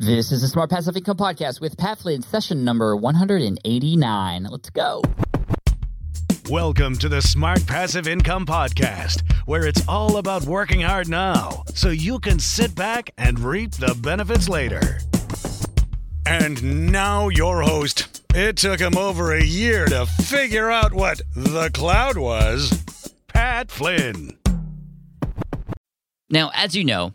This 0.00 0.30
is 0.30 0.42
the 0.42 0.46
Smart 0.46 0.70
Passive 0.70 0.96
Income 0.96 1.16
Podcast 1.16 1.60
with 1.60 1.76
Pat 1.76 1.98
Flynn, 1.98 2.22
session 2.22 2.62
number 2.64 2.94
189. 2.94 4.44
Let's 4.44 4.70
go. 4.70 5.02
Welcome 6.48 6.96
to 6.98 7.08
the 7.08 7.20
Smart 7.20 7.66
Passive 7.66 8.06
Income 8.06 8.46
Podcast, 8.46 9.28
where 9.46 9.66
it's 9.66 9.82
all 9.88 10.18
about 10.18 10.44
working 10.44 10.82
hard 10.82 11.08
now 11.08 11.64
so 11.74 11.88
you 11.88 12.20
can 12.20 12.38
sit 12.38 12.76
back 12.76 13.10
and 13.18 13.40
reap 13.40 13.72
the 13.72 13.98
benefits 14.00 14.48
later. 14.48 15.00
And 16.24 16.92
now, 16.92 17.28
your 17.28 17.62
host. 17.62 18.22
It 18.36 18.56
took 18.56 18.78
him 18.78 18.96
over 18.96 19.32
a 19.32 19.42
year 19.42 19.86
to 19.86 20.06
figure 20.06 20.70
out 20.70 20.92
what 20.92 21.22
the 21.34 21.70
cloud 21.74 22.16
was 22.16 22.84
Pat 23.26 23.72
Flynn. 23.72 24.38
Now, 26.30 26.52
as 26.54 26.76
you 26.76 26.84
know, 26.84 27.14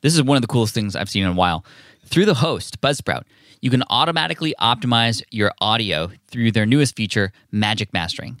this 0.00 0.14
is 0.14 0.22
one 0.22 0.36
of 0.36 0.42
the 0.42 0.48
coolest 0.48 0.74
things 0.74 0.94
I've 0.94 1.10
seen 1.10 1.24
in 1.24 1.30
a 1.30 1.34
while. 1.34 1.64
Through 2.04 2.26
the 2.26 2.34
host, 2.34 2.80
Buzzsprout, 2.80 3.24
you 3.60 3.70
can 3.70 3.82
automatically 3.90 4.54
optimize 4.60 5.22
your 5.30 5.52
audio 5.60 6.10
through 6.28 6.52
their 6.52 6.66
newest 6.66 6.96
feature, 6.96 7.32
Magic 7.50 7.92
Mastering. 7.92 8.40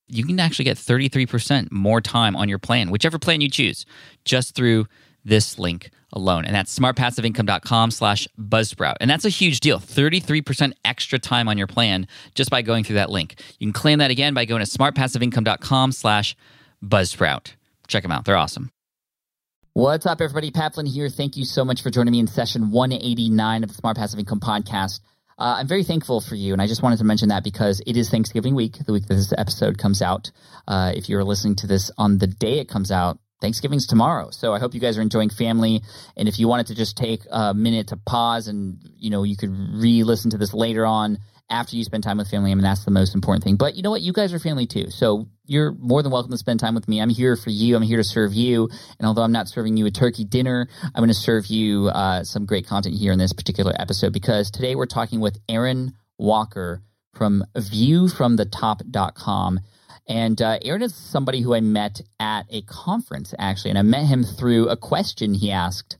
you 0.11 0.25
can 0.25 0.39
actually 0.39 0.65
get 0.65 0.77
33% 0.77 1.71
more 1.71 2.01
time 2.01 2.35
on 2.35 2.49
your 2.49 2.59
plan, 2.59 2.91
whichever 2.91 3.17
plan 3.17 3.41
you 3.41 3.49
choose, 3.49 3.85
just 4.25 4.55
through 4.55 4.87
this 5.23 5.57
link 5.57 5.89
alone. 6.13 6.45
And 6.45 6.53
that's 6.53 6.77
smartpassiveincome.com 6.77 7.91
slash 7.91 8.27
buzzsprout. 8.39 8.95
And 8.99 9.09
that's 9.09 9.25
a 9.25 9.29
huge 9.29 9.59
deal. 9.59 9.79
33% 9.79 10.73
extra 10.83 11.19
time 11.19 11.47
on 11.47 11.57
your 11.57 11.67
plan 11.67 12.07
just 12.35 12.49
by 12.49 12.61
going 12.61 12.83
through 12.83 12.95
that 12.95 13.09
link. 13.09 13.35
You 13.59 13.67
can 13.67 13.73
claim 13.73 13.99
that 13.99 14.11
again 14.11 14.33
by 14.33 14.45
going 14.45 14.63
to 14.63 14.69
smartpassiveincome.com 14.69 15.91
slash 15.91 16.35
buzzsprout. 16.83 17.53
Check 17.87 18.03
them 18.03 18.11
out. 18.11 18.25
They're 18.25 18.37
awesome. 18.37 18.71
What's 19.73 20.05
up, 20.05 20.19
everybody? 20.19 20.51
Pat 20.51 20.73
Flynn 20.73 20.85
here. 20.85 21.07
Thank 21.07 21.37
you 21.37 21.45
so 21.45 21.63
much 21.63 21.81
for 21.81 21.89
joining 21.89 22.11
me 22.11 22.19
in 22.19 22.27
session 22.27 22.71
189 22.71 23.63
of 23.63 23.69
the 23.69 23.75
Smart 23.75 23.95
Passive 23.95 24.19
Income 24.19 24.41
Podcast. 24.41 24.99
Uh, 25.37 25.55
I'm 25.59 25.67
very 25.67 25.83
thankful 25.83 26.21
for 26.21 26.35
you, 26.35 26.53
and 26.53 26.61
I 26.61 26.67
just 26.67 26.83
wanted 26.83 26.99
to 26.99 27.03
mention 27.03 27.29
that 27.29 27.43
because 27.43 27.81
it 27.85 27.97
is 27.97 28.09
Thanksgiving 28.09 28.55
week, 28.55 28.77
the 28.85 28.93
week 28.93 29.07
that 29.07 29.15
this 29.15 29.33
episode 29.37 29.77
comes 29.77 30.01
out. 30.01 30.31
Uh, 30.67 30.91
if 30.95 31.09
you're 31.09 31.23
listening 31.23 31.55
to 31.57 31.67
this 31.67 31.91
on 31.97 32.17
the 32.17 32.27
day 32.27 32.59
it 32.59 32.69
comes 32.69 32.91
out, 32.91 33.19
Thanksgiving's 33.41 33.87
tomorrow. 33.87 34.29
So 34.29 34.53
I 34.53 34.59
hope 34.59 34.75
you 34.75 34.79
guys 34.79 34.97
are 34.97 35.01
enjoying 35.01 35.31
family. 35.31 35.81
And 36.15 36.27
if 36.27 36.37
you 36.37 36.47
wanted 36.47 36.67
to 36.67 36.75
just 36.75 36.95
take 36.95 37.21
a 37.31 37.53
minute 37.55 37.87
to 37.87 37.97
pause 37.97 38.47
and, 38.47 38.77
you 38.97 39.09
know, 39.09 39.23
you 39.23 39.35
could 39.35 39.49
re-listen 39.49 40.29
to 40.31 40.37
this 40.37 40.53
later 40.53 40.85
on 40.85 41.17
after 41.51 41.75
you 41.75 41.83
spend 41.83 42.03
time 42.03 42.17
with 42.17 42.29
family. 42.29 42.51
I 42.51 42.55
mean, 42.55 42.63
that's 42.63 42.85
the 42.85 42.91
most 42.91 43.13
important 43.13 43.43
thing. 43.43 43.57
But 43.57 43.75
you 43.75 43.83
know 43.83 43.91
what? 43.91 44.01
You 44.01 44.13
guys 44.13 44.33
are 44.33 44.39
family 44.39 44.65
too. 44.65 44.89
So 44.89 45.27
you're 45.45 45.73
more 45.73 46.01
than 46.01 46.11
welcome 46.11 46.31
to 46.31 46.37
spend 46.37 46.61
time 46.61 46.73
with 46.73 46.87
me. 46.87 47.01
I'm 47.01 47.09
here 47.09 47.35
for 47.35 47.49
you. 47.49 47.75
I'm 47.75 47.83
here 47.83 47.97
to 47.97 48.03
serve 48.03 48.33
you. 48.33 48.69
And 48.97 49.05
although 49.05 49.23
I'm 49.23 49.33
not 49.33 49.49
serving 49.49 49.75
you 49.75 49.85
a 49.85 49.91
turkey 49.91 50.23
dinner, 50.23 50.69
I'm 50.83 51.01
going 51.01 51.09
to 51.09 51.13
serve 51.13 51.47
you 51.47 51.89
uh, 51.89 52.23
some 52.23 52.45
great 52.45 52.65
content 52.65 52.95
here 52.95 53.11
in 53.11 53.19
this 53.19 53.33
particular 53.33 53.73
episode 53.77 54.13
because 54.13 54.49
today 54.49 54.75
we're 54.75 54.85
talking 54.85 55.19
with 55.19 55.37
Aaron 55.49 55.91
Walker 56.17 56.81
from 57.13 57.43
viewfromthetop.com. 57.55 59.59
And 60.07 60.41
uh, 60.41 60.57
Aaron 60.63 60.81
is 60.81 60.95
somebody 60.95 61.41
who 61.41 61.53
I 61.53 61.59
met 61.59 62.01
at 62.19 62.47
a 62.49 62.63
conference, 62.63 63.35
actually. 63.37 63.69
And 63.71 63.79
I 63.79 63.83
met 63.83 64.05
him 64.05 64.23
through 64.23 64.69
a 64.69 64.77
question 64.77 65.33
he 65.33 65.51
asked 65.51 65.97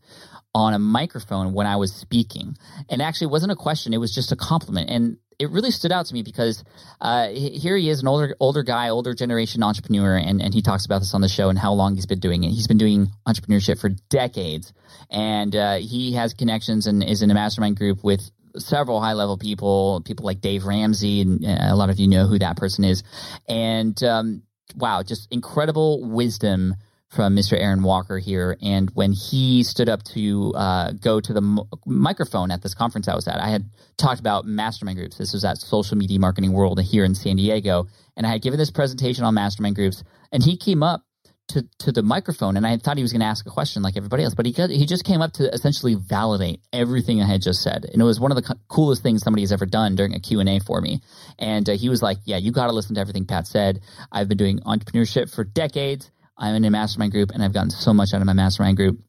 on 0.53 0.73
a 0.73 0.79
microphone 0.79 1.53
when 1.53 1.67
I 1.67 1.75
was 1.75 1.93
speaking. 1.93 2.57
And 2.89 3.01
actually, 3.01 3.25
it 3.25 3.31
wasn't 3.31 3.51
a 3.51 3.57
question, 3.57 3.93
it 3.93 3.99
was 3.99 4.13
just 4.13 4.31
a 4.31 4.35
compliment. 4.35 4.89
And 4.89 5.17
it 5.41 5.49
really 5.49 5.71
stood 5.71 5.91
out 5.91 6.05
to 6.05 6.13
me 6.13 6.21
because 6.21 6.63
uh, 7.01 7.29
here 7.29 7.75
he 7.75 7.89
is, 7.89 8.01
an 8.01 8.07
older 8.07 8.35
older 8.39 8.61
guy, 8.61 8.89
older 8.89 9.15
generation 9.15 9.63
entrepreneur, 9.63 10.15
and, 10.15 10.39
and 10.41 10.53
he 10.53 10.61
talks 10.61 10.85
about 10.85 10.99
this 10.99 11.15
on 11.15 11.21
the 11.21 11.27
show 11.27 11.49
and 11.49 11.57
how 11.57 11.73
long 11.73 11.95
he's 11.95 12.05
been 12.05 12.19
doing 12.19 12.43
it. 12.43 12.51
He's 12.51 12.67
been 12.67 12.77
doing 12.77 13.09
entrepreneurship 13.27 13.79
for 13.79 13.89
decades, 14.09 14.71
and 15.09 15.55
uh, 15.55 15.77
he 15.77 16.13
has 16.13 16.35
connections 16.35 16.85
and 16.85 17.03
is 17.03 17.23
in 17.23 17.31
a 17.31 17.33
mastermind 17.33 17.77
group 17.77 18.03
with 18.03 18.21
several 18.57 19.01
high 19.01 19.13
level 19.13 19.37
people, 19.37 20.01
people 20.05 20.25
like 20.25 20.41
Dave 20.41 20.65
Ramsey, 20.65 21.21
and 21.21 21.43
uh, 21.43 21.57
a 21.61 21.75
lot 21.75 21.89
of 21.89 21.99
you 21.99 22.07
know 22.07 22.27
who 22.27 22.37
that 22.37 22.55
person 22.55 22.83
is. 22.83 23.03
And 23.49 24.01
um, 24.03 24.43
wow, 24.75 25.01
just 25.01 25.27
incredible 25.31 26.07
wisdom 26.07 26.75
from 27.11 27.35
Mr. 27.35 27.59
Aaron 27.59 27.83
Walker 27.83 28.17
here. 28.19 28.57
And 28.61 28.89
when 28.93 29.11
he 29.11 29.63
stood 29.63 29.89
up 29.89 30.01
to 30.13 30.53
uh, 30.55 30.93
go 30.93 31.19
to 31.19 31.33
the 31.33 31.41
m- 31.41 31.59
microphone 31.85 32.51
at 32.51 32.61
this 32.61 32.73
conference 32.73 33.07
I 33.09 33.15
was 33.15 33.27
at, 33.27 33.39
I 33.39 33.49
had 33.49 33.69
talked 33.97 34.21
about 34.21 34.45
mastermind 34.45 34.97
groups. 34.97 35.17
This 35.17 35.33
was 35.33 35.43
at 35.43 35.57
Social 35.57 35.97
Media 35.97 36.19
Marketing 36.19 36.53
World 36.53 36.81
here 36.81 37.03
in 37.03 37.13
San 37.13 37.35
Diego. 37.35 37.87
And 38.15 38.25
I 38.25 38.31
had 38.31 38.41
given 38.41 38.57
this 38.57 38.71
presentation 38.71 39.25
on 39.25 39.33
mastermind 39.33 39.75
groups. 39.75 40.03
And 40.31 40.41
he 40.41 40.55
came 40.55 40.83
up 40.83 41.03
to, 41.49 41.67
to 41.79 41.91
the 41.91 42.01
microphone 42.01 42.55
and 42.55 42.65
I 42.65 42.77
thought 42.77 42.95
he 42.95 43.03
was 43.03 43.11
going 43.11 43.19
to 43.19 43.25
ask 43.25 43.45
a 43.45 43.49
question 43.49 43.83
like 43.83 43.97
everybody 43.97 44.23
else, 44.23 44.33
but 44.33 44.45
he, 44.45 44.53
he 44.53 44.85
just 44.85 45.03
came 45.03 45.21
up 45.21 45.33
to 45.33 45.53
essentially 45.53 45.95
validate 45.95 46.61
everything 46.71 47.21
I 47.21 47.27
had 47.27 47.41
just 47.41 47.61
said. 47.61 47.85
And 47.91 48.01
it 48.01 48.05
was 48.05 48.21
one 48.21 48.31
of 48.31 48.37
the 48.37 48.41
co- 48.41 48.59
coolest 48.69 49.03
things 49.03 49.21
somebody 49.21 49.41
has 49.43 49.51
ever 49.51 49.65
done 49.65 49.95
during 49.95 50.15
a 50.15 50.19
Q&A 50.21 50.59
for 50.59 50.79
me. 50.79 51.01
And 51.37 51.69
uh, 51.69 51.73
he 51.73 51.89
was 51.89 52.01
like, 52.01 52.19
yeah, 52.23 52.37
you 52.37 52.53
got 52.53 52.67
to 52.67 52.71
listen 52.71 52.95
to 52.95 53.01
everything 53.01 53.25
Pat 53.25 53.47
said. 53.47 53.81
I've 54.13 54.29
been 54.29 54.37
doing 54.37 54.59
entrepreneurship 54.59 55.29
for 55.29 55.43
decades 55.43 56.09
I'm 56.41 56.55
in 56.55 56.65
a 56.65 56.71
mastermind 56.71 57.11
group 57.11 57.31
and 57.31 57.43
I've 57.43 57.53
gotten 57.53 57.69
so 57.69 57.93
much 57.93 58.13
out 58.13 58.19
of 58.19 58.25
my 58.25 58.33
mastermind 58.33 58.75
group. 58.75 58.99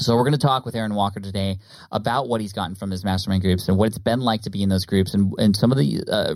So 0.00 0.14
we're 0.14 0.24
going 0.24 0.32
to 0.32 0.38
talk 0.38 0.66
with 0.66 0.74
Aaron 0.74 0.94
Walker 0.94 1.20
today 1.20 1.58
about 1.90 2.28
what 2.28 2.42
he's 2.42 2.52
gotten 2.52 2.74
from 2.74 2.90
his 2.90 3.04
mastermind 3.04 3.42
groups 3.42 3.68
and 3.68 3.78
what 3.78 3.86
it's 3.86 3.98
been 3.98 4.20
like 4.20 4.42
to 4.42 4.50
be 4.50 4.62
in 4.62 4.68
those 4.68 4.84
groups 4.84 5.14
and, 5.14 5.32
and 5.38 5.56
some 5.56 5.72
of 5.72 5.78
the 5.78 6.02
uh, 6.10 6.34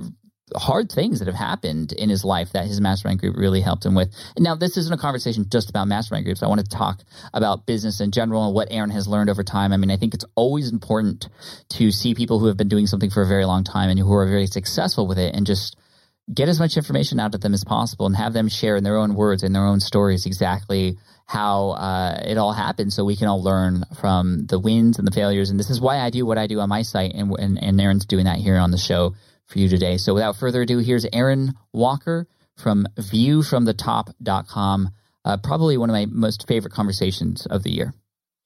hard 0.56 0.90
things 0.90 1.18
that 1.18 1.26
have 1.26 1.34
happened 1.34 1.92
in 1.92 2.08
his 2.08 2.24
life 2.24 2.52
that 2.52 2.66
his 2.66 2.80
mastermind 2.80 3.18
group 3.18 3.36
really 3.36 3.60
helped 3.60 3.84
him 3.84 3.94
with. 3.94 4.14
Now 4.38 4.54
this 4.54 4.76
isn't 4.76 4.94
a 4.94 4.96
conversation 4.96 5.46
just 5.50 5.68
about 5.68 5.88
mastermind 5.88 6.24
groups. 6.24 6.42
I 6.42 6.46
want 6.46 6.60
to 6.60 6.66
talk 6.66 7.02
about 7.34 7.66
business 7.66 8.00
in 8.00 8.12
general 8.12 8.46
and 8.46 8.54
what 8.54 8.68
Aaron 8.70 8.90
has 8.90 9.08
learned 9.08 9.30
over 9.30 9.42
time. 9.42 9.72
I 9.72 9.76
mean, 9.76 9.90
I 9.90 9.96
think 9.96 10.14
it's 10.14 10.24
always 10.36 10.72
important 10.72 11.28
to 11.70 11.90
see 11.90 12.14
people 12.14 12.38
who 12.38 12.46
have 12.46 12.56
been 12.56 12.68
doing 12.68 12.86
something 12.86 13.10
for 13.10 13.22
a 13.22 13.28
very 13.28 13.44
long 13.44 13.64
time 13.64 13.90
and 13.90 13.98
who 13.98 14.14
are 14.14 14.26
very 14.26 14.46
successful 14.46 15.08
with 15.08 15.18
it 15.18 15.34
and 15.34 15.44
just– 15.44 15.76
get 16.32 16.48
as 16.48 16.60
much 16.60 16.76
information 16.76 17.18
out 17.18 17.34
of 17.34 17.40
them 17.40 17.54
as 17.54 17.64
possible 17.64 18.06
and 18.06 18.16
have 18.16 18.32
them 18.32 18.48
share 18.48 18.76
in 18.76 18.84
their 18.84 18.96
own 18.96 19.14
words 19.14 19.42
in 19.42 19.52
their 19.52 19.64
own 19.64 19.80
stories 19.80 20.26
exactly 20.26 20.96
how 21.26 21.70
uh, 21.70 22.20
it 22.24 22.38
all 22.38 22.52
happened 22.52 22.92
so 22.92 23.04
we 23.04 23.16
can 23.16 23.28
all 23.28 23.42
learn 23.42 23.84
from 24.00 24.46
the 24.46 24.58
wins 24.58 24.98
and 24.98 25.06
the 25.06 25.12
failures. 25.12 25.50
And 25.50 25.58
this 25.58 25.70
is 25.70 25.80
why 25.80 25.98
i 25.98 26.10
do 26.10 26.26
what 26.26 26.38
i 26.38 26.46
do 26.46 26.60
on 26.60 26.68
my 26.68 26.82
site 26.82 27.14
and, 27.14 27.32
and, 27.38 27.62
and 27.62 27.80
aaron's 27.80 28.06
doing 28.06 28.26
that 28.26 28.38
here 28.38 28.58
on 28.58 28.70
the 28.70 28.78
show 28.78 29.14
for 29.46 29.58
you 29.58 29.68
today. 29.68 29.96
So 29.96 30.14
without 30.14 30.36
further 30.36 30.62
ado 30.62 30.78
here's 30.78 31.06
aaron 31.12 31.54
walker 31.72 32.26
from 32.56 32.86
viewfromthetop.com 32.96 34.90
uh, 35.22 35.36
probably 35.38 35.76
one 35.76 35.90
of 35.90 35.94
my 35.94 36.06
most 36.06 36.46
favorite 36.48 36.72
conversations 36.72 37.46
of 37.46 37.62
the 37.62 37.70
year 37.70 37.92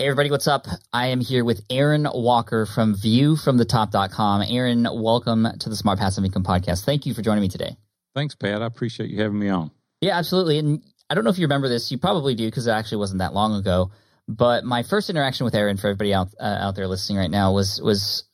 Hey 0.01 0.07
everybody, 0.07 0.29
what's 0.29 0.49
up? 0.49 0.67
I 0.93 1.07
am 1.09 1.21
here 1.21 1.45
with 1.45 1.65
Aaron 1.71 2.09
Walker 2.13 2.67
from 2.67 2.97
viewfromthetop.com. 2.97 4.43
Aaron, 4.43 4.89
welcome 4.93 5.47
to 5.61 5.69
the 5.69 5.77
Smart 5.77 6.01
Passive 6.01 6.25
Income 6.25 6.43
Podcast. 6.43 6.85
Thank 6.85 7.07
you 7.07 7.15
for 7.15 7.23
joining 7.23 7.43
me 7.43 7.49
today. 7.49 7.77
Thanks, 8.13 8.35
Pat. 8.35 8.61
I 8.61 8.67
appreciate 8.67 9.09
you 9.09 9.23
having 9.23 9.39
me 9.39 9.51
on. 9.51 9.71
Yeah, 10.01 10.19
absolutely. 10.19 10.59
And 10.59 10.83
I 11.09 11.15
don't 11.15 11.23
know 11.23 11.31
if 11.31 11.39
you 11.39 11.45
remember 11.45 11.69
this. 11.69 11.93
You 11.93 11.99
probably 11.99 12.35
do 12.35 12.45
because 12.45 12.67
it 12.67 12.73
actually 12.73 12.99
wasn't 12.99 13.21
that 13.21 13.35
long 13.35 13.55
ago. 13.55 13.93
But 14.27 14.65
my 14.65 14.83
first 14.83 15.11
interaction 15.11 15.45
with 15.45 15.55
Aaron, 15.55 15.77
for 15.77 15.87
everybody 15.87 16.13
out 16.13 16.35
uh, 16.41 16.43
out 16.43 16.75
there 16.75 16.89
listening 16.89 17.19
right 17.19 17.31
now, 17.31 17.53
was 17.53 17.81
was 17.81 18.25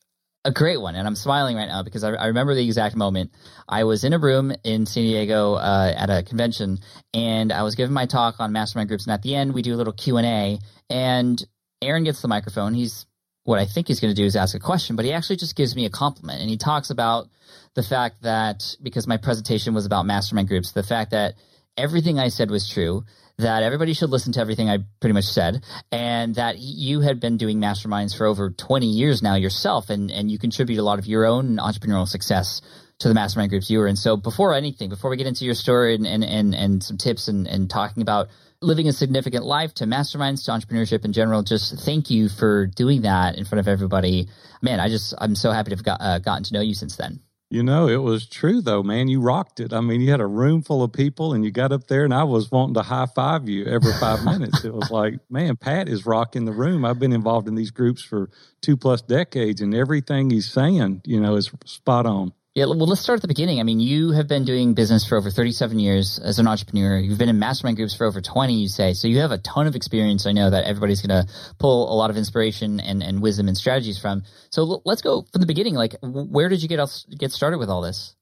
a 0.44 0.50
great 0.50 0.80
one, 0.80 0.94
and 0.94 1.06
I'm 1.06 1.16
smiling 1.16 1.56
right 1.56 1.68
now 1.68 1.82
because 1.82 2.02
I, 2.02 2.12
I 2.12 2.26
remember 2.26 2.54
the 2.54 2.64
exact 2.64 2.96
moment. 2.96 3.30
I 3.68 3.84
was 3.84 4.04
in 4.04 4.12
a 4.12 4.18
room 4.18 4.52
in 4.64 4.86
San 4.86 5.02
Diego 5.02 5.54
uh, 5.54 5.92
at 5.94 6.08
a 6.08 6.22
convention, 6.22 6.78
and 7.12 7.52
I 7.52 7.62
was 7.62 7.74
giving 7.74 7.92
my 7.92 8.06
talk 8.06 8.36
on 8.40 8.52
mastermind 8.52 8.88
groups. 8.88 9.04
And 9.04 9.12
at 9.12 9.22
the 9.22 9.34
end, 9.34 9.52
we 9.52 9.62
do 9.62 9.74
a 9.74 9.76
little 9.76 9.92
Q 9.92 10.16
and 10.16 10.26
A, 10.26 10.58
and 10.88 11.42
Aaron 11.82 12.04
gets 12.04 12.22
the 12.22 12.28
microphone. 12.28 12.74
He's 12.74 13.06
what 13.44 13.58
I 13.58 13.66
think 13.66 13.88
he's 13.88 14.00
going 14.00 14.14
to 14.14 14.20
do 14.20 14.26
is 14.26 14.36
ask 14.36 14.54
a 14.54 14.60
question, 14.60 14.96
but 14.96 15.04
he 15.04 15.12
actually 15.12 15.36
just 15.36 15.56
gives 15.56 15.76
me 15.76 15.84
a 15.84 15.90
compliment, 15.90 16.40
and 16.40 16.48
he 16.48 16.56
talks 16.56 16.90
about 16.90 17.28
the 17.74 17.82
fact 17.82 18.22
that 18.22 18.76
because 18.82 19.06
my 19.06 19.16
presentation 19.18 19.74
was 19.74 19.86
about 19.86 20.06
mastermind 20.06 20.48
groups, 20.48 20.72
the 20.72 20.82
fact 20.82 21.10
that 21.10 21.34
everything 21.80 22.18
I 22.18 22.28
said 22.28 22.50
was 22.50 22.68
true, 22.68 23.04
that 23.38 23.62
everybody 23.62 23.94
should 23.94 24.10
listen 24.10 24.32
to 24.34 24.40
everything 24.40 24.68
I 24.68 24.78
pretty 25.00 25.14
much 25.14 25.24
said, 25.24 25.64
and 25.90 26.34
that 26.34 26.58
you 26.58 27.00
had 27.00 27.20
been 27.20 27.36
doing 27.36 27.58
masterminds 27.58 28.16
for 28.16 28.26
over 28.26 28.50
20 28.50 28.86
years 28.86 29.22
now 29.22 29.34
yourself, 29.34 29.90
and, 29.90 30.10
and 30.10 30.30
you 30.30 30.38
contribute 30.38 30.78
a 30.78 30.82
lot 30.82 30.98
of 30.98 31.06
your 31.06 31.24
own 31.24 31.56
entrepreneurial 31.56 32.06
success 32.06 32.60
to 33.00 33.08
the 33.08 33.14
mastermind 33.14 33.50
groups 33.50 33.70
you 33.70 33.78
were 33.78 33.86
in. 33.86 33.96
So 33.96 34.16
before 34.16 34.54
anything, 34.54 34.90
before 34.90 35.10
we 35.10 35.16
get 35.16 35.26
into 35.26 35.46
your 35.46 35.54
story 35.54 35.94
and, 35.94 36.06
and, 36.06 36.22
and, 36.22 36.54
and 36.54 36.82
some 36.82 36.98
tips 36.98 37.28
and, 37.28 37.46
and 37.46 37.68
talking 37.68 38.02
about 38.02 38.28
living 38.60 38.88
a 38.88 38.92
significant 38.92 39.44
life 39.44 39.72
to 39.74 39.86
masterminds 39.86 40.44
to 40.44 40.50
entrepreneurship 40.50 41.04
in 41.06 41.14
general, 41.14 41.42
just 41.42 41.78
thank 41.80 42.10
you 42.10 42.28
for 42.28 42.66
doing 42.66 43.02
that 43.02 43.36
in 43.36 43.46
front 43.46 43.60
of 43.60 43.68
everybody. 43.68 44.28
Man, 44.60 44.80
I 44.80 44.88
just, 44.88 45.14
I'm 45.16 45.34
so 45.34 45.50
happy 45.50 45.70
to 45.70 45.76
have 45.76 45.84
got, 45.84 46.00
uh, 46.02 46.18
gotten 46.18 46.44
to 46.44 46.52
know 46.52 46.60
you 46.60 46.74
since 46.74 46.96
then. 46.96 47.20
You 47.50 47.64
know, 47.64 47.88
it 47.88 47.98
was 47.98 48.28
true 48.28 48.62
though, 48.62 48.84
man. 48.84 49.08
You 49.08 49.22
rocked 49.22 49.60
it. 49.60 49.72
I 49.72 49.80
mean, 49.80 50.02
you 50.02 50.12
had 50.12 50.20
a 50.20 50.26
room 50.26 50.62
full 50.62 50.84
of 50.84 50.92
people 50.92 51.34
and 51.34 51.44
you 51.44 51.50
got 51.52 51.72
up 51.72 51.88
there 51.88 52.04
and 52.04 52.14
I 52.14 52.24
was 52.24 52.52
wanting 52.52 52.74
to 52.74 52.82
high 52.82 53.06
five 53.06 53.48
you 53.48 53.66
every 53.66 53.94
five 53.94 54.24
minutes. 54.26 54.64
It 54.64 54.74
was 54.74 54.90
like, 54.92 55.14
man, 55.30 55.56
Pat 55.56 55.88
is 55.88 56.06
rocking 56.06 56.44
the 56.44 56.52
room. 56.52 56.84
I've 56.84 57.00
been 57.00 57.14
involved 57.14 57.48
in 57.48 57.56
these 57.56 57.72
groups 57.72 58.04
for 58.04 58.30
two 58.62 58.76
plus 58.76 59.02
decades 59.02 59.62
and 59.62 59.74
everything 59.74 60.30
he's 60.30 60.52
saying, 60.52 61.02
you 61.06 61.20
know, 61.20 61.36
is 61.36 61.50
spot 61.66 62.06
on. 62.06 62.32
Yeah, 62.56 62.64
well, 62.64 62.78
let's 62.78 63.00
start 63.00 63.18
at 63.18 63.22
the 63.22 63.28
beginning. 63.28 63.60
I 63.60 63.62
mean, 63.62 63.78
you 63.78 64.10
have 64.10 64.26
been 64.26 64.44
doing 64.44 64.74
business 64.74 65.06
for 65.06 65.16
over 65.16 65.30
37 65.30 65.78
years 65.78 66.18
as 66.18 66.40
an 66.40 66.48
entrepreneur. 66.48 66.98
You've 66.98 67.16
been 67.16 67.28
in 67.28 67.38
mastermind 67.38 67.76
groups 67.76 67.94
for 67.94 68.08
over 68.08 68.20
20, 68.20 68.54
you 68.54 68.66
say. 68.66 68.92
So 68.92 69.06
you 69.06 69.20
have 69.20 69.30
a 69.30 69.38
ton 69.38 69.68
of 69.68 69.76
experience. 69.76 70.26
I 70.26 70.32
know 70.32 70.50
that 70.50 70.64
everybody's 70.64 71.00
going 71.00 71.24
to 71.24 71.32
pull 71.60 71.92
a 71.92 71.94
lot 71.94 72.10
of 72.10 72.16
inspiration 72.16 72.80
and, 72.80 73.04
and 73.04 73.22
wisdom 73.22 73.46
and 73.46 73.56
strategies 73.56 74.00
from. 74.00 74.24
So 74.50 74.82
let's 74.84 75.00
go 75.00 75.24
from 75.30 75.40
the 75.40 75.46
beginning. 75.46 75.74
Like, 75.74 75.94
where 76.02 76.48
did 76.48 76.60
you 76.60 76.68
get 76.68 76.80
get 77.16 77.30
started 77.30 77.58
with 77.58 77.70
all 77.70 77.82
this? 77.82 78.16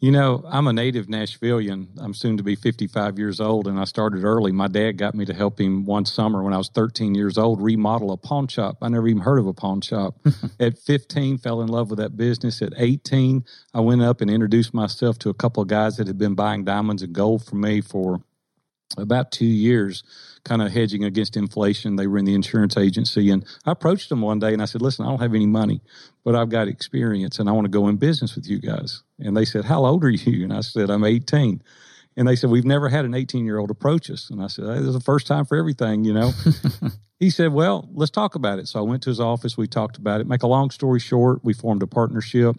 You 0.00 0.10
know, 0.10 0.44
I'm 0.46 0.66
a 0.66 0.72
native 0.72 1.06
Nashvilleian. 1.06 1.88
I'm 1.98 2.14
soon 2.14 2.36
to 2.36 2.42
be 2.42 2.56
55 2.56 3.18
years 3.18 3.40
old, 3.40 3.68
and 3.68 3.78
I 3.78 3.84
started 3.84 4.24
early. 4.24 4.52
My 4.52 4.68
dad 4.68 4.92
got 4.92 5.14
me 5.14 5.24
to 5.24 5.34
help 5.34 5.60
him 5.60 5.84
one 5.84 6.04
summer 6.04 6.42
when 6.42 6.52
I 6.52 6.58
was 6.58 6.70
13 6.70 7.14
years 7.14 7.38
old 7.38 7.62
remodel 7.62 8.12
a 8.12 8.16
pawn 8.16 8.48
shop. 8.48 8.78
I 8.82 8.88
never 8.88 9.06
even 9.08 9.22
heard 9.22 9.38
of 9.38 9.46
a 9.46 9.54
pawn 9.54 9.80
shop. 9.80 10.16
At 10.60 10.78
15, 10.78 11.38
fell 11.38 11.60
in 11.60 11.68
love 11.68 11.90
with 11.90 11.98
that 11.98 12.16
business. 12.16 12.62
At 12.62 12.72
18, 12.76 13.44
I 13.74 13.80
went 13.80 14.02
up 14.02 14.20
and 14.20 14.30
introduced 14.30 14.74
myself 14.74 15.18
to 15.20 15.30
a 15.30 15.34
couple 15.34 15.62
of 15.62 15.68
guys 15.68 15.96
that 15.96 16.06
had 16.06 16.18
been 16.18 16.34
buying 16.34 16.64
diamonds 16.64 17.02
and 17.02 17.12
gold 17.12 17.44
from 17.44 17.60
me 17.60 17.80
for 17.80 18.22
about 18.98 19.32
two 19.32 19.46
years, 19.46 20.02
kind 20.44 20.62
of 20.62 20.72
hedging 20.72 21.04
against 21.04 21.36
inflation. 21.36 21.96
They 21.96 22.06
were 22.06 22.18
in 22.18 22.24
the 22.24 22.34
insurance 22.34 22.76
agency. 22.76 23.30
And 23.30 23.44
I 23.64 23.72
approached 23.72 24.08
them 24.08 24.22
one 24.22 24.38
day 24.38 24.52
and 24.52 24.62
I 24.62 24.66
said, 24.66 24.82
Listen, 24.82 25.04
I 25.04 25.08
don't 25.08 25.20
have 25.20 25.34
any 25.34 25.46
money, 25.46 25.80
but 26.24 26.34
I've 26.34 26.48
got 26.48 26.68
experience 26.68 27.38
and 27.38 27.48
I 27.48 27.52
want 27.52 27.64
to 27.64 27.70
go 27.70 27.88
in 27.88 27.96
business 27.96 28.34
with 28.34 28.46
you 28.46 28.58
guys. 28.58 29.02
And 29.18 29.36
they 29.36 29.44
said, 29.44 29.64
How 29.64 29.84
old 29.84 30.04
are 30.04 30.10
you? 30.10 30.44
And 30.44 30.52
I 30.52 30.60
said, 30.60 30.90
I'm 30.90 31.04
18. 31.04 31.62
And 32.16 32.28
they 32.28 32.36
said, 32.36 32.50
We've 32.50 32.64
never 32.64 32.88
had 32.88 33.04
an 33.04 33.14
18 33.14 33.44
year 33.44 33.58
old 33.58 33.70
approach 33.70 34.10
us. 34.10 34.30
And 34.30 34.42
I 34.42 34.48
said, 34.48 34.64
This 34.66 34.80
is 34.80 34.94
the 34.94 35.00
first 35.00 35.26
time 35.26 35.44
for 35.44 35.56
everything, 35.56 36.04
you 36.04 36.12
know. 36.12 36.32
he 37.18 37.30
said, 37.30 37.52
Well, 37.52 37.88
let's 37.94 38.10
talk 38.10 38.34
about 38.34 38.58
it. 38.58 38.68
So 38.68 38.78
I 38.78 38.82
went 38.82 39.02
to 39.04 39.10
his 39.10 39.20
office. 39.20 39.56
We 39.56 39.66
talked 39.66 39.96
about 39.96 40.20
it. 40.20 40.26
Make 40.26 40.42
a 40.42 40.48
long 40.48 40.70
story 40.70 41.00
short, 41.00 41.44
we 41.44 41.52
formed 41.52 41.82
a 41.82 41.86
partnership 41.86 42.56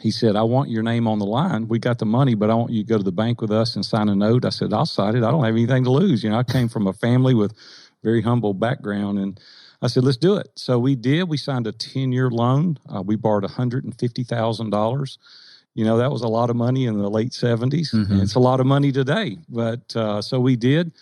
he 0.00 0.10
said, 0.10 0.36
I 0.36 0.42
want 0.42 0.70
your 0.70 0.82
name 0.82 1.08
on 1.08 1.18
the 1.18 1.26
line. 1.26 1.66
We 1.66 1.78
got 1.78 1.98
the 1.98 2.06
money, 2.06 2.34
but 2.34 2.50
I 2.50 2.54
want 2.54 2.72
you 2.72 2.82
to 2.82 2.88
go 2.88 2.98
to 2.98 3.02
the 3.02 3.12
bank 3.12 3.40
with 3.40 3.50
us 3.50 3.74
and 3.74 3.84
sign 3.84 4.08
a 4.08 4.14
note. 4.14 4.44
I 4.44 4.50
said, 4.50 4.72
I'll 4.72 4.86
sign 4.86 5.16
it. 5.16 5.24
I 5.24 5.30
don't 5.30 5.44
have 5.44 5.54
anything 5.54 5.84
to 5.84 5.90
lose. 5.90 6.22
You 6.22 6.30
know, 6.30 6.38
I 6.38 6.44
came 6.44 6.68
from 6.68 6.86
a 6.86 6.92
family 6.92 7.34
with 7.34 7.54
very 8.02 8.22
humble 8.22 8.54
background 8.54 9.18
and 9.18 9.40
I 9.80 9.86
said, 9.86 10.04
let's 10.04 10.16
do 10.16 10.36
it. 10.36 10.48
So 10.56 10.78
we 10.78 10.94
did. 10.94 11.28
We 11.28 11.36
signed 11.36 11.66
a 11.66 11.72
10 11.72 12.12
year 12.12 12.30
loan. 12.30 12.78
Uh, 12.88 13.02
we 13.02 13.16
borrowed 13.16 13.44
$150,000. 13.44 15.18
You 15.74 15.84
know, 15.84 15.96
that 15.98 16.10
was 16.10 16.22
a 16.22 16.28
lot 16.28 16.50
of 16.50 16.56
money 16.56 16.86
in 16.86 16.98
the 16.98 17.08
late 17.08 17.30
70s. 17.30 17.94
Mm-hmm. 17.94 18.20
It's 18.20 18.34
a 18.34 18.40
lot 18.40 18.60
of 18.60 18.66
money 18.66 18.92
today. 18.92 19.38
But 19.48 19.94
uh, 19.96 20.20
so 20.22 20.40
we 20.40 20.56
did. 20.56 20.92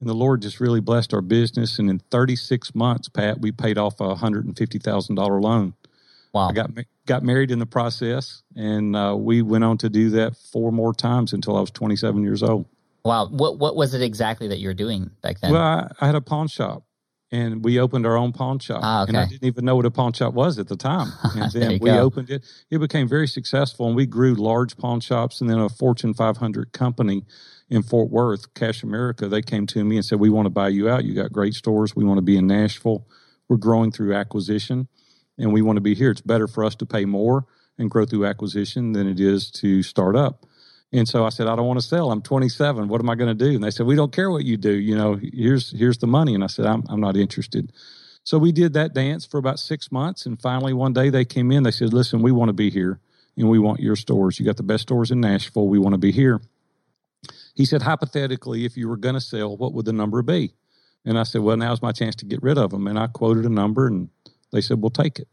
And 0.00 0.08
the 0.08 0.14
Lord 0.14 0.42
just 0.42 0.60
really 0.60 0.80
blessed 0.80 1.12
our 1.12 1.20
business. 1.20 1.78
And 1.78 1.90
in 1.90 1.98
36 2.10 2.74
months, 2.74 3.08
Pat, 3.08 3.40
we 3.40 3.52
paid 3.52 3.76
off 3.78 4.00
a 4.00 4.14
$150,000 4.14 5.42
loan. 5.42 5.74
Wow. 6.32 6.48
I 6.48 6.52
got 6.52 6.70
got 7.06 7.22
married 7.24 7.50
in 7.50 7.58
the 7.58 7.66
process, 7.66 8.42
and 8.54 8.94
uh, 8.94 9.16
we 9.18 9.42
went 9.42 9.64
on 9.64 9.78
to 9.78 9.88
do 9.88 10.10
that 10.10 10.36
four 10.36 10.70
more 10.70 10.94
times 10.94 11.32
until 11.32 11.56
I 11.56 11.60
was 11.60 11.70
27 11.70 12.22
years 12.22 12.42
old. 12.42 12.66
Wow. 13.04 13.28
What 13.28 13.58
what 13.58 13.74
was 13.74 13.94
it 13.94 14.02
exactly 14.02 14.48
that 14.48 14.58
you 14.58 14.68
were 14.68 14.74
doing 14.74 15.10
back 15.22 15.40
then? 15.40 15.52
Well, 15.52 15.62
I, 15.62 15.90
I 16.00 16.06
had 16.06 16.14
a 16.14 16.20
pawn 16.20 16.46
shop, 16.46 16.84
and 17.32 17.64
we 17.64 17.80
opened 17.80 18.06
our 18.06 18.16
own 18.16 18.32
pawn 18.32 18.60
shop. 18.60 18.80
Ah, 18.82 19.02
okay. 19.02 19.10
And 19.10 19.16
I 19.16 19.26
didn't 19.26 19.44
even 19.44 19.64
know 19.64 19.74
what 19.74 19.86
a 19.86 19.90
pawn 19.90 20.12
shop 20.12 20.34
was 20.34 20.58
at 20.58 20.68
the 20.68 20.76
time. 20.76 21.12
And 21.34 21.50
then 21.52 21.70
we 21.72 21.90
go. 21.90 21.98
opened 21.98 22.30
it. 22.30 22.44
It 22.70 22.78
became 22.78 23.08
very 23.08 23.26
successful, 23.26 23.88
and 23.88 23.96
we 23.96 24.06
grew 24.06 24.34
large 24.34 24.76
pawn 24.76 25.00
shops, 25.00 25.40
and 25.40 25.50
then 25.50 25.58
a 25.58 25.68
Fortune 25.68 26.14
500 26.14 26.72
company 26.72 27.24
in 27.68 27.82
Fort 27.82 28.10
Worth, 28.10 28.52
Cash 28.54 28.82
America, 28.82 29.28
they 29.28 29.42
came 29.42 29.66
to 29.68 29.84
me 29.84 29.96
and 29.96 30.04
said, 30.04 30.20
"We 30.20 30.30
want 30.30 30.46
to 30.46 30.50
buy 30.50 30.68
you 30.68 30.88
out. 30.88 31.04
You 31.04 31.14
got 31.14 31.32
great 31.32 31.54
stores. 31.54 31.96
We 31.96 32.04
want 32.04 32.18
to 32.18 32.22
be 32.22 32.36
in 32.36 32.46
Nashville. 32.46 33.06
We're 33.48 33.56
growing 33.56 33.90
through 33.90 34.14
acquisition." 34.14 34.86
And 35.40 35.52
we 35.52 35.62
want 35.62 35.76
to 35.76 35.80
be 35.80 35.94
here. 35.94 36.10
It's 36.10 36.20
better 36.20 36.46
for 36.46 36.64
us 36.64 36.74
to 36.76 36.86
pay 36.86 37.04
more 37.04 37.46
and 37.78 37.90
grow 37.90 38.04
through 38.04 38.26
acquisition 38.26 38.92
than 38.92 39.08
it 39.08 39.18
is 39.18 39.50
to 39.52 39.82
start 39.82 40.16
up. 40.16 40.46
And 40.92 41.08
so 41.08 41.24
I 41.24 41.28
said, 41.30 41.46
I 41.46 41.56
don't 41.56 41.66
want 41.66 41.80
to 41.80 41.86
sell. 41.86 42.10
I'm 42.10 42.22
27. 42.22 42.88
What 42.88 43.00
am 43.00 43.08
I 43.08 43.14
going 43.14 43.36
to 43.36 43.44
do? 43.44 43.54
And 43.54 43.62
they 43.62 43.70
said, 43.70 43.86
We 43.86 43.96
don't 43.96 44.12
care 44.12 44.30
what 44.30 44.44
you 44.44 44.56
do. 44.56 44.72
You 44.72 44.96
know, 44.96 45.18
here's 45.20 45.76
here's 45.76 45.98
the 45.98 46.06
money. 46.06 46.34
And 46.34 46.44
I 46.44 46.48
said, 46.48 46.66
I'm 46.66 46.84
I'm 46.88 47.00
not 47.00 47.16
interested. 47.16 47.72
So 48.22 48.38
we 48.38 48.52
did 48.52 48.74
that 48.74 48.92
dance 48.92 49.24
for 49.24 49.38
about 49.38 49.58
six 49.58 49.90
months, 49.90 50.26
and 50.26 50.40
finally 50.40 50.74
one 50.74 50.92
day 50.92 51.08
they 51.08 51.24
came 51.24 51.50
in. 51.50 51.62
They 51.62 51.70
said, 51.70 51.92
Listen, 51.92 52.22
we 52.22 52.32
want 52.32 52.48
to 52.48 52.52
be 52.52 52.70
here, 52.70 53.00
and 53.36 53.48
we 53.48 53.58
want 53.58 53.80
your 53.80 53.96
stores. 53.96 54.38
You 54.38 54.46
got 54.46 54.56
the 54.56 54.62
best 54.62 54.82
stores 54.82 55.10
in 55.10 55.20
Nashville. 55.20 55.68
We 55.68 55.78
want 55.78 55.94
to 55.94 55.98
be 55.98 56.12
here. 56.12 56.40
He 57.54 57.64
said, 57.64 57.82
hypothetically, 57.82 58.64
if 58.64 58.76
you 58.76 58.88
were 58.88 58.96
going 58.96 59.14
to 59.14 59.20
sell, 59.20 59.56
what 59.56 59.74
would 59.74 59.84
the 59.84 59.92
number 59.92 60.22
be? 60.22 60.54
And 61.04 61.18
I 61.18 61.24
said, 61.24 61.42
Well, 61.42 61.56
now's 61.56 61.82
my 61.82 61.92
chance 61.92 62.14
to 62.16 62.24
get 62.24 62.42
rid 62.42 62.58
of 62.58 62.70
them. 62.70 62.86
And 62.86 62.98
I 62.98 63.06
quoted 63.06 63.44
a 63.46 63.50
number, 63.50 63.86
and 63.86 64.10
they 64.52 64.60
said, 64.60 64.80
"We'll 64.80 64.90
take 64.90 65.18
it." 65.18 65.28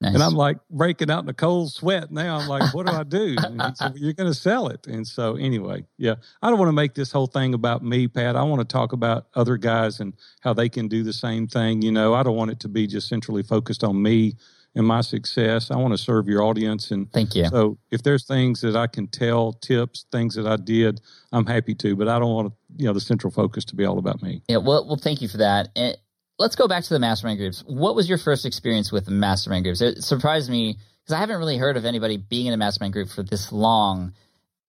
Nice. 0.00 0.14
And 0.14 0.22
I'm 0.22 0.32
like 0.32 0.56
breaking 0.70 1.10
out 1.10 1.24
in 1.24 1.28
a 1.28 1.34
cold 1.34 1.72
sweat 1.72 2.10
now. 2.10 2.38
I'm 2.38 2.48
like, 2.48 2.72
what 2.72 2.86
do 2.86 2.92
I 2.92 3.02
do? 3.02 3.36
Said, 3.74 3.92
You're 3.96 4.14
going 4.14 4.30
to 4.30 4.38
sell 4.38 4.68
it. 4.68 4.86
And 4.86 5.06
so, 5.06 5.36
anyway, 5.36 5.84
yeah, 5.98 6.14
I 6.40 6.48
don't 6.48 6.58
want 6.58 6.70
to 6.70 6.74
make 6.74 6.94
this 6.94 7.12
whole 7.12 7.26
thing 7.26 7.52
about 7.52 7.84
me, 7.84 8.08
Pat. 8.08 8.34
I 8.34 8.42
want 8.44 8.60
to 8.60 8.72
talk 8.72 8.94
about 8.94 9.26
other 9.34 9.58
guys 9.58 10.00
and 10.00 10.14
how 10.40 10.54
they 10.54 10.70
can 10.70 10.88
do 10.88 11.02
the 11.02 11.12
same 11.12 11.46
thing. 11.46 11.82
You 11.82 11.92
know, 11.92 12.14
I 12.14 12.22
don't 12.22 12.36
want 12.36 12.50
it 12.50 12.60
to 12.60 12.68
be 12.68 12.86
just 12.86 13.08
centrally 13.08 13.42
focused 13.42 13.84
on 13.84 14.00
me 14.00 14.36
and 14.74 14.86
my 14.86 15.02
success. 15.02 15.70
I 15.70 15.76
want 15.76 15.92
to 15.92 15.98
serve 15.98 16.28
your 16.28 16.44
audience. 16.44 16.90
And 16.90 17.12
thank 17.12 17.34
you. 17.34 17.46
So, 17.48 17.76
if 17.90 18.02
there's 18.02 18.24
things 18.24 18.62
that 18.62 18.76
I 18.76 18.86
can 18.86 19.06
tell, 19.06 19.52
tips, 19.52 20.06
things 20.10 20.34
that 20.36 20.46
I 20.46 20.56
did, 20.56 21.02
I'm 21.30 21.44
happy 21.44 21.74
to. 21.74 21.94
But 21.94 22.08
I 22.08 22.18
don't 22.18 22.32
want 22.32 22.48
to, 22.48 22.54
you 22.78 22.86
know, 22.86 22.94
the 22.94 23.02
central 23.02 23.30
focus 23.30 23.66
to 23.66 23.76
be 23.76 23.84
all 23.84 23.98
about 23.98 24.22
me. 24.22 24.42
Yeah. 24.48 24.58
Well, 24.58 24.86
well, 24.86 24.96
thank 24.96 25.20
you 25.20 25.28
for 25.28 25.36
that. 25.36 25.68
And 25.76 25.98
let's 26.40 26.56
go 26.56 26.66
back 26.66 26.82
to 26.82 26.94
the 26.94 26.98
mastermind 26.98 27.38
groups. 27.38 27.62
What 27.66 27.94
was 27.94 28.08
your 28.08 28.18
first 28.18 28.46
experience 28.46 28.90
with 28.90 29.10
mastermind 29.10 29.64
groups? 29.64 29.82
It 29.82 30.02
surprised 30.02 30.50
me 30.50 30.78
because 31.02 31.14
I 31.14 31.20
haven't 31.20 31.38
really 31.38 31.58
heard 31.58 31.76
of 31.76 31.84
anybody 31.84 32.16
being 32.16 32.46
in 32.46 32.54
a 32.54 32.56
mastermind 32.56 32.94
group 32.94 33.10
for 33.10 33.22
this 33.22 33.52
long, 33.52 34.14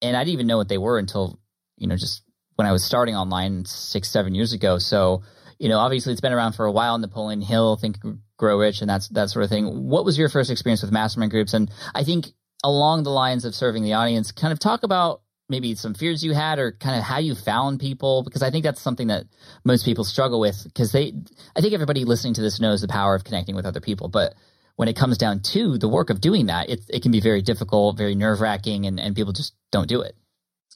and 0.02 0.18
I 0.18 0.20
didn't 0.20 0.34
even 0.34 0.48
know 0.48 0.58
what 0.58 0.68
they 0.68 0.78
were 0.78 1.00
until 1.00 1.40
you 1.78 1.88
know 1.88 1.96
just 1.96 2.24
when 2.58 2.68
I 2.68 2.74
was 2.74 2.84
starting 2.84 3.16
online 3.16 3.66
six 3.66 4.10
seven 4.10 4.36
years 4.36 4.54
ago. 4.54 4.78
So 4.78 5.24
you 5.60 5.70
know, 5.70 5.78
obviously 5.78 6.12
it's 6.12 6.22
been 6.22 6.34
around 6.34 6.54
for 6.54 6.66
a 6.66 6.72
while. 6.72 6.98
Napoleon 6.98 7.40
Hill, 7.40 7.78
Think 7.78 7.98
Grow 8.36 8.58
Rich, 8.58 8.82
and 8.82 8.90
that's 8.90 9.08
that 9.10 9.30
sort 9.30 9.44
of 9.44 9.50
thing. 9.50 9.88
What 9.88 10.04
was 10.04 10.18
your 10.18 10.28
first 10.28 10.50
experience 10.50 10.82
with 10.82 10.92
mastermind 10.92 11.32
groups? 11.32 11.54
And 11.54 11.72
I 11.96 12.04
think 12.04 12.34
along 12.64 13.04
the 13.04 13.12
lines 13.12 13.46
of 13.46 13.56
serving 13.56 13.84
the 13.84 13.94
audience, 13.94 14.32
kind 14.32 14.52
of 14.52 14.60
talk 14.60 14.84
about 14.84 15.22
maybe 15.52 15.76
some 15.76 15.94
fears 15.94 16.24
you 16.24 16.34
had 16.34 16.58
or 16.58 16.72
kind 16.72 16.98
of 16.98 17.04
how 17.04 17.20
you 17.20 17.36
found 17.36 17.80
people? 17.80 18.24
Because 18.24 18.42
i 18.42 18.50
think 18.50 18.64
that's 18.64 18.82
something 18.82 19.08
that 19.08 19.26
most 19.64 19.86
people 19.86 20.04
struggle 20.04 20.40
with 20.40 20.64
because 20.64 20.92
they 20.92 21.14
i 21.56 21.62
think 21.62 21.74
everybody 21.74 22.06
listening 22.06 22.34
to 22.34 22.42
this 22.42 22.60
knows 22.60 22.82
the 22.82 22.88
power 22.88 23.14
of 23.14 23.24
connecting 23.24 23.56
with 23.56 23.66
other 23.66 23.80
people 23.80 24.08
but 24.08 24.34
when 24.78 24.88
it 24.88 24.96
comes 24.96 25.18
down 25.18 25.42
to 25.42 25.78
the 25.78 25.88
work 25.88 26.10
of 26.10 26.22
doing 26.22 26.48
that 26.48 26.70
it, 26.70 26.82
it 26.90 27.04
can 27.04 27.12
be 27.12 27.20
very 27.20 27.42
difficult 27.42 27.98
very 27.98 28.16
nerve-wracking 28.16 28.86
and, 28.86 29.00
and 29.00 29.16
people 29.16 29.34
just 29.34 29.54
don't 29.72 29.88
do 29.88 30.02
it. 30.02 30.16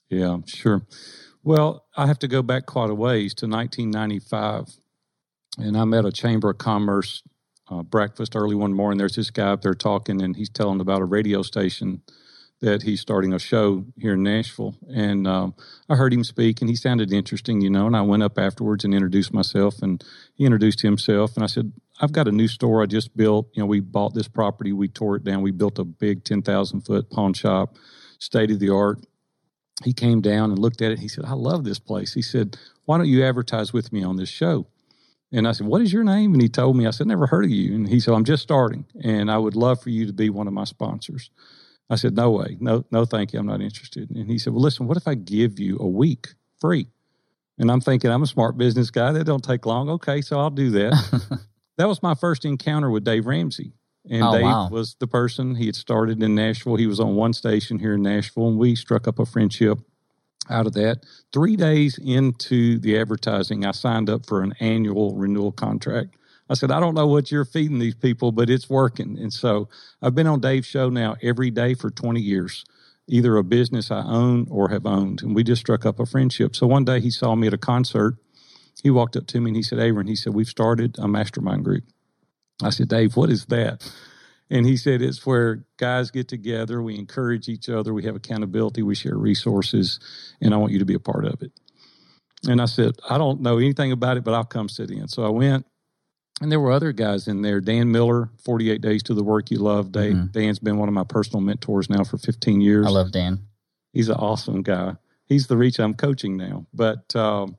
Yeah 0.09 0.37
sure. 0.45 0.85
Well 1.43 1.85
i 1.95 2.05
have 2.07 2.19
to 2.19 2.27
go 2.27 2.41
back 2.41 2.65
quite 2.65 2.89
a 2.89 2.95
ways 2.95 3.33
to 3.35 3.47
1995 3.47 4.67
and 5.57 5.77
i'm 5.77 5.93
at 5.93 6.05
a 6.05 6.11
chamber 6.11 6.49
of 6.51 6.57
commerce 6.57 7.23
uh, 7.69 7.83
breakfast 7.83 8.35
early 8.35 8.55
one 8.55 8.73
morning. 8.73 8.97
There's 8.97 9.15
this 9.15 9.31
guy 9.31 9.47
up 9.51 9.61
there 9.61 9.73
talking 9.73 10.21
and 10.21 10.35
he's 10.35 10.49
telling 10.49 10.79
about 10.79 11.01
a 11.01 11.05
radio 11.05 11.41
station 11.41 12.01
that 12.61 12.83
he's 12.83 13.01
starting 13.01 13.33
a 13.33 13.39
show 13.39 13.85
here 13.97 14.13
in 14.13 14.23
Nashville. 14.23 14.75
And 14.89 15.27
um, 15.27 15.55
I 15.89 15.95
heard 15.95 16.13
him 16.13 16.23
speak, 16.23 16.61
and 16.61 16.69
he 16.69 16.75
sounded 16.75 17.11
interesting, 17.11 17.61
you 17.61 17.69
know. 17.69 17.85
And 17.85 17.95
I 17.95 18.01
went 18.01 18.23
up 18.23 18.39
afterwards 18.39 18.85
and 18.85 18.93
introduced 18.93 19.33
myself, 19.33 19.81
and 19.81 20.03
he 20.35 20.45
introduced 20.45 20.81
himself. 20.81 21.35
And 21.35 21.43
I 21.43 21.47
said, 21.47 21.73
I've 21.99 22.11
got 22.11 22.27
a 22.27 22.31
new 22.31 22.47
store 22.47 22.81
I 22.81 22.85
just 22.85 23.15
built. 23.15 23.47
You 23.53 23.63
know, 23.63 23.67
we 23.67 23.81
bought 23.81 24.13
this 24.13 24.27
property, 24.27 24.73
we 24.73 24.87
tore 24.87 25.17
it 25.17 25.23
down, 25.23 25.41
we 25.41 25.51
built 25.51 25.79
a 25.79 25.83
big 25.83 26.23
10,000 26.23 26.81
foot 26.81 27.09
pawn 27.09 27.33
shop, 27.33 27.75
state 28.19 28.51
of 28.51 28.59
the 28.59 28.69
art. 28.69 28.99
He 29.83 29.93
came 29.93 30.21
down 30.21 30.51
and 30.51 30.59
looked 30.59 30.81
at 30.81 30.91
it. 30.91 30.99
He 30.99 31.09
said, 31.09 31.25
I 31.25 31.33
love 31.33 31.65
this 31.65 31.79
place. 31.79 32.13
He 32.13 32.21
said, 32.21 32.57
Why 32.85 32.97
don't 32.97 33.07
you 33.07 33.23
advertise 33.25 33.73
with 33.73 33.91
me 33.91 34.03
on 34.03 34.15
this 34.15 34.29
show? 34.29 34.67
And 35.31 35.47
I 35.47 35.51
said, 35.51 35.67
What 35.67 35.81
is 35.81 35.91
your 35.91 36.05
name? 36.05 36.33
And 36.33 36.41
he 36.41 36.47
told 36.47 36.77
me, 36.77 36.87
I 36.87 36.91
said, 36.91 37.07
Never 37.07 37.27
heard 37.27 37.43
of 37.43 37.51
you. 37.51 37.75
And 37.75 37.87
he 37.87 37.99
said, 37.99 38.13
I'm 38.13 38.23
just 38.23 38.43
starting, 38.43 38.85
and 39.03 39.29
I 39.29 39.37
would 39.37 39.55
love 39.55 39.81
for 39.81 39.89
you 39.89 40.05
to 40.05 40.13
be 40.13 40.29
one 40.29 40.47
of 40.47 40.53
my 40.53 40.63
sponsors. 40.63 41.29
I 41.89 41.95
said, 41.95 42.15
No 42.15 42.31
way. 42.31 42.57
No, 42.59 42.85
no, 42.91 43.05
thank 43.05 43.33
you. 43.33 43.39
I'm 43.39 43.45
not 43.45 43.61
interested. 43.61 44.09
And 44.11 44.29
he 44.29 44.37
said, 44.39 44.53
Well, 44.53 44.61
listen, 44.61 44.87
what 44.87 44.97
if 44.97 45.07
I 45.07 45.15
give 45.15 45.59
you 45.59 45.77
a 45.79 45.87
week 45.87 46.29
free? 46.59 46.87
And 47.57 47.71
I'm 47.71 47.79
thinking, 47.81 48.11
I'm 48.11 48.23
a 48.23 48.27
smart 48.27 48.57
business 48.57 48.91
guy. 48.91 49.11
That 49.13 49.23
don't 49.23 49.43
take 49.43 49.65
long. 49.65 49.89
Okay, 49.89 50.21
so 50.21 50.39
I'll 50.39 50.49
do 50.49 50.71
that. 50.71 51.39
that 51.77 51.87
was 51.87 52.03
my 52.03 52.13
first 52.15 52.43
encounter 52.43 52.89
with 52.89 53.03
Dave 53.05 53.25
Ramsey. 53.27 53.73
And 54.09 54.23
Oh, 54.23 54.31
Dave 54.33 54.43
wow. 54.43 54.69
was 54.69 54.95
the 54.99 55.07
person. 55.07 55.55
He 55.55 55.65
had 55.67 55.75
started 55.75 56.21
in 56.21 56.35
Nashville. 56.35 56.75
He 56.75 56.85
was 56.87 56.99
on 56.99 57.15
one 57.15 57.33
station 57.33 57.79
here 57.79 57.93
in 57.95 58.01
Nashville, 58.03 58.49
and 58.49 58.57
we 58.57 58.75
struck 58.75 59.07
up 59.07 59.19
a 59.19 59.25
friendship 59.25 59.79
out 60.49 60.67
of 60.67 60.73
that. 60.73 61.05
Three 61.33 61.55
days 61.55 61.97
into 61.97 62.77
the 62.77 62.99
advertising, 62.99 63.65
I 63.65 63.71
signed 63.71 64.09
up 64.09 64.25
for 64.27 64.41
an 64.43 64.53
annual 64.59 65.15
renewal 65.15 65.51
contract. 65.51 66.17
I 66.49 66.53
said, 66.53 66.71
I 66.71 66.79
don't 66.79 66.93
know 66.93 67.07
what 67.07 67.31
you're 67.31 67.45
feeding 67.45 67.79
these 67.79 67.95
people, 67.95 68.31
but 68.31 68.49
it's 68.49 68.69
working. 68.69 69.17
And 69.19 69.33
so 69.33 69.67
I've 70.01 70.15
been 70.15 70.27
on 70.27 70.41
Dave's 70.41 70.67
show 70.67 70.89
now 70.89 71.15
every 71.21 71.49
day 71.49 71.73
for 71.73 71.89
20 71.89 72.19
years, 72.19 72.65
either 73.07 73.35
a 73.37 73.43
business 73.43 73.89
I 73.89 74.03
own 74.03 74.47
or 74.49 74.69
have 74.69 74.85
owned. 74.85 75.23
And 75.23 75.35
we 75.35 75.43
just 75.43 75.61
struck 75.61 75.85
up 75.85 75.99
a 75.99 76.05
friendship. 76.05 76.55
So 76.55 76.67
one 76.67 76.85
day 76.85 76.99
he 76.99 77.09
saw 77.09 77.35
me 77.35 77.47
at 77.47 77.53
a 77.53 77.57
concert. 77.57 78.17
He 78.83 78.91
walked 78.91 79.15
up 79.15 79.25
to 79.27 79.41
me 79.41 79.49
and 79.49 79.55
he 79.55 79.63
said, 79.63 79.79
Aaron, 79.79 80.07
he 80.07 80.15
said, 80.15 80.33
We've 80.33 80.47
started 80.47 80.97
a 80.99 81.07
mastermind 81.07 81.63
group. 81.63 81.85
I 82.61 82.69
said, 82.69 82.89
Dave, 82.89 83.15
what 83.15 83.29
is 83.29 83.45
that? 83.47 83.89
And 84.49 84.65
he 84.65 84.77
said, 84.77 85.01
It's 85.01 85.25
where 85.25 85.65
guys 85.77 86.11
get 86.11 86.27
together, 86.27 86.81
we 86.81 86.95
encourage 86.95 87.47
each 87.47 87.69
other, 87.69 87.93
we 87.93 88.03
have 88.03 88.15
accountability, 88.15 88.83
we 88.83 88.93
share 88.93 89.17
resources, 89.17 89.99
and 90.41 90.53
I 90.53 90.57
want 90.57 90.73
you 90.73 90.79
to 90.79 90.85
be 90.85 90.93
a 90.93 90.99
part 90.99 91.25
of 91.25 91.41
it. 91.41 91.51
And 92.47 92.61
I 92.61 92.65
said, 92.65 92.97
I 93.09 93.17
don't 93.17 93.41
know 93.41 93.57
anything 93.57 93.91
about 93.91 94.17
it, 94.17 94.23
but 94.23 94.35
I'll 94.35 94.43
come 94.43 94.69
sit 94.69 94.91
in. 94.91 95.07
So 95.07 95.25
I 95.25 95.29
went, 95.29 95.65
and 96.41 96.51
there 96.51 96.59
were 96.59 96.71
other 96.71 96.91
guys 96.91 97.27
in 97.27 97.41
there. 97.41 97.61
Dan 97.61 97.91
Miller, 97.91 98.29
48 98.43 98.81
Days 98.81 99.03
to 99.03 99.13
the 99.13 99.23
Work 99.23 99.51
You 99.51 99.59
Love. 99.59 99.91
Dan, 99.91 100.29
Dan's 100.31 100.59
been 100.59 100.77
one 100.77 100.89
of 100.89 100.93
my 100.93 101.05
personal 101.05 101.41
mentors 101.41 101.89
now 101.89 102.03
for 102.03 102.17
15 102.17 102.61
years. 102.61 102.85
I 102.85 102.89
love 102.89 103.11
Dan. 103.11 103.39
He's 103.93 104.09
an 104.09 104.15
awesome 104.15 104.61
guy. 104.61 104.95
He's 105.25 105.47
the 105.47 105.57
reach 105.57 105.79
I'm 105.79 105.93
coaching 105.93 106.35
now. 106.35 106.65
But 106.73 107.15
um, 107.15 107.57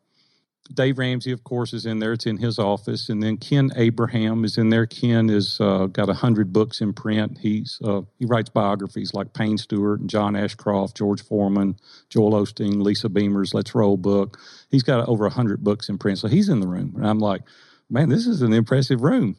Dave 0.72 0.98
Ramsey, 0.98 1.32
of 1.32 1.44
course, 1.44 1.72
is 1.72 1.86
in 1.86 1.98
there. 1.98 2.12
It's 2.12 2.26
in 2.26 2.36
his 2.36 2.58
office, 2.58 3.08
and 3.08 3.22
then 3.22 3.38
Ken 3.38 3.70
Abraham 3.76 4.44
is 4.44 4.58
in 4.58 4.70
there. 4.70 4.86
Ken 4.86 5.28
has 5.28 5.58
uh, 5.60 5.86
got 5.86 6.08
a 6.08 6.14
hundred 6.14 6.52
books 6.52 6.80
in 6.80 6.92
print. 6.92 7.38
He's 7.38 7.80
uh, 7.84 8.02
he 8.18 8.26
writes 8.26 8.50
biographies 8.50 9.14
like 9.14 9.32
Payne 9.32 9.58
Stewart 9.58 10.00
and 10.00 10.10
John 10.10 10.36
Ashcroft, 10.36 10.96
George 10.96 11.22
Foreman, 11.22 11.76
Joel 12.10 12.32
Osteen, 12.32 12.82
Lisa 12.82 13.08
Beamer's 13.08 13.54
Let's 13.54 13.74
Roll 13.74 13.96
book. 13.96 14.38
He's 14.70 14.82
got 14.82 15.08
over 15.08 15.26
a 15.26 15.30
hundred 15.30 15.62
books 15.64 15.88
in 15.88 15.98
print, 15.98 16.18
so 16.18 16.28
he's 16.28 16.48
in 16.48 16.60
the 16.60 16.68
room, 16.68 16.94
and 16.96 17.06
I'm 17.06 17.18
like, 17.18 17.42
man, 17.88 18.08
this 18.08 18.26
is 18.26 18.42
an 18.42 18.52
impressive 18.52 19.02
room. 19.02 19.36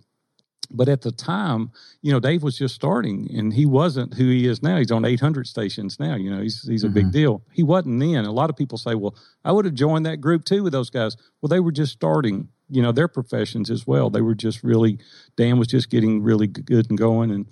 But 0.70 0.90
at 0.90 1.02
the 1.02 1.12
time, 1.12 1.72
you 2.02 2.12
know, 2.12 2.20
Dave 2.20 2.44
was 2.44 2.58
just 2.58 2.76
starting 2.76 3.30
and 3.34 3.54
he 3.54 3.66
wasn't 3.66 4.16
who 4.16 4.30
he 4.30 4.48
is 4.48 4.62
now. 4.62 4.78
He's 4.78 4.92
on 4.92 5.06
800 5.06 5.48
stations 5.48 6.00
now. 6.00 6.16
You 6.16 6.30
know, 6.30 6.42
he's, 6.42 6.68
he's 6.68 6.84
a 6.84 6.90
big 6.90 7.06
mm-hmm. 7.06 7.12
deal. 7.12 7.42
He 7.54 7.64
wasn't 7.64 8.00
then. 8.00 8.26
A 8.26 8.32
lot 8.32 8.50
of 8.50 8.58
people 8.58 8.78
say, 8.78 8.96
well, 8.96 9.16
I 9.46 9.52
would 9.52 9.66
have 9.66 9.74
joined 9.74 10.06
that 10.06 10.18
group 10.18 10.44
too 10.44 10.64
with 10.64 10.74
those 10.74 10.90
guys. 10.90 11.16
Well, 11.42 11.48
they 11.48 11.62
were 11.62 11.72
just 11.72 11.94
starting, 11.94 12.50
you 12.70 12.82
know, 12.82 12.92
their 12.92 13.08
professions 13.08 13.70
as 13.70 13.88
well. 13.88 14.10
They 14.10 14.22
were 14.22 14.36
just 14.36 14.62
really, 14.64 15.00
Dan 15.38 15.58
was 15.58 15.68
just 15.68 15.90
getting 15.90 16.22
really 16.22 16.48
good 16.48 16.90
and 16.90 16.98
going. 16.98 17.32
And, 17.32 17.46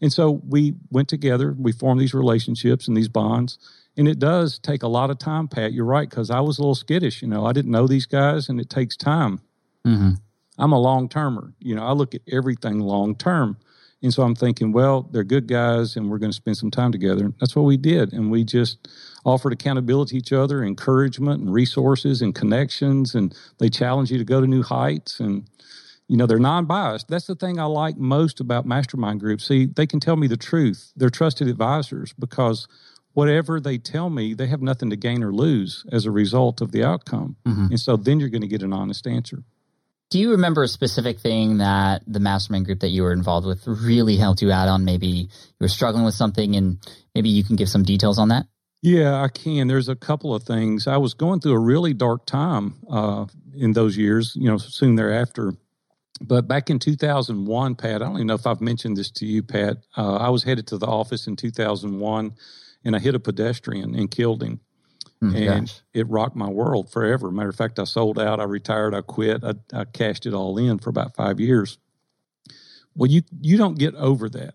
and 0.00 0.12
so 0.12 0.40
we 0.46 0.74
went 0.90 1.08
together, 1.08 1.54
we 1.58 1.72
formed 1.72 2.00
these 2.00 2.14
relationships 2.14 2.88
and 2.88 2.96
these 2.96 3.08
bonds. 3.08 3.58
And 3.98 4.08
it 4.08 4.18
does 4.18 4.58
take 4.58 4.82
a 4.82 4.88
lot 4.88 5.10
of 5.10 5.18
time, 5.18 5.48
Pat. 5.48 5.72
You're 5.72 5.86
right, 5.86 6.08
because 6.08 6.30
I 6.30 6.40
was 6.40 6.58
a 6.58 6.62
little 6.62 6.74
skittish. 6.74 7.22
You 7.22 7.28
know, 7.28 7.46
I 7.46 7.52
didn't 7.52 7.70
know 7.70 7.86
these 7.86 8.06
guys 8.06 8.48
and 8.48 8.60
it 8.60 8.70
takes 8.70 8.96
time. 8.96 9.40
Mm-hmm. 9.86 10.10
I'm 10.58 10.72
a 10.72 10.78
long 10.78 11.08
termer. 11.08 11.54
You 11.60 11.74
know, 11.74 11.84
I 11.84 11.92
look 11.92 12.14
at 12.14 12.22
everything 12.30 12.80
long 12.80 13.14
term. 13.14 13.58
And 14.02 14.12
so 14.12 14.22
I'm 14.22 14.34
thinking, 14.34 14.72
well, 14.72 15.02
they're 15.10 15.24
good 15.24 15.48
guys 15.48 15.96
and 15.96 16.10
we're 16.10 16.18
going 16.18 16.30
to 16.30 16.36
spend 16.36 16.56
some 16.58 16.70
time 16.70 16.92
together. 16.92 17.24
And 17.24 17.34
That's 17.40 17.56
what 17.56 17.64
we 17.64 17.76
did. 17.76 18.12
And 18.12 18.30
we 18.30 18.44
just 18.44 18.88
offered 19.24 19.52
accountability 19.52 20.10
to 20.10 20.16
each 20.18 20.32
other, 20.32 20.62
encouragement 20.62 21.40
and 21.40 21.52
resources 21.52 22.20
and 22.22 22.34
connections. 22.34 23.14
And 23.14 23.34
they 23.58 23.68
challenge 23.68 24.10
you 24.10 24.18
to 24.18 24.24
go 24.24 24.40
to 24.40 24.46
new 24.46 24.62
heights. 24.62 25.18
And, 25.18 25.48
you 26.08 26.16
know, 26.16 26.26
they're 26.26 26.38
non 26.38 26.66
biased. 26.66 27.08
That's 27.08 27.26
the 27.26 27.34
thing 27.34 27.58
I 27.58 27.64
like 27.64 27.96
most 27.96 28.38
about 28.38 28.66
mastermind 28.66 29.20
groups. 29.20 29.46
See, 29.46 29.66
they 29.66 29.86
can 29.86 29.98
tell 29.98 30.16
me 30.16 30.26
the 30.26 30.36
truth. 30.36 30.92
They're 30.94 31.10
trusted 31.10 31.48
advisors 31.48 32.12
because 32.12 32.68
whatever 33.14 33.58
they 33.58 33.78
tell 33.78 34.10
me, 34.10 34.34
they 34.34 34.46
have 34.46 34.60
nothing 34.60 34.90
to 34.90 34.96
gain 34.96 35.24
or 35.24 35.32
lose 35.32 35.86
as 35.90 36.04
a 36.04 36.10
result 36.10 36.60
of 36.60 36.70
the 36.70 36.84
outcome. 36.84 37.36
And 37.70 37.80
so 37.80 37.96
then 37.96 38.20
you're 38.20 38.28
going 38.28 38.42
to 38.42 38.46
get 38.46 38.62
an 38.62 38.74
honest 38.74 39.06
answer. 39.06 39.42
Do 40.08 40.20
you 40.20 40.30
remember 40.32 40.62
a 40.62 40.68
specific 40.68 41.18
thing 41.18 41.58
that 41.58 42.02
the 42.06 42.20
mastermind 42.20 42.66
group 42.66 42.80
that 42.80 42.90
you 42.90 43.02
were 43.02 43.12
involved 43.12 43.46
with 43.46 43.66
really 43.66 44.16
helped 44.16 44.40
you 44.40 44.52
out 44.52 44.68
on? 44.68 44.84
Maybe 44.84 45.06
you 45.06 45.28
were 45.60 45.68
struggling 45.68 46.04
with 46.04 46.14
something 46.14 46.54
and 46.54 46.78
maybe 47.14 47.28
you 47.28 47.42
can 47.42 47.56
give 47.56 47.68
some 47.68 47.82
details 47.82 48.18
on 48.18 48.28
that? 48.28 48.46
Yeah, 48.82 49.20
I 49.20 49.28
can. 49.28 49.66
There's 49.66 49.88
a 49.88 49.96
couple 49.96 50.32
of 50.32 50.44
things. 50.44 50.86
I 50.86 50.98
was 50.98 51.14
going 51.14 51.40
through 51.40 51.54
a 51.54 51.58
really 51.58 51.92
dark 51.92 52.24
time 52.24 52.76
uh, 52.88 53.26
in 53.56 53.72
those 53.72 53.96
years, 53.96 54.34
you 54.36 54.48
know, 54.48 54.58
soon 54.58 54.94
thereafter. 54.94 55.54
But 56.20 56.46
back 56.46 56.70
in 56.70 56.78
2001, 56.78 57.74
Pat, 57.74 57.96
I 57.96 57.98
don't 57.98 58.14
even 58.14 58.28
know 58.28 58.34
if 58.34 58.46
I've 58.46 58.60
mentioned 58.60 58.96
this 58.96 59.10
to 59.12 59.26
you, 59.26 59.42
Pat. 59.42 59.78
Uh, 59.96 60.16
I 60.16 60.28
was 60.28 60.44
headed 60.44 60.68
to 60.68 60.78
the 60.78 60.86
office 60.86 61.26
in 61.26 61.34
2001 61.34 62.32
and 62.84 62.96
I 62.96 62.98
hit 63.00 63.16
a 63.16 63.20
pedestrian 63.20 63.94
and 63.96 64.10
killed 64.10 64.42
him. 64.42 64.60
Hmm, 65.20 65.34
and 65.34 65.66
gosh. 65.66 65.80
it 65.94 66.08
rocked 66.08 66.36
my 66.36 66.48
world 66.48 66.90
forever. 66.90 67.30
Matter 67.30 67.48
of 67.48 67.56
fact, 67.56 67.78
I 67.78 67.84
sold 67.84 68.18
out, 68.18 68.38
I 68.40 68.44
retired, 68.44 68.94
I 68.94 69.00
quit, 69.00 69.42
I, 69.42 69.54
I 69.72 69.84
cashed 69.84 70.26
it 70.26 70.34
all 70.34 70.58
in 70.58 70.78
for 70.78 70.90
about 70.90 71.16
five 71.16 71.40
years. 71.40 71.78
Well, 72.94 73.10
you 73.10 73.22
you 73.40 73.56
don't 73.56 73.78
get 73.78 73.94
over 73.94 74.28
that. 74.30 74.54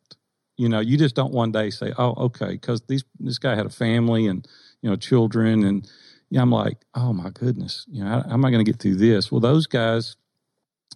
You 0.58 0.70
know, 0.70 0.80
you 0.80 0.98
just 0.98 1.16
don't 1.16 1.34
one 1.34 1.52
day 1.52 1.70
say, 1.70 1.94
"Oh, 1.98 2.14
okay," 2.26 2.52
because 2.52 2.82
these 2.82 3.04
this 3.20 3.38
guy 3.38 3.56
had 3.56 3.66
a 3.66 3.72
family 3.72 4.28
and 4.28 4.48
you 4.82 4.90
know 4.90 4.96
children, 4.96 5.64
and 5.64 5.90
you 6.30 6.38
know, 6.38 6.44
I'm 6.44 6.52
like, 6.52 6.78
"Oh 6.94 7.14
my 7.14 7.30
goodness," 7.30 7.86
you 7.90 8.04
know, 8.04 8.10
how, 8.10 8.22
how 8.22 8.34
am 8.34 8.46
I 8.46 8.52
going 8.52 8.64
to 8.64 8.72
get 8.72 8.80
through 8.80 8.96
this? 8.96 9.32
Well, 9.32 9.42
those 9.42 9.68
guys, 9.68 10.16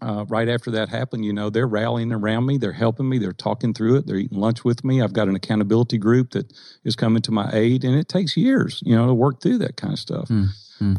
uh, 0.01 0.25
right 0.27 0.49
after 0.49 0.69
that 0.71 0.89
happened, 0.89 1.23
you 1.25 1.31
know, 1.33 1.49
they're 1.49 1.67
rallying 1.67 2.11
around 2.11 2.45
me, 2.45 2.57
they're 2.57 2.73
helping 2.73 3.07
me, 3.07 3.17
they're 3.17 3.31
talking 3.33 3.73
through 3.73 3.95
it, 3.95 4.05
they're 4.07 4.17
eating 4.17 4.39
lunch 4.39 4.63
with 4.65 4.83
me. 4.83 5.01
I've 5.01 5.13
got 5.13 5.27
an 5.29 5.35
accountability 5.35 5.97
group 5.97 6.31
that 6.31 6.51
is 6.83 6.95
coming 6.95 7.21
to 7.23 7.31
my 7.31 7.49
aid, 7.53 7.83
and 7.85 7.95
it 7.97 8.09
takes 8.09 8.35
years, 8.35 8.81
you 8.85 8.95
know, 8.95 9.07
to 9.07 9.13
work 9.13 9.41
through 9.41 9.59
that 9.59 9.77
kind 9.77 9.93
of 9.93 9.99
stuff. 9.99 10.29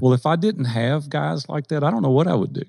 Well, 0.01 0.15
if 0.15 0.25
I 0.25 0.37
didn't 0.37 0.65
have 0.65 1.11
guys 1.11 1.49
like 1.51 1.69
that, 1.69 1.85
I 1.85 1.91
don't 1.91 2.03
know 2.03 2.11
what 2.11 2.27
I 2.27 2.35
would 2.35 2.55
do. 2.55 2.63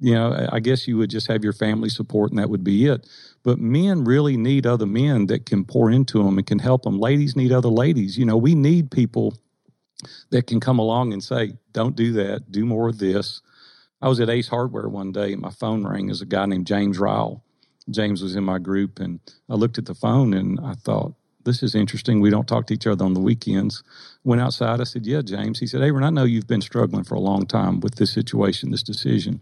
You 0.00 0.14
know, 0.14 0.32
I- 0.32 0.56
I 0.56 0.60
guess 0.60 0.88
you 0.88 0.96
would 0.98 1.10
just 1.10 1.26
have 1.26 1.44
your 1.44 1.52
family 1.52 1.88
support 1.90 2.30
and 2.30 2.38
that 2.38 2.48
would 2.50 2.64
be 2.64 2.86
it. 2.86 3.06
But 3.42 3.58
men 3.58 4.04
really 4.04 4.36
need 4.38 4.66
other 4.66 4.86
men 4.86 5.26
that 5.26 5.44
can 5.46 5.64
pour 5.64 5.90
into 5.90 6.22
them 6.22 6.38
and 6.38 6.46
can 6.46 6.58
help 6.58 6.82
them. 6.82 6.98
Ladies 6.98 7.36
need 7.36 7.52
other 7.52 7.68
ladies. 7.68 8.16
You 8.18 8.24
know, 8.24 8.36
we 8.36 8.54
need 8.54 8.90
people 8.90 9.34
that 10.30 10.46
can 10.46 10.60
come 10.60 10.78
along 10.78 11.12
and 11.12 11.22
say, 11.22 11.54
don't 11.72 11.96
do 11.96 12.12
that, 12.14 12.50
do 12.50 12.64
more 12.66 12.88
of 12.88 12.98
this. 12.98 13.40
I 14.00 14.08
was 14.08 14.20
at 14.20 14.30
Ace 14.30 14.48
Hardware 14.48 14.88
one 14.88 15.12
day 15.12 15.32
and 15.32 15.42
my 15.42 15.50
phone 15.50 15.86
rang 15.86 16.10
as 16.10 16.20
a 16.20 16.26
guy 16.26 16.46
named 16.46 16.66
James 16.66 16.98
Ryle. 16.98 17.42
James 17.90 18.22
was 18.22 18.36
in 18.36 18.44
my 18.44 18.58
group 18.58 18.98
and 18.98 19.20
I 19.48 19.54
looked 19.54 19.78
at 19.78 19.86
the 19.86 19.94
phone 19.94 20.34
and 20.34 20.60
I 20.60 20.74
thought, 20.74 21.14
this 21.46 21.62
is 21.62 21.74
interesting. 21.74 22.20
We 22.20 22.28
don't 22.28 22.46
talk 22.46 22.66
to 22.66 22.74
each 22.74 22.86
other 22.86 23.04
on 23.04 23.14
the 23.14 23.20
weekends. 23.20 23.82
Went 24.24 24.42
outside. 24.42 24.80
I 24.80 24.84
said, 24.84 25.06
Yeah, 25.06 25.22
James. 25.22 25.60
He 25.60 25.66
said, 25.66 25.80
Aaron, 25.80 26.02
I 26.02 26.10
know 26.10 26.24
you've 26.24 26.48
been 26.48 26.60
struggling 26.60 27.04
for 27.04 27.14
a 27.14 27.20
long 27.20 27.46
time 27.46 27.80
with 27.80 27.94
this 27.94 28.12
situation, 28.12 28.72
this 28.72 28.82
decision. 28.82 29.40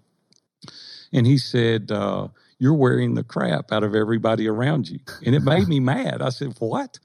And 1.12 1.26
he 1.26 1.38
said, 1.38 1.90
uh, 1.90 2.28
You're 2.58 2.74
wearing 2.74 3.14
the 3.14 3.24
crap 3.24 3.72
out 3.72 3.82
of 3.82 3.94
everybody 3.94 4.46
around 4.46 4.88
you. 4.88 5.00
And 5.24 5.34
it 5.34 5.42
made 5.42 5.66
me 5.66 5.80
mad. 5.80 6.20
I 6.20 6.28
said, 6.28 6.54
What? 6.58 6.98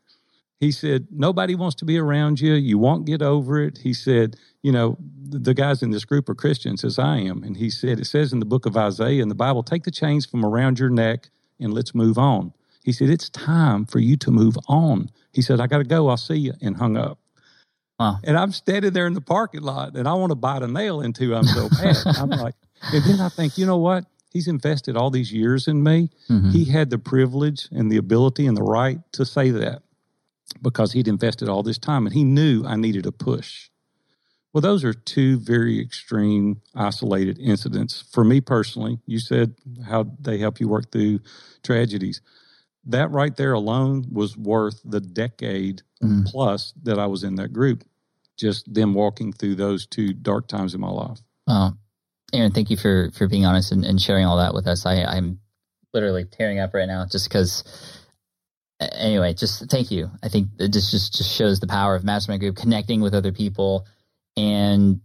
He 0.60 0.72
said, 0.72 1.08
Nobody 1.12 1.56
wants 1.56 1.76
to 1.78 1.86
be 1.86 1.98
around 1.98 2.40
you. 2.42 2.54
You 2.54 2.78
won't 2.78 3.06
get 3.06 3.22
over 3.22 3.62
it. 3.62 3.80
He 3.80 3.94
said, 3.94 4.36
You 4.62 4.72
know, 4.72 4.98
the 5.30 5.54
guys 5.54 5.82
in 5.82 5.92
this 5.92 6.06
group 6.06 6.28
are 6.30 6.36
Christians 6.36 6.84
as 6.84 7.00
I 7.00 7.18
am. 7.18 7.44
And 7.44 7.56
he 7.58 7.70
said, 7.70 8.00
It 8.00 8.06
says 8.06 8.34
in 8.34 8.40
the 8.40 8.46
book 8.46 8.66
of 8.66 8.76
Isaiah 8.76 9.22
in 9.22 9.30
the 9.30 9.36
Bible, 9.36 9.64
take 9.64 9.84
the 9.84 9.92
chains 9.92 10.26
from 10.26 10.44
around 10.46 10.80
your 10.80 10.90
neck 10.90 11.30
and 11.60 11.74
let's 11.74 11.96
move 11.96 12.18
on. 12.18 12.54
He 12.84 12.92
said, 12.92 13.10
It's 13.10 13.30
time 13.30 13.86
for 13.86 14.00
you 14.00 14.18
to 14.18 14.32
move 14.32 14.58
on. 14.68 15.10
He 15.34 15.42
said, 15.42 15.62
I 15.62 15.68
got 15.68 15.78
to 15.78 15.84
go. 15.86 16.10
I'll 16.10 16.18
see 16.18 16.36
you. 16.38 16.54
And 16.62 16.76
hung 16.76 16.98
up. 16.98 17.20
Wow. 18.00 18.18
And 18.24 18.38
I'm 18.38 18.52
standing 18.52 18.92
there 18.92 19.08
in 19.08 19.14
the 19.14 19.22
parking 19.22 19.62
lot 19.62 19.96
and 19.96 20.08
I 20.08 20.14
want 20.14 20.32
to 20.32 20.36
bite 20.36 20.64
a 20.64 20.68
nail 20.68 21.02
into 21.02 21.36
I'm 21.36 21.44
so 21.44 21.70
bad. 21.70 21.96
I'm 22.06 22.30
like, 22.30 22.56
and 22.94 23.04
then 23.04 23.20
I 23.20 23.28
think, 23.30 23.58
you 23.58 23.66
know 23.66 23.78
what? 23.78 24.06
He's 24.32 24.48
invested 24.48 24.96
all 24.96 25.10
these 25.10 25.34
years 25.34 25.68
in 25.68 25.84
me. 25.84 26.10
Mhm. 26.30 26.52
He 26.52 26.64
had 26.66 26.92
the 26.92 26.98
privilege 27.00 27.68
and 27.72 27.92
the 27.92 27.98
ability 27.98 28.46
and 28.46 28.56
the 28.56 28.64
right 28.64 29.00
to 29.14 29.26
say 29.26 29.50
that. 29.52 29.84
Because 30.62 30.94
he'd 30.94 31.08
invested 31.08 31.50
all 31.50 31.64
this 31.64 31.78
time 31.78 32.06
and 32.06 32.14
he 32.14 32.24
knew 32.24 32.66
I 32.66 32.76
needed 32.76 33.06
a 33.06 33.12
push. 33.12 33.70
Well, 34.54 34.62
those 34.62 34.84
are 34.84 34.94
two 34.94 35.38
very 35.38 35.80
extreme, 35.80 36.62
isolated 36.74 37.38
incidents. 37.40 38.04
For 38.12 38.24
me 38.24 38.42
personally, 38.42 39.00
you 39.06 39.20
said 39.20 39.54
how 39.88 40.12
they 40.20 40.40
help 40.40 40.60
you 40.60 40.68
work 40.68 40.92
through 40.92 41.20
tragedies. 41.64 42.22
That 42.86 43.12
right 43.12 43.36
there 43.36 43.54
alone 43.54 44.06
was 44.12 44.36
worth 44.36 44.82
the 44.84 45.02
decade 45.02 45.84
mm. 46.02 46.26
plus 46.26 46.74
that 46.82 46.98
I 46.98 47.06
was 47.06 47.24
in 47.24 47.36
that 47.36 47.54
group. 47.54 47.84
Just 48.38 48.74
them 48.74 48.94
walking 48.94 49.34
through 49.34 49.56
those 49.56 49.86
two 49.86 50.14
dark 50.14 50.48
times 50.48 50.74
in 50.74 50.82
my 50.82 50.90
life. 50.90 51.20
Oh, 51.48 51.74
Aaron, 52.34 52.52
thank 52.52 52.70
you 52.70 52.78
for 52.78 53.12
for 53.12 53.28
being 53.28 53.46
honest 53.46 53.72
and, 53.72 53.86
and 53.86 54.02
sharing 54.02 54.26
all 54.26 54.38
that 54.38 54.54
with 54.54 54.66
us. 54.66 54.86
I, 54.86 55.04
I'm 55.04 55.40
literally 55.94 56.26
tearing 56.26 56.60
up 56.60 56.74
right 56.74 56.88
now 56.88 57.06
just 57.06 57.28
because 57.28 57.99
anyway, 58.80 59.34
just 59.34 59.70
thank 59.70 59.92
you. 59.92 60.10
I 60.24 60.30
think 60.30 60.50
just, 60.58 60.92
just 60.92 61.14
just 61.16 61.32
shows 61.36 61.60
the 61.60 61.68
power 61.68 61.96
of 61.96 62.04
mastermind 62.04 62.42
group 62.42 62.56
connecting 62.56 63.02
with 63.02 63.14
other 63.14 63.32
people 63.32 63.86
and 64.38 65.02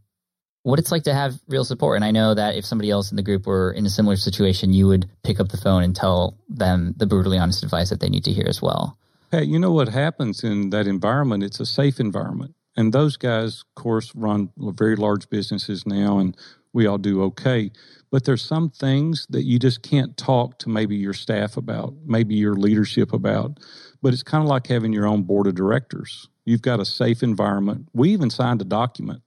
what 0.63 0.79
it's 0.79 0.91
like 0.91 1.05
to 1.05 1.15
have 1.15 1.39
real 1.47 1.65
support. 1.65 1.97
And 1.97 2.05
I 2.05 2.11
know 2.11 2.35
that 2.35 2.57
if 2.57 2.65
somebody 2.65 2.91
else 2.91 3.11
in 3.11 3.17
the 3.17 3.23
group 3.23 3.47
were 3.47 3.71
in 3.71 3.85
a 3.85 3.91
similar 3.91 4.17
situation, 4.17 4.73
you 4.73 4.87
would 4.87 5.11
pick 5.23 5.39
up 5.39 5.51
the 5.51 5.59
phone 5.59 5.83
and 5.83 5.95
tell 5.95 6.39
them 6.49 6.95
the 6.97 7.07
brutally 7.07 7.39
honest 7.39 7.63
advice 7.63 7.91
that 7.91 8.01
they 8.01 8.09
need 8.09 8.25
to 8.25 8.33
hear 8.33 8.47
as 8.49 8.63
well. 8.63 8.99
Hey, 9.31 9.45
you 9.45 9.59
know 9.59 9.73
what 9.73 9.89
happens 9.89 10.43
in 10.43 10.71
that 10.71 10.87
environment? 10.87 11.43
It's 11.43 11.61
a 11.61 11.67
safe 11.67 12.01
environment. 12.01 12.55
And 12.77 12.93
those 12.93 13.17
guys, 13.17 13.63
of 13.63 13.75
course, 13.83 14.15
run 14.15 14.51
very 14.57 14.97
large 14.97 15.29
businesses 15.29 15.87
now, 15.87 16.19
and 16.19 16.37
we 16.75 16.87
all 16.87 16.99
do 16.99 17.23
okay. 17.23 17.71
But 18.11 18.25
there's 18.25 18.43
some 18.43 18.69
things 18.69 19.27
that 19.31 19.45
you 19.45 19.59
just 19.59 19.83
can't 19.83 20.17
talk 20.17 20.59
to 20.59 20.69
maybe 20.69 20.97
your 20.97 21.15
staff 21.15 21.57
about, 21.57 21.95
maybe 22.05 22.35
your 22.35 22.55
leadership 22.55 23.13
about. 23.13 23.59
But 24.03 24.13
it's 24.13 24.23
kind 24.23 24.45
of 24.45 24.51
like 24.51 24.67
having 24.67 24.93
your 24.93 25.07
own 25.07 25.23
board 25.23 25.47
of 25.47 25.55
directors. 25.55 26.29
You've 26.45 26.63
got 26.63 26.81
a 26.81 26.85
safe 26.85 27.23
environment. 27.23 27.89
We 27.95 28.11
even 28.11 28.29
signed 28.29 28.61
a 28.61 28.65
document 28.65 29.23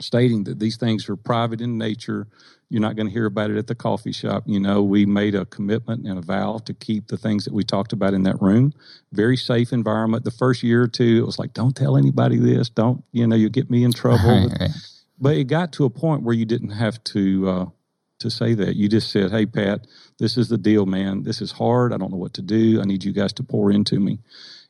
stating 0.00 0.44
that 0.44 0.58
these 0.58 0.76
things 0.76 1.08
are 1.08 1.16
private 1.16 1.60
in 1.60 1.78
nature. 1.78 2.26
You're 2.70 2.82
not 2.82 2.96
going 2.96 3.06
to 3.06 3.12
hear 3.12 3.26
about 3.26 3.50
it 3.50 3.56
at 3.56 3.66
the 3.66 3.74
coffee 3.74 4.12
shop. 4.12 4.44
You 4.46 4.60
know, 4.60 4.82
we 4.82 5.06
made 5.06 5.34
a 5.34 5.46
commitment 5.46 6.06
and 6.06 6.18
a 6.18 6.22
vow 6.22 6.58
to 6.66 6.74
keep 6.74 7.08
the 7.08 7.16
things 7.16 7.44
that 7.44 7.54
we 7.54 7.64
talked 7.64 7.92
about 7.92 8.14
in 8.14 8.24
that 8.24 8.40
room. 8.40 8.72
Very 9.12 9.36
safe 9.36 9.72
environment. 9.72 10.24
The 10.24 10.30
first 10.30 10.62
year 10.62 10.82
or 10.82 10.88
two, 10.88 11.18
it 11.22 11.26
was 11.26 11.38
like, 11.38 11.54
don't 11.54 11.74
tell 11.74 11.96
anybody 11.96 12.36
this. 12.36 12.68
Don't, 12.68 13.02
you 13.12 13.26
know, 13.26 13.36
you 13.36 13.48
get 13.48 13.70
me 13.70 13.84
in 13.84 13.92
trouble. 13.92 14.50
But 15.20 15.36
it 15.36 15.44
got 15.44 15.72
to 15.74 15.84
a 15.84 15.90
point 15.90 16.22
where 16.22 16.34
you 16.34 16.44
didn't 16.44 16.70
have 16.70 17.02
to 17.04 17.48
uh, 17.48 17.66
to 18.20 18.30
say 18.30 18.54
that. 18.54 18.76
You 18.76 18.88
just 18.88 19.10
said, 19.10 19.30
"Hey, 19.30 19.46
Pat, 19.46 19.86
this 20.18 20.36
is 20.36 20.48
the 20.48 20.58
deal, 20.58 20.86
man. 20.86 21.22
This 21.22 21.40
is 21.40 21.52
hard. 21.52 21.92
I 21.92 21.96
don't 21.96 22.10
know 22.10 22.18
what 22.18 22.34
to 22.34 22.42
do. 22.42 22.80
I 22.80 22.84
need 22.84 23.04
you 23.04 23.12
guys 23.12 23.32
to 23.34 23.42
pour 23.42 23.70
into 23.70 24.00
me." 24.00 24.20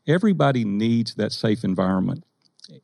Everybody 0.06 0.64
needs 0.64 1.14
that 1.16 1.32
safe 1.32 1.64
environment. 1.64 2.24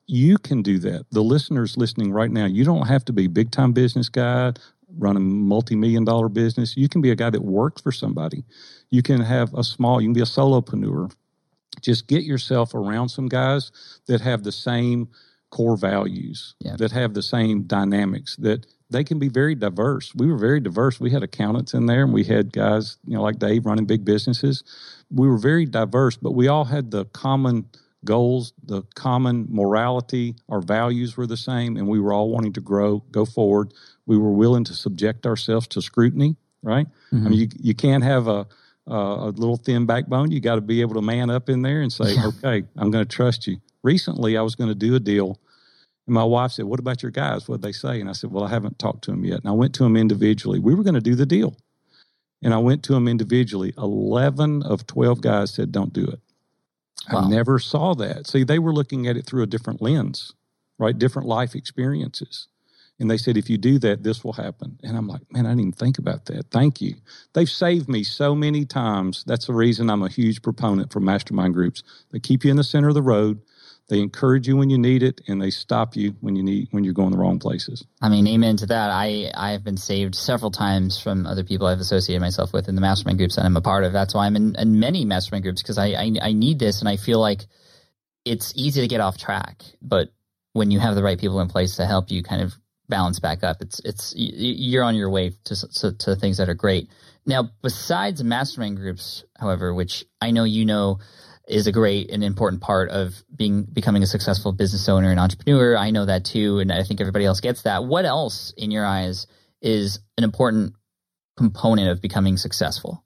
You 0.06 0.38
can 0.38 0.62
do 0.62 0.78
that. 0.80 1.06
The 1.10 1.22
listeners 1.22 1.76
listening 1.76 2.12
right 2.12 2.30
now, 2.30 2.46
you 2.46 2.64
don't 2.64 2.86
have 2.86 3.04
to 3.06 3.12
be 3.12 3.26
big 3.26 3.50
time 3.50 3.72
business 3.72 4.08
guy, 4.08 4.52
run 4.98 5.16
a 5.16 5.20
multi 5.20 5.76
million 5.76 6.04
dollar 6.04 6.28
business. 6.28 6.76
You 6.76 6.88
can 6.88 7.00
be 7.00 7.10
a 7.10 7.16
guy 7.16 7.30
that 7.30 7.42
works 7.42 7.82
for 7.82 7.92
somebody. 7.92 8.44
You 8.90 9.02
can 9.02 9.20
have 9.20 9.52
a 9.54 9.64
small, 9.64 10.00
you 10.00 10.08
can 10.08 10.14
be 10.14 10.20
a 10.20 10.24
solopreneur. 10.24 11.12
Just 11.80 12.06
get 12.06 12.24
yourself 12.24 12.74
around 12.74 13.08
some 13.08 13.28
guys 13.28 13.72
that 14.06 14.20
have 14.20 14.42
the 14.44 14.52
same 14.52 15.08
core 15.54 15.76
values, 15.76 16.56
yeah. 16.58 16.74
that 16.76 16.90
have 16.90 17.14
the 17.14 17.22
same 17.22 17.62
dynamics, 17.62 18.34
that 18.36 18.66
they 18.90 19.04
can 19.04 19.20
be 19.20 19.28
very 19.28 19.54
diverse. 19.54 20.12
We 20.12 20.26
were 20.26 20.36
very 20.36 20.58
diverse. 20.58 20.98
We 20.98 21.10
had 21.10 21.22
accountants 21.22 21.74
in 21.74 21.86
there 21.86 22.02
and 22.02 22.12
we 22.12 22.24
had 22.24 22.52
guys, 22.52 22.98
you 23.06 23.14
know, 23.14 23.22
like 23.22 23.38
Dave 23.38 23.64
running 23.64 23.86
big 23.86 24.04
businesses. 24.04 24.64
We 25.12 25.28
were 25.28 25.38
very 25.38 25.64
diverse, 25.64 26.16
but 26.16 26.32
we 26.32 26.48
all 26.48 26.64
had 26.64 26.90
the 26.90 27.04
common 27.04 27.66
goals, 28.04 28.52
the 28.64 28.82
common 28.96 29.46
morality, 29.48 30.34
our 30.48 30.60
values 30.60 31.16
were 31.16 31.26
the 31.26 31.36
same, 31.36 31.76
and 31.76 31.86
we 31.86 32.00
were 32.00 32.12
all 32.12 32.30
wanting 32.30 32.52
to 32.54 32.60
grow, 32.60 32.98
go 33.12 33.24
forward. 33.24 33.72
We 34.06 34.18
were 34.18 34.32
willing 34.32 34.64
to 34.64 34.74
subject 34.74 35.24
ourselves 35.24 35.68
to 35.68 35.80
scrutiny, 35.80 36.34
right? 36.62 36.88
Mm-hmm. 37.12 37.26
I 37.26 37.30
mean, 37.30 37.38
you, 37.38 37.48
you 37.60 37.74
can't 37.76 38.02
have 38.02 38.26
a, 38.26 38.44
a 38.88 39.32
little 39.36 39.56
thin 39.56 39.86
backbone. 39.86 40.32
You 40.32 40.40
got 40.40 40.56
to 40.56 40.60
be 40.60 40.80
able 40.80 40.94
to 40.94 41.02
man 41.02 41.30
up 41.30 41.48
in 41.48 41.62
there 41.62 41.80
and 41.80 41.92
say, 41.92 42.16
okay, 42.24 42.64
I'm 42.76 42.90
going 42.90 43.04
to 43.04 43.16
trust 43.16 43.46
you. 43.46 43.58
Recently, 43.84 44.36
I 44.36 44.42
was 44.42 44.56
going 44.56 44.68
to 44.68 44.74
do 44.74 44.96
a 44.96 45.00
deal 45.00 45.38
and 46.06 46.14
my 46.14 46.24
wife 46.24 46.52
said, 46.52 46.66
What 46.66 46.80
about 46.80 47.02
your 47.02 47.12
guys? 47.12 47.48
What'd 47.48 47.62
they 47.62 47.72
say? 47.72 48.00
And 48.00 48.08
I 48.08 48.12
said, 48.12 48.30
Well, 48.30 48.44
I 48.44 48.50
haven't 48.50 48.78
talked 48.78 49.04
to 49.04 49.10
them 49.12 49.24
yet. 49.24 49.40
And 49.40 49.48
I 49.48 49.52
went 49.52 49.74
to 49.76 49.84
them 49.84 49.96
individually. 49.96 50.58
We 50.58 50.74
were 50.74 50.82
going 50.82 50.94
to 50.94 51.00
do 51.00 51.14
the 51.14 51.26
deal. 51.26 51.56
And 52.42 52.52
I 52.52 52.58
went 52.58 52.82
to 52.84 52.92
them 52.92 53.08
individually. 53.08 53.72
11 53.78 54.62
of 54.64 54.86
12 54.86 55.20
guys 55.20 55.54
said, 55.54 55.72
Don't 55.72 55.92
do 55.92 56.06
it. 56.06 56.20
Wow. 57.12 57.20
I 57.20 57.28
never 57.28 57.58
saw 57.58 57.94
that. 57.94 58.26
See, 58.26 58.44
they 58.44 58.58
were 58.58 58.72
looking 58.72 59.06
at 59.06 59.16
it 59.16 59.26
through 59.26 59.42
a 59.42 59.46
different 59.46 59.82
lens, 59.82 60.32
right? 60.78 60.98
Different 60.98 61.28
life 61.28 61.54
experiences. 61.54 62.48
And 63.00 63.10
they 63.10 63.16
said, 63.16 63.36
if 63.36 63.50
you 63.50 63.58
do 63.58 63.78
that, 63.80 64.04
this 64.04 64.22
will 64.22 64.34
happen. 64.34 64.78
And 64.84 64.96
I'm 64.96 65.08
like, 65.08 65.22
man, 65.32 65.46
I 65.46 65.50
didn't 65.50 65.60
even 65.60 65.72
think 65.72 65.98
about 65.98 66.26
that. 66.26 66.50
Thank 66.50 66.80
you. 66.80 66.94
They've 67.32 67.48
saved 67.48 67.88
me 67.88 68.04
so 68.04 68.34
many 68.36 68.64
times. 68.64 69.24
That's 69.26 69.46
the 69.48 69.52
reason 69.54 69.90
I'm 69.90 70.02
a 70.02 70.08
huge 70.08 70.42
proponent 70.42 70.92
for 70.92 71.00
mastermind 71.00 71.54
groups. 71.54 71.82
They 72.12 72.20
keep 72.20 72.44
you 72.44 72.52
in 72.52 72.56
the 72.56 72.64
center 72.64 72.88
of 72.88 72.94
the 72.94 73.02
road. 73.02 73.40
They 73.88 74.00
encourage 74.00 74.48
you 74.48 74.56
when 74.56 74.70
you 74.70 74.78
need 74.78 75.02
it, 75.02 75.20
and 75.28 75.42
they 75.42 75.50
stop 75.50 75.94
you 75.94 76.16
when 76.20 76.36
you 76.36 76.42
need 76.42 76.68
when 76.70 76.84
you're 76.84 76.94
going 76.94 77.10
the 77.10 77.18
wrong 77.18 77.38
places. 77.38 77.84
I 78.00 78.08
mean, 78.08 78.26
amen 78.26 78.56
to 78.58 78.66
that. 78.66 78.90
I 78.90 79.30
I 79.34 79.52
have 79.52 79.62
been 79.62 79.76
saved 79.76 80.14
several 80.14 80.50
times 80.50 80.98
from 80.98 81.26
other 81.26 81.44
people 81.44 81.66
I've 81.66 81.80
associated 81.80 82.20
myself 82.20 82.52
with 82.54 82.68
in 82.68 82.76
the 82.76 82.80
mastermind 82.80 83.18
groups 83.18 83.36
that 83.36 83.44
I'm 83.44 83.56
a 83.56 83.60
part 83.60 83.84
of. 83.84 83.92
That's 83.92 84.14
why 84.14 84.24
I'm 84.24 84.36
in, 84.36 84.56
in 84.56 84.80
many 84.80 85.04
mastermind 85.04 85.42
groups 85.42 85.60
because 85.60 85.76
I, 85.76 85.88
I 85.88 86.12
I 86.22 86.32
need 86.32 86.58
this, 86.58 86.80
and 86.80 86.88
I 86.88 86.96
feel 86.96 87.20
like 87.20 87.46
it's 88.24 88.52
easy 88.56 88.80
to 88.80 88.88
get 88.88 89.00
off 89.00 89.18
track, 89.18 89.62
but 89.82 90.08
when 90.54 90.70
you 90.70 90.80
have 90.80 90.94
the 90.94 91.02
right 91.02 91.18
people 91.18 91.40
in 91.40 91.48
place 91.48 91.76
to 91.76 91.86
help 91.86 92.10
you 92.10 92.22
kind 92.22 92.40
of 92.40 92.54
balance 92.88 93.20
back 93.20 93.44
up, 93.44 93.60
it's 93.60 93.80
it's 93.84 94.14
you're 94.16 94.84
on 94.84 94.96
your 94.96 95.10
way 95.10 95.32
to 95.44 95.68
to, 95.80 95.92
to 95.92 96.16
things 96.16 96.38
that 96.38 96.48
are 96.48 96.54
great. 96.54 96.88
Now, 97.26 97.50
besides 97.62 98.22
mastermind 98.22 98.76
groups, 98.76 99.24
however, 99.38 99.74
which 99.74 100.04
I 100.20 100.30
know 100.30 100.44
you 100.44 100.64
know 100.64 101.00
is 101.46 101.66
a 101.66 101.72
great 101.72 102.10
and 102.10 102.24
important 102.24 102.62
part 102.62 102.90
of 102.90 103.22
being 103.34 103.64
becoming 103.64 104.02
a 104.02 104.06
successful 104.06 104.52
business 104.52 104.88
owner 104.88 105.10
and 105.10 105.20
entrepreneur. 105.20 105.76
I 105.76 105.90
know 105.90 106.06
that 106.06 106.24
too, 106.24 106.58
and 106.58 106.72
I 106.72 106.82
think 106.82 107.00
everybody 107.00 107.24
else 107.24 107.40
gets 107.40 107.62
that. 107.62 107.84
What 107.84 108.04
else, 108.04 108.52
in 108.56 108.70
your 108.70 108.84
eyes, 108.84 109.26
is 109.60 110.00
an 110.16 110.24
important 110.24 110.74
component 111.36 111.90
of 111.90 112.00
becoming 112.00 112.36
successful? 112.36 113.04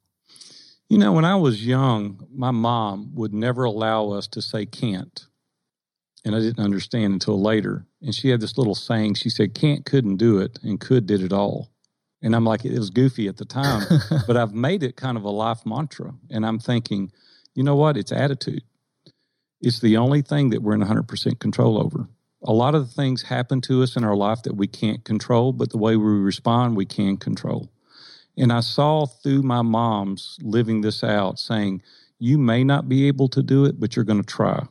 You 0.88 0.98
know, 0.98 1.12
when 1.12 1.24
I 1.24 1.36
was 1.36 1.66
young, 1.66 2.26
my 2.32 2.50
mom 2.50 3.14
would 3.14 3.34
never 3.34 3.64
allow 3.64 4.10
us 4.10 4.26
to 4.28 4.40
say 4.40 4.64
can't. 4.64 5.26
And 6.24 6.34
I 6.34 6.40
didn't 6.40 6.64
understand 6.64 7.12
until 7.12 7.40
later. 7.40 7.86
And 8.00 8.14
she 8.14 8.30
had 8.30 8.40
this 8.40 8.56
little 8.56 8.74
saying. 8.74 9.14
She 9.14 9.30
said, 9.30 9.54
can't 9.54 9.84
couldn't 9.84 10.16
do 10.16 10.38
it, 10.38 10.58
and 10.62 10.80
could 10.80 11.06
did 11.06 11.22
it 11.22 11.32
all. 11.32 11.70
And 12.22 12.34
I'm 12.34 12.44
like, 12.44 12.64
it 12.64 12.76
was 12.76 12.90
goofy 12.90 13.28
at 13.28 13.36
the 13.36 13.44
time, 13.44 13.86
but 14.26 14.36
I've 14.36 14.54
made 14.54 14.82
it 14.82 14.96
kind 14.96 15.16
of 15.16 15.24
a 15.24 15.30
life 15.30 15.64
mantra. 15.64 16.12
And 16.30 16.44
I'm 16.44 16.58
thinking, 16.58 17.12
you 17.58 17.64
know 17.64 17.74
what? 17.74 17.96
It's 17.96 18.12
attitude. 18.12 18.62
It's 19.60 19.80
the 19.80 19.96
only 19.96 20.22
thing 20.22 20.50
that 20.50 20.62
we're 20.62 20.74
in 20.74 20.80
100% 20.80 21.40
control 21.40 21.76
over. 21.76 22.08
A 22.44 22.52
lot 22.52 22.76
of 22.76 22.86
the 22.86 22.94
things 22.94 23.22
happen 23.22 23.60
to 23.62 23.82
us 23.82 23.96
in 23.96 24.04
our 24.04 24.14
life 24.14 24.44
that 24.44 24.54
we 24.54 24.68
can't 24.68 25.04
control, 25.04 25.52
but 25.52 25.70
the 25.70 25.76
way 25.76 25.96
we 25.96 26.04
respond, 26.04 26.76
we 26.76 26.86
can 26.86 27.16
control. 27.16 27.68
And 28.36 28.52
I 28.52 28.60
saw 28.60 29.06
through 29.06 29.42
my 29.42 29.62
mom's 29.62 30.38
living 30.40 30.82
this 30.82 31.02
out 31.02 31.40
saying, 31.40 31.82
you 32.20 32.38
may 32.38 32.62
not 32.62 32.88
be 32.88 33.08
able 33.08 33.26
to 33.30 33.42
do 33.42 33.64
it, 33.64 33.80
but 33.80 33.96
you're 33.96 34.04
going 34.04 34.22
to 34.22 34.34
try. 34.34 34.64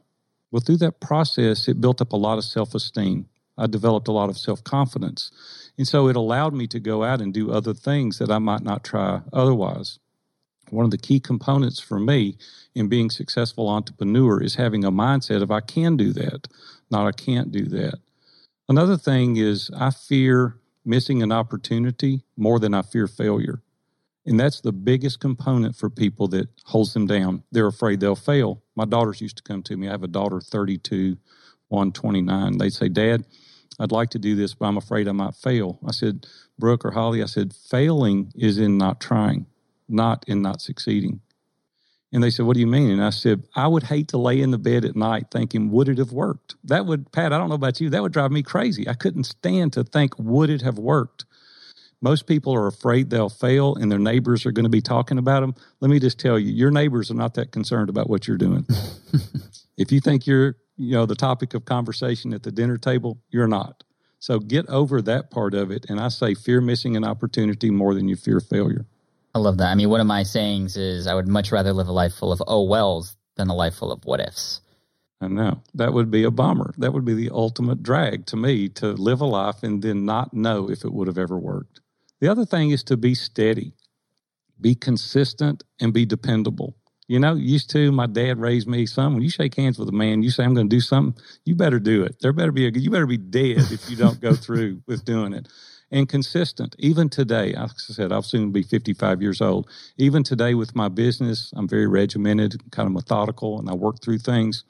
Well, 0.51 0.61
through 0.61 0.77
that 0.77 1.01
process, 1.01 1.67
it 1.67 1.81
built 1.81 1.99
up 1.99 2.13
a 2.13 2.17
lot 2.17 2.37
of 2.37 2.45
self 2.45 2.73
esteem. 2.73 3.27
I 3.57 3.67
developed 3.67 4.07
a 4.07 4.13
lot 4.13 4.29
of 4.29 4.37
self 4.37 4.63
confidence. 4.63 5.29
And 5.77 5.85
so 5.85 6.07
it 6.07 6.15
allowed 6.15 6.53
me 6.53 6.67
to 6.67 6.79
go 6.79 7.03
out 7.03 7.19
and 7.19 7.33
do 7.33 7.51
other 7.51 7.73
things 7.73 8.17
that 8.19 8.31
I 8.31 8.39
might 8.39 8.63
not 8.63 8.85
try 8.85 9.23
otherwise 9.33 9.99
one 10.69 10.85
of 10.85 10.91
the 10.91 10.97
key 10.97 11.19
components 11.19 11.79
for 11.79 11.99
me 11.99 12.37
in 12.75 12.87
being 12.87 13.09
successful 13.09 13.69
entrepreneur 13.69 14.41
is 14.41 14.55
having 14.55 14.83
a 14.83 14.91
mindset 14.91 15.41
of 15.41 15.51
I 15.51 15.61
can 15.61 15.97
do 15.97 16.13
that, 16.13 16.47
not 16.91 17.07
I 17.07 17.11
can't 17.11 17.51
do 17.51 17.65
that. 17.65 17.99
Another 18.69 18.97
thing 18.97 19.37
is 19.37 19.71
I 19.75 19.91
fear 19.91 20.57
missing 20.85 21.23
an 21.23 21.31
opportunity 21.31 22.23
more 22.35 22.59
than 22.59 22.73
I 22.73 22.81
fear 22.81 23.07
failure. 23.07 23.61
And 24.25 24.39
that's 24.39 24.59
the 24.59 24.73
biggest 24.73 25.21
component 25.21 25.75
for 25.75 25.89
people 25.89 26.27
that 26.29 26.49
holds 26.65 26.93
them 26.93 27.07
down. 27.07 27.43
They're 27.51 27.67
afraid 27.67 27.99
they'll 28.01 28.15
fail. 28.15 28.61
My 28.75 28.83
daughters 28.83 29.21
used 29.21 29.37
to 29.37 29.43
come 29.43 29.63
to 29.63 29.77
me. 29.77 29.87
I 29.87 29.91
have 29.91 30.03
a 30.03 30.07
daughter 30.07 30.41
32, 30.41 31.17
one 31.69 31.93
29. 31.93 32.57
They'd 32.57 32.73
say, 32.73 32.89
Dad, 32.89 33.25
I'd 33.79 33.93
like 33.93 34.09
to 34.11 34.19
do 34.19 34.35
this, 34.35 34.53
but 34.53 34.65
I'm 34.65 34.77
afraid 34.77 35.07
I 35.07 35.13
might 35.13 35.35
fail. 35.35 35.79
I 35.87 35.91
said, 35.91 36.27
Brooke 36.59 36.83
or 36.83 36.91
Holly, 36.91 37.23
I 37.23 37.27
said, 37.27 37.53
failing 37.53 38.33
is 38.35 38.57
in 38.57 38.77
not 38.77 38.99
trying 38.99 39.45
not 39.87 40.23
in 40.27 40.41
not 40.41 40.61
succeeding. 40.61 41.21
And 42.13 42.23
they 42.23 42.29
said, 42.29 42.45
What 42.45 42.53
do 42.53 42.59
you 42.59 42.67
mean? 42.67 42.91
And 42.91 43.03
I 43.03 43.09
said, 43.09 43.43
I 43.55 43.67
would 43.67 43.83
hate 43.83 44.07
to 44.09 44.17
lay 44.17 44.41
in 44.41 44.51
the 44.51 44.57
bed 44.57 44.85
at 44.85 44.95
night 44.95 45.27
thinking, 45.31 45.71
Would 45.71 45.89
it 45.89 45.97
have 45.97 46.11
worked? 46.11 46.55
That 46.63 46.85
would, 46.85 47.11
Pat, 47.11 47.33
I 47.33 47.37
don't 47.37 47.49
know 47.49 47.55
about 47.55 47.81
you, 47.81 47.89
that 47.89 48.01
would 48.01 48.13
drive 48.13 48.31
me 48.31 48.43
crazy. 48.43 48.87
I 48.87 48.93
couldn't 48.93 49.25
stand 49.25 49.73
to 49.73 49.83
think, 49.83 50.17
Would 50.17 50.49
it 50.49 50.61
have 50.61 50.77
worked? 50.77 51.25
Most 51.99 52.27
people 52.27 52.53
are 52.53 52.67
afraid 52.67 53.09
they'll 53.09 53.27
fail 53.27 53.75
and 53.75 53.91
their 53.91 53.99
neighbors 53.99 54.45
are 54.45 54.51
going 54.51 54.65
to 54.65 54.69
be 54.69 54.81
talking 54.81 55.17
about 55.17 55.41
them. 55.41 55.55
Let 55.79 55.89
me 55.89 55.99
just 55.99 56.19
tell 56.19 56.37
you, 56.37 56.53
your 56.53 56.69
neighbors 56.69 57.09
are 57.09 57.15
not 57.15 57.33
that 57.33 57.51
concerned 57.51 57.89
about 57.89 58.07
what 58.07 58.27
you're 58.27 58.37
doing. 58.37 58.67
If 59.77 59.91
you 59.91 60.01
think 60.01 60.25
you're, 60.25 60.57
you 60.75 60.93
know, 60.93 61.05
the 61.05 61.15
topic 61.15 61.53
of 61.53 61.65
conversation 61.65 62.33
at 62.33 62.43
the 62.43 62.51
dinner 62.51 62.77
table, 62.77 63.19
you're 63.29 63.47
not. 63.47 63.83
So 64.19 64.39
get 64.39 64.67
over 64.67 65.01
that 65.03 65.29
part 65.29 65.53
of 65.53 65.69
it. 65.69 65.85
And 65.87 65.99
I 65.99 66.07
say 66.07 66.33
fear 66.33 66.59
missing 66.59 66.97
an 66.97 67.03
opportunity 67.03 67.69
more 67.69 67.93
than 67.93 68.07
you 68.07 68.15
fear 68.15 68.39
failure. 68.39 68.87
I 69.37 69.39
love 69.39 69.59
that. 69.59 69.69
I 69.69 69.75
mean, 69.75 69.89
one 69.89 70.01
of 70.01 70.07
my 70.07 70.23
sayings 70.23 70.77
is 70.77 71.05
I 71.05 71.13
would 71.13 71.27
much 71.27 71.51
rather 71.51 71.71
live 71.71 71.87
a 71.87 71.91
life 71.91 72.15
full 72.15 72.31
of 72.31 72.41
oh 72.47 72.63
wells 72.63 73.15
than 73.35 73.49
a 73.49 73.53
life 73.53 73.75
full 73.75 73.91
of 73.91 74.03
what 74.03 74.19
ifs. 74.19 74.61
I 75.21 75.27
know. 75.27 75.61
That 75.75 75.93
would 75.93 76.09
be 76.09 76.23
a 76.23 76.31
bummer. 76.31 76.73
That 76.79 76.91
would 76.91 77.05
be 77.05 77.13
the 77.13 77.29
ultimate 77.29 77.83
drag 77.83 78.25
to 78.27 78.35
me 78.35 78.67
to 78.69 78.93
live 78.93 79.21
a 79.21 79.25
life 79.25 79.61
and 79.61 79.79
then 79.83 80.05
not 80.05 80.33
know 80.33 80.71
if 80.71 80.83
it 80.83 80.91
would 80.91 81.05
have 81.05 81.19
ever 81.19 81.37
worked. 81.37 81.81
The 82.19 82.29
other 82.29 82.45
thing 82.45 82.71
is 82.71 82.83
to 82.85 82.97
be 82.97 83.13
steady, 83.13 83.73
be 84.59 84.73
consistent, 84.73 85.63
and 85.79 85.93
be 85.93 86.07
dependable. 86.07 86.75
You 87.07 87.19
know, 87.19 87.35
used 87.35 87.69
to 87.71 87.91
my 87.91 88.07
dad 88.07 88.39
raised 88.39 88.67
me, 88.67 88.87
son, 88.87 89.13
when 89.13 89.21
you 89.21 89.29
shake 89.29 89.53
hands 89.53 89.77
with 89.77 89.89
a 89.89 89.93
man, 89.93 90.23
you 90.23 90.31
say, 90.31 90.45
I'm 90.45 90.55
going 90.55 90.67
to 90.67 90.75
do 90.75 90.81
something, 90.81 91.23
you 91.45 91.53
better 91.53 91.79
do 91.79 92.01
it. 92.03 92.15
There 92.21 92.33
better 92.33 92.51
be 92.51 92.65
a, 92.65 92.71
you 92.71 92.89
better 92.89 93.05
be 93.05 93.17
dead 93.17 93.71
if 93.71 93.87
you 93.87 93.97
don't 93.97 94.19
go 94.19 94.33
through 94.35 94.81
with 94.87 95.05
doing 95.05 95.33
it. 95.33 95.47
And 95.89 96.09
consistent. 96.09 96.75
Even 96.79 97.07
today, 97.07 97.53
like 97.53 97.71
I 97.71 97.73
said, 97.77 98.11
I'll 98.11 98.21
soon 98.21 98.51
be 98.51 98.61
55 98.61 99.21
years 99.21 99.39
old. 99.39 99.69
Even 99.97 100.21
today 100.21 100.53
with 100.53 100.75
my 100.75 100.89
business, 100.89 101.53
I'm 101.55 101.67
very 101.67 101.87
regimented, 101.87 102.61
kind 102.71 102.87
of 102.87 102.93
methodical, 102.93 103.57
and 103.57 103.69
I 103.69 103.73
work 103.73 104.01
through 104.01 104.17
things. 104.17 104.65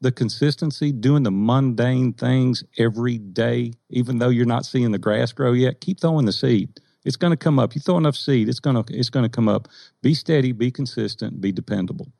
The 0.00 0.12
consistency, 0.12 0.92
doing 0.92 1.24
the 1.24 1.32
mundane 1.32 2.12
things 2.12 2.62
every 2.78 3.18
day, 3.18 3.72
even 3.88 4.18
though 4.18 4.28
you're 4.28 4.46
not 4.46 4.64
seeing 4.64 4.92
the 4.92 4.98
grass 4.98 5.32
grow 5.32 5.52
yet, 5.52 5.80
keep 5.80 6.00
throwing 6.00 6.26
the 6.26 6.32
seed 6.32 6.80
it's 7.04 7.16
going 7.16 7.30
to 7.30 7.36
come 7.36 7.58
up. 7.58 7.74
You 7.74 7.80
throw 7.80 7.98
enough 7.98 8.16
seed, 8.16 8.48
it's 8.48 8.60
going 8.60 8.82
to 8.82 8.94
it's 8.94 9.10
going 9.10 9.24
to 9.24 9.28
come 9.28 9.48
up. 9.48 9.68
Be 10.02 10.14
steady, 10.14 10.52
be 10.52 10.70
consistent, 10.70 11.40
be 11.40 11.52
dependable. 11.52 12.12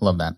I 0.00 0.04
love 0.04 0.18
that. 0.18 0.36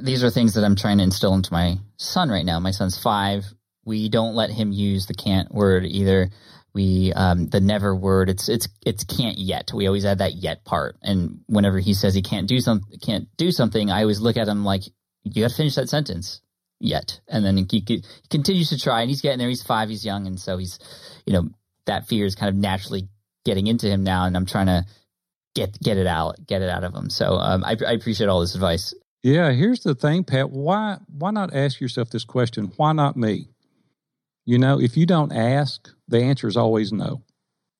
These 0.00 0.22
are 0.22 0.30
things 0.30 0.54
that 0.54 0.64
I'm 0.64 0.76
trying 0.76 0.98
to 0.98 1.04
instill 1.04 1.34
into 1.34 1.52
my 1.52 1.78
son 1.96 2.28
right 2.30 2.44
now. 2.44 2.60
My 2.60 2.70
son's 2.70 3.00
five. 3.00 3.44
We 3.90 4.08
don't 4.08 4.36
let 4.36 4.50
him 4.50 4.70
use 4.70 5.06
the 5.06 5.14
can't 5.14 5.52
word 5.52 5.84
either. 5.84 6.30
We 6.72 7.12
um, 7.12 7.48
the 7.48 7.60
never 7.60 7.92
word. 7.92 8.30
It's 8.30 8.48
it's 8.48 8.68
it's 8.86 9.02
can't 9.02 9.36
yet. 9.36 9.72
We 9.74 9.88
always 9.88 10.04
add 10.04 10.18
that 10.18 10.34
yet 10.34 10.64
part. 10.64 10.96
And 11.02 11.40
whenever 11.46 11.80
he 11.80 11.92
says 11.92 12.14
he 12.14 12.22
can't 12.22 12.46
do 12.46 12.60
something, 12.60 13.00
can't 13.00 13.26
do 13.36 13.50
something, 13.50 13.90
I 13.90 14.02
always 14.02 14.20
look 14.20 14.36
at 14.36 14.46
him 14.46 14.64
like 14.64 14.82
you 15.24 15.42
got 15.42 15.50
to 15.50 15.56
finish 15.56 15.74
that 15.74 15.88
sentence 15.88 16.40
yet. 16.78 17.20
And 17.26 17.44
then 17.44 17.56
he, 17.56 17.66
he 17.84 18.04
continues 18.30 18.68
to 18.68 18.78
try, 18.78 19.00
and 19.00 19.10
he's 19.10 19.22
getting 19.22 19.40
there. 19.40 19.48
He's 19.48 19.64
five. 19.64 19.88
He's 19.88 20.04
young, 20.04 20.28
and 20.28 20.38
so 20.38 20.56
he's 20.56 20.78
you 21.26 21.32
know 21.32 21.48
that 21.86 22.06
fear 22.06 22.26
is 22.26 22.36
kind 22.36 22.48
of 22.48 22.54
naturally 22.54 23.08
getting 23.44 23.66
into 23.66 23.88
him 23.88 24.04
now, 24.04 24.26
and 24.26 24.36
I'm 24.36 24.46
trying 24.46 24.66
to 24.66 24.84
get 25.56 25.80
get 25.80 25.98
it 25.98 26.06
out, 26.06 26.36
get 26.46 26.62
it 26.62 26.70
out 26.70 26.84
of 26.84 26.94
him. 26.94 27.10
So 27.10 27.34
um, 27.34 27.64
I, 27.64 27.76
I 27.84 27.92
appreciate 27.94 28.28
all 28.28 28.40
this 28.40 28.54
advice. 28.54 28.94
Yeah, 29.24 29.50
here's 29.50 29.80
the 29.80 29.96
thing, 29.96 30.22
Pat. 30.22 30.50
Why 30.50 30.98
why 31.08 31.32
not 31.32 31.52
ask 31.52 31.80
yourself 31.80 32.10
this 32.10 32.24
question? 32.24 32.72
Why 32.76 32.92
not 32.92 33.16
me? 33.16 33.48
You 34.44 34.58
know, 34.58 34.80
if 34.80 34.96
you 34.96 35.06
don't 35.06 35.32
ask, 35.32 35.88
the 36.08 36.22
answer 36.22 36.48
is 36.48 36.56
always 36.56 36.92
no. 36.92 37.22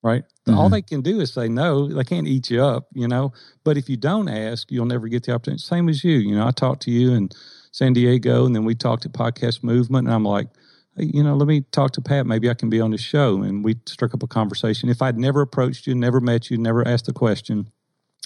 Right? 0.02 0.24
Mm-hmm. 0.48 0.58
All 0.58 0.70
they 0.70 0.80
can 0.80 1.02
do 1.02 1.20
is 1.20 1.32
say 1.32 1.48
no. 1.48 1.88
They 1.88 2.04
can't 2.04 2.26
eat 2.26 2.48
you 2.50 2.62
up, 2.62 2.88
you 2.94 3.06
know. 3.06 3.34
But 3.64 3.76
if 3.76 3.88
you 3.90 3.98
don't 3.98 4.28
ask, 4.28 4.70
you'll 4.70 4.86
never 4.86 5.08
get 5.08 5.24
the 5.24 5.32
opportunity. 5.32 5.62
Same 5.62 5.90
as 5.90 6.02
you. 6.02 6.16
You 6.16 6.36
know, 6.36 6.46
I 6.46 6.52
talked 6.52 6.82
to 6.82 6.90
you 6.90 7.12
in 7.12 7.28
San 7.72 7.92
Diego 7.92 8.46
and 8.46 8.56
then 8.56 8.64
we 8.64 8.74
talked 8.74 9.04
at 9.04 9.12
Podcast 9.12 9.62
Movement 9.62 10.06
and 10.06 10.14
I'm 10.14 10.24
like, 10.24 10.48
you 10.96 11.22
know, 11.22 11.34
let 11.34 11.46
me 11.46 11.62
talk 11.72 11.92
to 11.92 12.00
Pat. 12.00 12.26
Maybe 12.26 12.50
I 12.50 12.54
can 12.54 12.70
be 12.70 12.80
on 12.80 12.90
the 12.90 12.98
show. 12.98 13.42
And 13.42 13.64
we 13.64 13.76
struck 13.86 14.14
up 14.14 14.22
a 14.22 14.26
conversation. 14.26 14.88
If 14.88 15.02
I'd 15.02 15.18
never 15.18 15.40
approached 15.40 15.86
you, 15.86 15.94
never 15.94 16.20
met 16.20 16.50
you, 16.50 16.58
never 16.58 16.86
asked 16.86 17.06
the 17.06 17.12
question, 17.12 17.70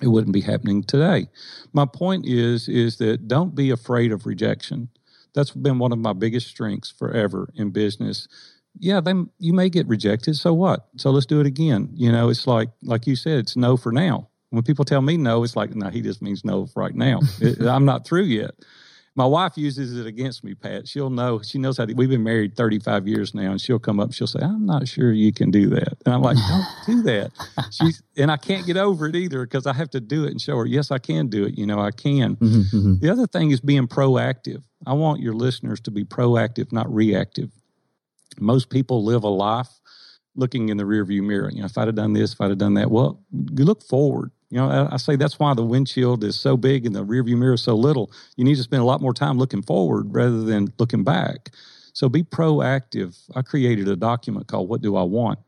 it 0.03 0.09
wouldn't 0.09 0.33
be 0.33 0.41
happening 0.41 0.83
today. 0.83 1.29
My 1.73 1.87
point 1.87 2.27
is, 2.27 2.69
is 2.69 2.99
that 2.99 3.29
don't 3.29 3.55
be 3.55 3.71
afraid 3.71 4.13
of 4.13 4.27
rejection. 4.27 4.89
That's 5.35 5.51
been 5.51 5.79
one 5.79 5.93
of 5.93 5.99
my 5.99 6.13
biggest 6.13 6.49
strengths 6.49 6.91
forever 6.91 7.51
in 7.55 7.71
business. 7.71 8.29
Yeah, 8.79 9.01
you 9.39 9.53
may 9.53 9.69
get 9.69 9.87
rejected. 9.87 10.37
So 10.37 10.53
what? 10.53 10.89
So 10.97 11.11
let's 11.11 11.27
do 11.27 11.41
it 11.41 11.47
again. 11.47 11.91
You 11.95 12.11
know, 12.11 12.29
it's 12.29 12.47
like, 12.47 12.71
like 12.83 13.07
you 13.07 13.17
said, 13.17 13.39
it's 13.41 13.57
no 13.57 13.77
for 13.77 13.93
now. 13.93 14.29
When 14.51 14.63
people 14.63 14.85
tell 14.85 15.03
me 15.03 15.17
no, 15.17 15.43
it's 15.43 15.57
like, 15.57 15.75
no, 15.75 15.91
he 15.91 16.01
just 16.01 16.23
means 16.23 16.45
no 16.45 16.69
right 16.77 16.95
now. 16.95 17.21
it, 17.41 17.61
I'm 17.61 17.85
not 17.85 18.07
through 18.07 18.25
yet. 18.25 18.53
My 19.17 19.27
wife 19.27 19.53
uses 19.57 19.97
it 19.97 20.07
against 20.07 20.43
me, 20.43 20.55
Pat. 20.55 20.89
She'll 20.89 21.11
know. 21.11 21.41
She 21.41 21.59
knows 21.59 21.79
how 21.79 21.85
to. 21.85 21.95
We've 21.95 22.09
been 22.09 22.25
married 22.25 22.57
35 22.57 23.07
years 23.07 23.33
now, 23.33 23.53
and 23.53 23.61
she'll 23.61 23.79
come 23.79 24.01
up. 24.01 24.07
and 24.07 24.15
She'll 24.15 24.27
say, 24.27 24.41
"I'm 24.43 24.67
not 24.67 24.89
sure 24.89 25.13
you 25.13 25.33
can 25.33 25.53
do 25.53 25.69
that." 25.71 25.95
And 26.05 26.15
I'm 26.15 26.21
like, 26.23 26.37
"Don't 26.37 26.67
do 26.87 27.03
that." 27.03 27.31
She's 27.71 28.03
and 28.17 28.31
I 28.31 28.37
can't 28.37 28.67
get 28.67 28.77
over 28.77 29.07
it 29.07 29.15
either 29.15 29.45
because 29.45 29.67
I 29.67 29.73
have 29.73 29.91
to 29.91 30.01
do 30.01 30.25
it 30.25 30.31
and 30.31 30.41
show 30.41 30.57
her, 30.57 30.67
"Yes, 30.67 30.91
I 30.91 30.99
can 30.99 31.29
do 31.29 31.45
it." 31.45 31.57
You 31.57 31.65
know, 31.65 31.79
I 31.79 31.93
can. 31.93 32.37
Mm-hmm, 32.37 32.77
mm-hmm. 32.77 32.95
The 32.99 33.11
other 33.11 33.29
thing 33.29 33.53
is 33.53 33.61
being 33.61 33.87
proactive. 33.87 34.63
I 34.85 34.95
want 34.95 35.21
your 35.21 35.35
listeners 35.35 35.81
to 35.83 35.93
be 35.93 36.05
proactive, 36.05 36.73
not 36.73 36.93
reactive. 36.93 37.51
Most 38.41 38.69
people 38.69 39.05
live 39.05 39.23
a 39.23 39.29
life 39.29 39.69
looking 40.35 40.71
in 40.71 40.77
the 40.77 40.85
rearview 40.85 41.23
mirror. 41.23 41.51
You 41.53 41.61
know, 41.61 41.67
if 41.67 41.79
I'd 41.79 41.87
have 41.87 41.95
done 41.95 42.15
this, 42.15 42.33
if 42.33 42.41
I'd 42.41 42.51
have 42.51 42.59
done 42.59 42.75
that. 42.75 42.91
Well, 42.91 43.21
you 43.33 43.65
look 43.65 43.85
forward. 43.85 44.33
You 44.55 44.61
know, 44.61 44.89
I, 44.89 44.99
say 44.99 45.17
that's 45.17 45.41
why 45.41 45.53
the 45.53 45.65
windshield 45.65 46.23
is 46.23 46.39
so 46.39 46.57
big 46.57 46.87
and 46.87 46.95
the 46.95 47.05
rearview 47.05 47.37
mirror 47.37 47.57
so 47.57 47.75
little. 47.75 48.13
You 48.37 48.45
need 48.45 48.55
to 48.55 48.63
spend 48.63 48.83
a 48.83 48.87
lot 48.87 49.01
more 49.01 49.13
time 49.13 49.37
looking 49.37 49.63
forward 49.63 50.15
rather 50.15 50.45
than 50.45 50.73
looking 50.79 51.03
back. 51.03 51.51
So 51.93 52.09
be 52.09 52.23
proactive. 52.23 53.19
I 53.35 53.43
created 53.43 53.89
a 53.89 53.97
document 53.97 54.47
called 54.47 54.69
What 54.69 54.81
Do 54.81 54.95
I 54.95 55.03
Want? 55.03 55.41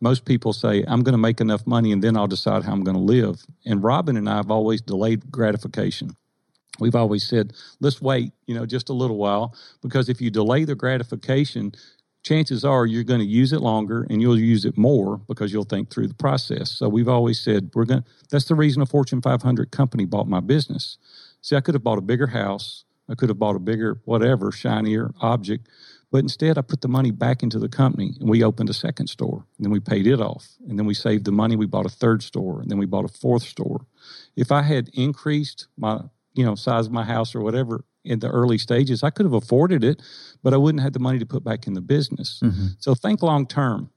Most 0.00 0.24
people 0.24 0.52
say, 0.52 0.82
I'm 0.88 1.04
going 1.04 1.12
to 1.12 1.18
make 1.18 1.40
enough 1.40 1.64
money 1.64 1.92
and 1.92 2.02
then 2.02 2.16
I'll 2.16 2.26
decide 2.26 2.64
how 2.64 2.72
I'm 2.72 2.82
going 2.82 2.96
to 2.96 3.00
live. 3.00 3.40
And 3.66 3.84
Robin 3.84 4.16
and 4.16 4.28
I 4.28 4.34
have 4.34 4.50
always 4.50 4.80
delayed 4.80 5.30
gratification. 5.30 6.16
We've 6.80 6.96
always 6.96 7.24
said, 7.24 7.52
let's 7.78 8.02
wait, 8.02 8.32
you 8.48 8.54
know, 8.56 8.66
just 8.66 8.88
a 8.88 8.94
little 8.94 9.16
while, 9.16 9.54
because 9.80 10.08
if 10.08 10.20
you 10.20 10.28
delay 10.30 10.64
the 10.64 10.74
gratification, 10.74 11.72
chances 12.24 12.64
are 12.64 12.86
you're 12.86 13.04
going 13.04 13.20
to 13.20 13.26
use 13.26 13.52
it 13.52 13.60
longer 13.60 14.06
and 14.10 14.20
you'll 14.20 14.38
use 14.38 14.64
it 14.64 14.76
more 14.76 15.18
because 15.28 15.52
you'll 15.52 15.64
think 15.64 15.90
through 15.90 16.08
the 16.08 16.14
process. 16.14 16.70
So 16.70 16.88
we've 16.88 17.08
always 17.08 17.38
said 17.38 17.70
we're 17.74 17.84
going 17.84 18.04
that's 18.30 18.46
the 18.46 18.54
reason 18.54 18.82
a 18.82 18.86
Fortune 18.86 19.22
500 19.22 19.70
company 19.70 20.04
bought 20.06 20.26
my 20.26 20.40
business. 20.40 20.98
See, 21.42 21.54
I 21.54 21.60
could 21.60 21.74
have 21.74 21.84
bought 21.84 21.98
a 21.98 22.02
bigger 22.02 22.28
house, 22.28 22.84
I 23.08 23.14
could 23.14 23.28
have 23.28 23.38
bought 23.38 23.54
a 23.54 23.60
bigger 23.60 24.00
whatever 24.04 24.50
shinier 24.50 25.12
object, 25.20 25.68
but 26.10 26.18
instead 26.18 26.56
I 26.56 26.62
put 26.62 26.80
the 26.80 26.88
money 26.88 27.10
back 27.10 27.42
into 27.42 27.58
the 27.58 27.68
company 27.68 28.14
and 28.18 28.30
we 28.30 28.42
opened 28.42 28.70
a 28.70 28.74
second 28.74 29.08
store. 29.08 29.44
And 29.58 29.66
then 29.66 29.70
we 29.70 29.80
paid 29.80 30.06
it 30.06 30.20
off. 30.20 30.48
And 30.66 30.78
then 30.78 30.86
we 30.86 30.94
saved 30.94 31.26
the 31.26 31.32
money, 31.32 31.56
we 31.56 31.66
bought 31.66 31.86
a 31.86 31.90
third 31.90 32.22
store, 32.22 32.60
and 32.60 32.70
then 32.70 32.78
we 32.78 32.86
bought 32.86 33.04
a 33.04 33.08
fourth 33.08 33.42
store. 33.42 33.84
If 34.34 34.50
I 34.50 34.62
had 34.62 34.88
increased 34.94 35.66
my, 35.76 36.00
you 36.32 36.44
know, 36.44 36.54
size 36.54 36.86
of 36.86 36.92
my 36.92 37.04
house 37.04 37.34
or 37.34 37.40
whatever 37.40 37.84
in 38.04 38.18
the 38.20 38.28
early 38.28 38.58
stages, 38.58 39.02
I 39.02 39.10
could 39.10 39.26
have 39.26 39.32
afforded 39.32 39.82
it, 39.82 40.02
but 40.42 40.54
I 40.54 40.56
wouldn't 40.56 40.82
have 40.82 40.92
the 40.92 40.98
money 40.98 41.18
to 41.18 41.26
put 41.26 41.42
back 41.42 41.66
in 41.66 41.74
the 41.74 41.80
business. 41.80 42.40
Mm-hmm. 42.42 42.66
So 42.78 42.94
think 42.94 43.22
long 43.22 43.46
term 43.46 43.90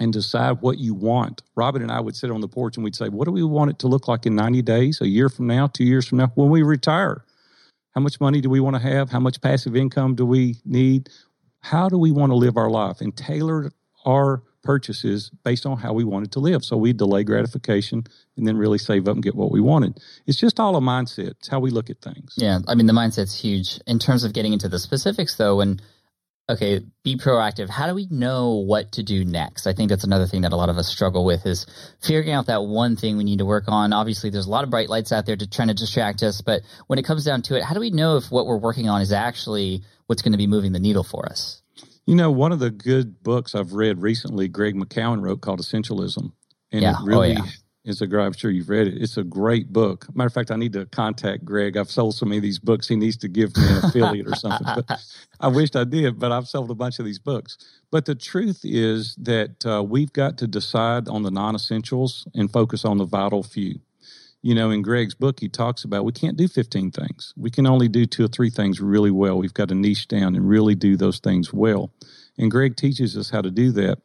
and 0.00 0.12
decide 0.12 0.62
what 0.62 0.78
you 0.78 0.94
want. 0.94 1.42
Robin 1.54 1.82
and 1.82 1.92
I 1.92 2.00
would 2.00 2.16
sit 2.16 2.30
on 2.30 2.40
the 2.40 2.48
porch 2.48 2.76
and 2.76 2.84
we'd 2.84 2.96
say, 2.96 3.08
What 3.08 3.26
do 3.26 3.32
we 3.32 3.44
want 3.44 3.70
it 3.70 3.78
to 3.80 3.88
look 3.88 4.08
like 4.08 4.26
in 4.26 4.34
90 4.34 4.62
days, 4.62 5.00
a 5.00 5.08
year 5.08 5.28
from 5.28 5.46
now, 5.46 5.66
two 5.66 5.84
years 5.84 6.06
from 6.06 6.18
now, 6.18 6.32
when 6.34 6.50
we 6.50 6.62
retire? 6.62 7.24
How 7.94 8.00
much 8.00 8.20
money 8.20 8.40
do 8.40 8.48
we 8.48 8.60
want 8.60 8.74
to 8.76 8.82
have? 8.82 9.10
How 9.10 9.20
much 9.20 9.40
passive 9.40 9.76
income 9.76 10.14
do 10.14 10.24
we 10.24 10.56
need? 10.64 11.10
How 11.60 11.88
do 11.88 11.98
we 11.98 12.10
want 12.10 12.30
to 12.30 12.36
live 12.36 12.56
our 12.56 12.70
life? 12.70 13.00
And 13.00 13.14
tailor 13.14 13.70
our 14.06 14.42
purchases 14.62 15.30
based 15.44 15.66
on 15.66 15.78
how 15.78 15.92
we 15.92 16.04
wanted 16.04 16.32
to 16.32 16.40
live. 16.40 16.64
So 16.64 16.76
we 16.76 16.92
delay 16.92 17.24
gratification 17.24 18.04
and 18.36 18.46
then 18.46 18.56
really 18.56 18.78
save 18.78 19.08
up 19.08 19.14
and 19.14 19.22
get 19.22 19.34
what 19.34 19.50
we 19.50 19.60
wanted. 19.60 20.00
It's 20.26 20.38
just 20.38 20.60
all 20.60 20.76
a 20.76 20.80
mindset. 20.80 21.30
It's 21.30 21.48
how 21.48 21.60
we 21.60 21.70
look 21.70 21.90
at 21.90 22.00
things. 22.00 22.34
Yeah. 22.36 22.60
I 22.68 22.74
mean, 22.74 22.86
the 22.86 22.92
mindset's 22.92 23.38
huge. 23.38 23.80
In 23.86 23.98
terms 23.98 24.24
of 24.24 24.32
getting 24.32 24.52
into 24.52 24.68
the 24.68 24.78
specifics, 24.78 25.36
though, 25.36 25.60
and 25.60 25.82
okay, 26.48 26.80
be 27.02 27.16
proactive. 27.16 27.68
How 27.68 27.86
do 27.86 27.94
we 27.94 28.06
know 28.10 28.54
what 28.54 28.92
to 28.92 29.02
do 29.02 29.24
next? 29.24 29.66
I 29.66 29.72
think 29.72 29.88
that's 29.88 30.04
another 30.04 30.26
thing 30.26 30.42
that 30.42 30.52
a 30.52 30.56
lot 30.56 30.68
of 30.68 30.76
us 30.76 30.88
struggle 30.88 31.24
with 31.24 31.46
is 31.46 31.66
figuring 32.00 32.32
out 32.32 32.46
that 32.46 32.64
one 32.64 32.96
thing 32.96 33.16
we 33.16 33.24
need 33.24 33.38
to 33.38 33.46
work 33.46 33.64
on. 33.68 33.92
Obviously, 33.92 34.30
there's 34.30 34.46
a 34.46 34.50
lot 34.50 34.64
of 34.64 34.70
bright 34.70 34.88
lights 34.88 35.12
out 35.12 35.24
there 35.24 35.36
to 35.36 35.48
trying 35.48 35.68
to 35.68 35.74
distract 35.74 36.22
us, 36.22 36.40
but 36.40 36.62
when 36.88 36.98
it 36.98 37.04
comes 37.04 37.24
down 37.24 37.42
to 37.42 37.56
it, 37.56 37.62
how 37.62 37.74
do 37.74 37.80
we 37.80 37.90
know 37.90 38.16
if 38.16 38.30
what 38.30 38.46
we're 38.46 38.58
working 38.58 38.88
on 38.88 39.00
is 39.00 39.12
actually 39.12 39.82
what's 40.06 40.22
going 40.22 40.32
to 40.32 40.38
be 40.38 40.46
moving 40.46 40.72
the 40.72 40.80
needle 40.80 41.04
for 41.04 41.26
us? 41.26 41.61
You 42.06 42.16
know, 42.16 42.30
one 42.30 42.52
of 42.52 42.58
the 42.58 42.70
good 42.70 43.22
books 43.22 43.54
I've 43.54 43.72
read 43.72 44.00
recently, 44.00 44.48
Greg 44.48 44.74
McKeown 44.74 45.22
wrote 45.22 45.40
called 45.40 45.60
Essentialism. 45.60 46.32
And 46.72 46.82
yeah. 46.82 46.92
it 46.92 47.04
really 47.04 47.36
oh, 47.36 47.44
yeah. 47.44 47.50
is 47.84 48.00
a 48.00 48.06
great, 48.06 48.24
I'm 48.24 48.32
sure 48.32 48.50
you've 48.50 48.68
read 48.68 48.88
it. 48.88 49.00
It's 49.00 49.16
a 49.18 49.22
great 49.22 49.72
book. 49.72 50.06
Matter 50.14 50.26
of 50.26 50.32
fact, 50.32 50.50
I 50.50 50.56
need 50.56 50.72
to 50.72 50.86
contact 50.86 51.44
Greg. 51.44 51.76
I've 51.76 51.90
sold 51.90 52.14
so 52.14 52.26
many 52.26 52.38
of 52.38 52.42
these 52.42 52.58
books. 52.58 52.88
He 52.88 52.96
needs 52.96 53.16
to 53.18 53.28
give 53.28 53.56
me 53.56 53.64
an 53.68 53.84
affiliate 53.84 54.26
or 54.26 54.34
something. 54.34 54.66
But 54.66 55.00
I 55.40 55.48
wished 55.48 55.76
I 55.76 55.84
did, 55.84 56.18
but 56.18 56.32
I've 56.32 56.48
sold 56.48 56.70
a 56.70 56.74
bunch 56.74 56.98
of 56.98 57.04
these 57.04 57.20
books. 57.20 57.56
But 57.90 58.06
the 58.06 58.14
truth 58.14 58.60
is 58.64 59.14
that 59.16 59.64
uh, 59.64 59.82
we've 59.82 60.12
got 60.12 60.38
to 60.38 60.46
decide 60.48 61.08
on 61.08 61.22
the 61.22 61.30
non 61.30 61.54
essentials 61.54 62.26
and 62.34 62.50
focus 62.50 62.84
on 62.84 62.98
the 62.98 63.04
vital 63.04 63.42
few 63.42 63.78
you 64.42 64.56
know, 64.56 64.70
in 64.70 64.82
Greg's 64.82 65.14
book, 65.14 65.38
he 65.38 65.48
talks 65.48 65.84
about 65.84 66.04
we 66.04 66.12
can't 66.12 66.36
do 66.36 66.48
15 66.48 66.90
things. 66.90 67.32
We 67.36 67.50
can 67.50 67.66
only 67.66 67.88
do 67.88 68.06
two 68.06 68.24
or 68.24 68.28
three 68.28 68.50
things 68.50 68.80
really 68.80 69.12
well. 69.12 69.38
We've 69.38 69.54
got 69.54 69.68
to 69.68 69.74
niche 69.74 70.08
down 70.08 70.34
and 70.34 70.48
really 70.48 70.74
do 70.74 70.96
those 70.96 71.20
things 71.20 71.52
well. 71.52 71.92
And 72.36 72.50
Greg 72.50 72.76
teaches 72.76 73.16
us 73.16 73.30
how 73.30 73.40
to 73.40 73.50
do 73.50 73.70
that. 73.72 73.98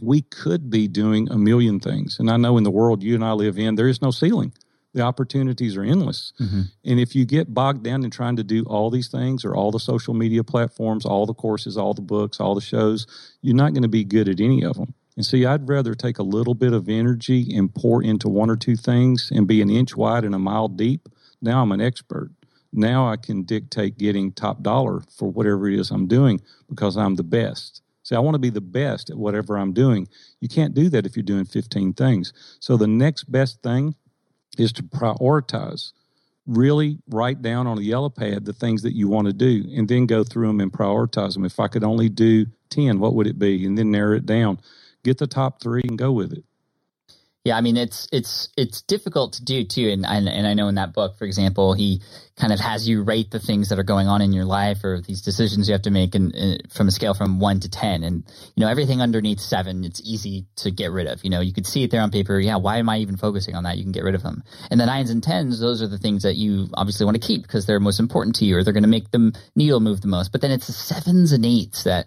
We 0.00 0.22
could 0.22 0.68
be 0.68 0.88
doing 0.88 1.30
a 1.30 1.38
million 1.38 1.78
things. 1.78 2.18
And 2.18 2.28
I 2.28 2.36
know 2.36 2.56
in 2.56 2.64
the 2.64 2.70
world 2.70 3.02
you 3.02 3.14
and 3.14 3.24
I 3.24 3.32
live 3.32 3.56
in, 3.56 3.76
there 3.76 3.88
is 3.88 4.02
no 4.02 4.10
ceiling. 4.10 4.52
The 4.94 5.02
opportunities 5.02 5.76
are 5.76 5.84
endless. 5.84 6.32
Mm-hmm. 6.40 6.62
And 6.84 7.00
if 7.00 7.14
you 7.14 7.24
get 7.24 7.54
bogged 7.54 7.84
down 7.84 8.04
in 8.04 8.10
trying 8.10 8.36
to 8.36 8.44
do 8.44 8.64
all 8.64 8.90
these 8.90 9.08
things 9.08 9.44
or 9.44 9.54
all 9.54 9.70
the 9.70 9.78
social 9.78 10.14
media 10.14 10.42
platforms, 10.42 11.04
all 11.06 11.26
the 11.26 11.34
courses, 11.34 11.76
all 11.76 11.94
the 11.94 12.02
books, 12.02 12.40
all 12.40 12.54
the 12.54 12.60
shows, 12.60 13.06
you're 13.42 13.54
not 13.54 13.74
going 13.74 13.82
to 13.82 13.88
be 13.88 14.02
good 14.02 14.28
at 14.28 14.40
any 14.40 14.64
of 14.64 14.76
them. 14.76 14.94
And 15.18 15.26
see, 15.26 15.44
I'd 15.44 15.68
rather 15.68 15.96
take 15.96 16.20
a 16.20 16.22
little 16.22 16.54
bit 16.54 16.72
of 16.72 16.88
energy 16.88 17.52
and 17.56 17.74
pour 17.74 18.04
into 18.04 18.28
one 18.28 18.48
or 18.48 18.54
two 18.54 18.76
things 18.76 19.32
and 19.34 19.48
be 19.48 19.60
an 19.60 19.68
inch 19.68 19.96
wide 19.96 20.22
and 20.22 20.32
a 20.32 20.38
mile 20.38 20.68
deep. 20.68 21.08
Now 21.42 21.60
I'm 21.60 21.72
an 21.72 21.80
expert. 21.80 22.30
Now 22.72 23.10
I 23.10 23.16
can 23.16 23.42
dictate 23.42 23.98
getting 23.98 24.30
top 24.30 24.62
dollar 24.62 25.02
for 25.10 25.28
whatever 25.28 25.68
it 25.68 25.76
is 25.76 25.90
I'm 25.90 26.06
doing 26.06 26.40
because 26.68 26.96
I'm 26.96 27.16
the 27.16 27.24
best. 27.24 27.82
See, 28.04 28.14
I 28.14 28.20
want 28.20 28.36
to 28.36 28.38
be 28.38 28.50
the 28.50 28.60
best 28.60 29.10
at 29.10 29.16
whatever 29.16 29.58
I'm 29.58 29.72
doing. 29.72 30.06
You 30.38 30.48
can't 30.48 30.72
do 30.72 30.88
that 30.90 31.04
if 31.04 31.16
you're 31.16 31.24
doing 31.24 31.46
15 31.46 31.94
things. 31.94 32.32
So 32.60 32.76
the 32.76 32.86
next 32.86 33.24
best 33.24 33.60
thing 33.60 33.96
is 34.56 34.72
to 34.74 34.84
prioritize. 34.84 35.94
Really 36.46 37.00
write 37.08 37.42
down 37.42 37.66
on 37.66 37.76
a 37.76 37.82
yellow 37.82 38.08
pad 38.08 38.44
the 38.44 38.52
things 38.52 38.82
that 38.82 38.94
you 38.94 39.08
want 39.08 39.26
to 39.26 39.32
do 39.32 39.64
and 39.74 39.88
then 39.88 40.06
go 40.06 40.22
through 40.22 40.46
them 40.46 40.60
and 40.60 40.72
prioritize 40.72 41.34
them. 41.34 41.44
If 41.44 41.58
I 41.58 41.66
could 41.66 41.82
only 41.82 42.08
do 42.08 42.46
10, 42.70 43.00
what 43.00 43.14
would 43.14 43.26
it 43.26 43.40
be? 43.40 43.66
And 43.66 43.76
then 43.76 43.90
narrow 43.90 44.14
it 44.14 44.24
down. 44.24 44.60
Get 45.04 45.18
the 45.18 45.26
top 45.26 45.62
three 45.62 45.82
and 45.88 45.98
go 45.98 46.12
with 46.12 46.32
it. 46.32 46.44
Yeah, 47.44 47.56
I 47.56 47.60
mean 47.60 47.76
it's 47.76 48.08
it's 48.12 48.48
it's 48.56 48.82
difficult 48.82 49.32
to 49.34 49.44
do 49.44 49.64
too, 49.64 49.88
and 49.88 50.04
and, 50.04 50.28
and 50.28 50.46
I 50.46 50.54
know 50.54 50.68
in 50.68 50.74
that 50.74 50.92
book, 50.92 51.16
for 51.16 51.24
example, 51.24 51.72
he 51.72 52.02
kind 52.38 52.52
of 52.52 52.60
has 52.60 52.88
you 52.88 53.02
rate 53.02 53.30
the 53.30 53.40
things 53.40 53.68
that 53.68 53.78
are 53.78 53.84
going 53.84 54.06
on 54.06 54.22
in 54.22 54.32
your 54.32 54.44
life 54.44 54.84
or 54.84 55.00
these 55.00 55.22
decisions 55.22 55.68
you 55.68 55.72
have 55.72 55.82
to 55.82 55.90
make 55.90 56.14
and 56.14 56.34
uh, 56.34 56.56
from 56.70 56.86
a 56.86 56.90
scale 56.90 57.14
from 57.14 57.40
one 57.40 57.58
to 57.60 57.68
10. 57.68 58.04
And, 58.04 58.24
you 58.54 58.60
know, 58.60 58.68
everything 58.68 59.02
underneath 59.02 59.40
seven, 59.40 59.84
it's 59.84 60.00
easy 60.02 60.46
to 60.56 60.70
get 60.70 60.92
rid 60.92 61.08
of. 61.08 61.24
You 61.24 61.30
know, 61.30 61.40
you 61.40 61.52
could 61.52 61.66
see 61.66 61.82
it 61.82 61.90
there 61.90 62.00
on 62.00 62.10
paper. 62.10 62.38
Yeah. 62.38 62.56
Why 62.56 62.78
am 62.78 62.88
I 62.88 62.98
even 62.98 63.16
focusing 63.16 63.56
on 63.56 63.64
that? 63.64 63.76
You 63.76 63.82
can 63.82 63.92
get 63.92 64.04
rid 64.04 64.14
of 64.14 64.22
them. 64.22 64.44
And 64.70 64.80
the 64.80 64.86
nines 64.86 65.10
and 65.10 65.22
tens, 65.22 65.58
those 65.58 65.82
are 65.82 65.88
the 65.88 65.98
things 65.98 66.22
that 66.22 66.36
you 66.36 66.68
obviously 66.74 67.04
want 67.04 67.20
to 67.20 67.26
keep 67.26 67.42
because 67.42 67.66
they're 67.66 67.80
most 67.80 67.98
important 67.98 68.36
to 68.36 68.44
you 68.44 68.56
or 68.56 68.62
they're 68.62 68.72
going 68.72 68.82
to 68.82 68.88
make 68.88 69.10
the 69.10 69.36
needle 69.56 69.80
move 69.80 70.00
the 70.00 70.08
most. 70.08 70.30
But 70.30 70.40
then 70.40 70.52
it's 70.52 70.68
the 70.68 70.72
sevens 70.72 71.32
and 71.32 71.44
eights 71.44 71.84
that 71.84 72.06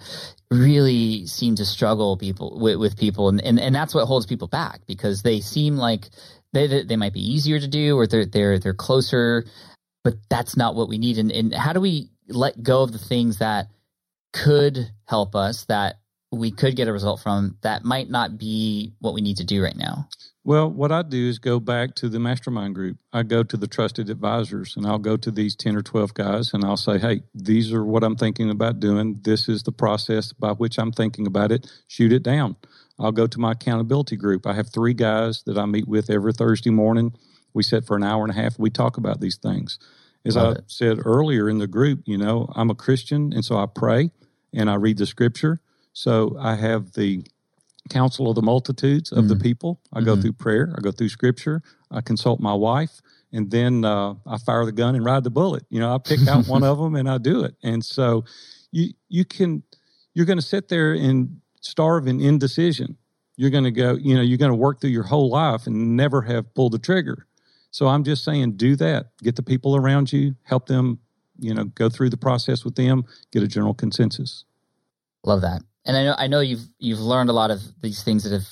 really 0.49 1.25
seem 1.25 1.55
to 1.55 1.65
struggle 1.65 2.17
people 2.17 2.57
with, 2.59 2.77
with 2.77 2.97
people. 2.97 3.27
And, 3.27 3.41
and, 3.41 3.59
and 3.59 3.75
that's 3.75 3.93
what 3.93 4.05
holds 4.05 4.25
people 4.25 4.47
back 4.47 4.81
because 4.85 5.23
they 5.23 5.41
seem 5.41 5.75
like 5.75 6.09
they, 6.53 6.83
they 6.83 6.97
might 6.97 7.13
be 7.13 7.33
easier 7.33 7.59
to 7.59 7.67
do 7.67 7.97
or 7.97 8.07
they're, 8.07 8.25
they're, 8.25 8.59
they're 8.59 8.73
closer 8.73 9.45
but 10.03 10.15
that's 10.29 10.57
not 10.57 10.75
what 10.75 10.89
we 10.89 10.97
need. 10.97 11.17
And, 11.17 11.31
and 11.31 11.53
how 11.53 11.73
do 11.73 11.81
we 11.81 12.09
let 12.27 12.61
go 12.61 12.83
of 12.83 12.91
the 12.91 12.97
things 12.97 13.37
that 13.37 13.67
could 14.33 14.91
help 15.05 15.35
us 15.35 15.65
that 15.65 15.99
we 16.31 16.49
could 16.49 16.75
get 16.75 16.87
a 16.87 16.93
result 16.93 17.19
from 17.19 17.57
that 17.61 17.83
might 17.83 18.09
not 18.09 18.37
be 18.37 18.93
what 18.99 19.13
we 19.13 19.21
need 19.21 19.37
to 19.37 19.43
do 19.43 19.61
right 19.61 19.75
now? 19.75 20.07
Well, 20.43 20.71
what 20.71 20.91
I 20.91 21.03
do 21.03 21.27
is 21.27 21.37
go 21.37 21.59
back 21.59 21.93
to 21.95 22.09
the 22.09 22.19
mastermind 22.19 22.73
group. 22.73 22.97
I 23.13 23.21
go 23.21 23.43
to 23.43 23.57
the 23.57 23.67
trusted 23.67 24.09
advisors 24.09 24.75
and 24.75 24.87
I'll 24.87 24.97
go 24.97 25.15
to 25.17 25.29
these 25.29 25.55
10 25.55 25.75
or 25.75 25.83
12 25.83 26.13
guys 26.15 26.53
and 26.53 26.63
I'll 26.63 26.77
say, 26.77 26.97
hey, 26.97 27.21
these 27.35 27.71
are 27.71 27.85
what 27.85 28.03
I'm 28.03 28.15
thinking 28.15 28.49
about 28.49 28.79
doing. 28.79 29.19
This 29.21 29.47
is 29.47 29.61
the 29.63 29.71
process 29.71 30.33
by 30.33 30.53
which 30.53 30.79
I'm 30.79 30.91
thinking 30.91 31.27
about 31.27 31.51
it. 31.51 31.69
Shoot 31.87 32.11
it 32.11 32.23
down. 32.23 32.55
I'll 32.97 33.11
go 33.11 33.27
to 33.27 33.39
my 33.39 33.51
accountability 33.51 34.15
group. 34.15 34.47
I 34.47 34.53
have 34.53 34.69
three 34.69 34.93
guys 34.93 35.43
that 35.43 35.59
I 35.59 35.65
meet 35.65 35.87
with 35.87 36.09
every 36.09 36.33
Thursday 36.33 36.71
morning 36.71 37.13
we 37.53 37.63
sit 37.63 37.85
for 37.85 37.95
an 37.95 38.03
hour 38.03 38.23
and 38.23 38.31
a 38.31 38.41
half. 38.41 38.57
We 38.57 38.69
talk 38.69 38.97
about 38.97 39.19
these 39.19 39.37
things. 39.37 39.79
As 40.25 40.35
Love 40.35 40.55
I 40.55 40.59
it. 40.59 40.63
said 40.67 40.99
earlier 41.03 41.49
in 41.49 41.57
the 41.57 41.67
group, 41.67 42.01
you 42.05 42.17
know, 42.17 42.51
I'm 42.55 42.69
a 42.69 42.75
Christian, 42.75 43.33
and 43.33 43.43
so 43.43 43.57
I 43.57 43.65
pray 43.65 44.11
and 44.53 44.69
I 44.69 44.75
read 44.75 44.97
the 44.97 45.05
scripture. 45.05 45.59
So 45.93 46.37
I 46.39 46.55
have 46.55 46.93
the 46.93 47.25
counsel 47.89 48.29
of 48.29 48.35
the 48.35 48.41
multitudes 48.41 49.11
of 49.11 49.19
mm-hmm. 49.19 49.27
the 49.29 49.35
people. 49.37 49.79
I 49.91 49.97
mm-hmm. 49.97 50.05
go 50.05 50.21
through 50.21 50.33
prayer. 50.33 50.73
I 50.77 50.81
go 50.81 50.91
through 50.91 51.09
scripture. 51.09 51.61
I 51.89 52.01
consult 52.01 52.39
my 52.39 52.53
wife, 52.53 53.01
and 53.31 53.49
then 53.51 53.83
uh, 53.83 54.15
I 54.25 54.37
fire 54.37 54.65
the 54.65 54.71
gun 54.71 54.95
and 54.95 55.03
ride 55.03 55.23
the 55.23 55.29
bullet. 55.29 55.63
You 55.69 55.79
know, 55.79 55.93
I 55.93 55.97
pick 55.97 56.25
out 56.27 56.47
one 56.47 56.63
of 56.63 56.77
them 56.81 56.95
and 56.95 57.09
I 57.09 57.17
do 57.17 57.43
it. 57.43 57.55
And 57.63 57.83
so 57.83 58.25
you 58.71 58.93
you 59.09 59.25
can 59.25 59.63
you're 60.13 60.25
going 60.25 60.39
to 60.39 60.45
sit 60.45 60.69
there 60.69 60.93
and 60.93 61.41
starve 61.61 62.07
in 62.07 62.19
indecision. 62.19 62.97
You're 63.37 63.49
going 63.49 63.63
to 63.63 63.71
go. 63.71 63.95
You 63.95 64.15
know, 64.15 64.21
you're 64.21 64.37
going 64.37 64.51
to 64.51 64.57
work 64.57 64.81
through 64.81 64.91
your 64.91 65.03
whole 65.03 65.29
life 65.29 65.67
and 65.67 65.95
never 65.95 66.21
have 66.21 66.53
pulled 66.53 66.73
the 66.73 66.79
trigger. 66.79 67.27
So 67.71 67.87
I'm 67.87 68.03
just 68.03 68.23
saying, 68.23 68.57
do 68.57 68.75
that. 68.75 69.11
Get 69.23 69.37
the 69.37 69.43
people 69.43 69.75
around 69.75 70.11
you, 70.11 70.35
help 70.43 70.67
them, 70.67 70.99
you 71.39 71.53
know, 71.53 71.63
go 71.63 71.89
through 71.89 72.09
the 72.09 72.17
process 72.17 72.63
with 72.63 72.75
them, 72.75 73.05
get 73.31 73.43
a 73.43 73.47
general 73.47 73.73
consensus. 73.73 74.45
Love 75.23 75.41
that. 75.41 75.63
And 75.85 75.97
I 75.97 76.03
know 76.03 76.15
I 76.17 76.27
know 76.27 76.39
you've 76.41 76.65
you've 76.77 76.99
learned 76.99 77.29
a 77.29 77.33
lot 77.33 77.49
of 77.49 77.59
these 77.81 78.03
things 78.03 78.23
that 78.23 78.33
have 78.33 78.47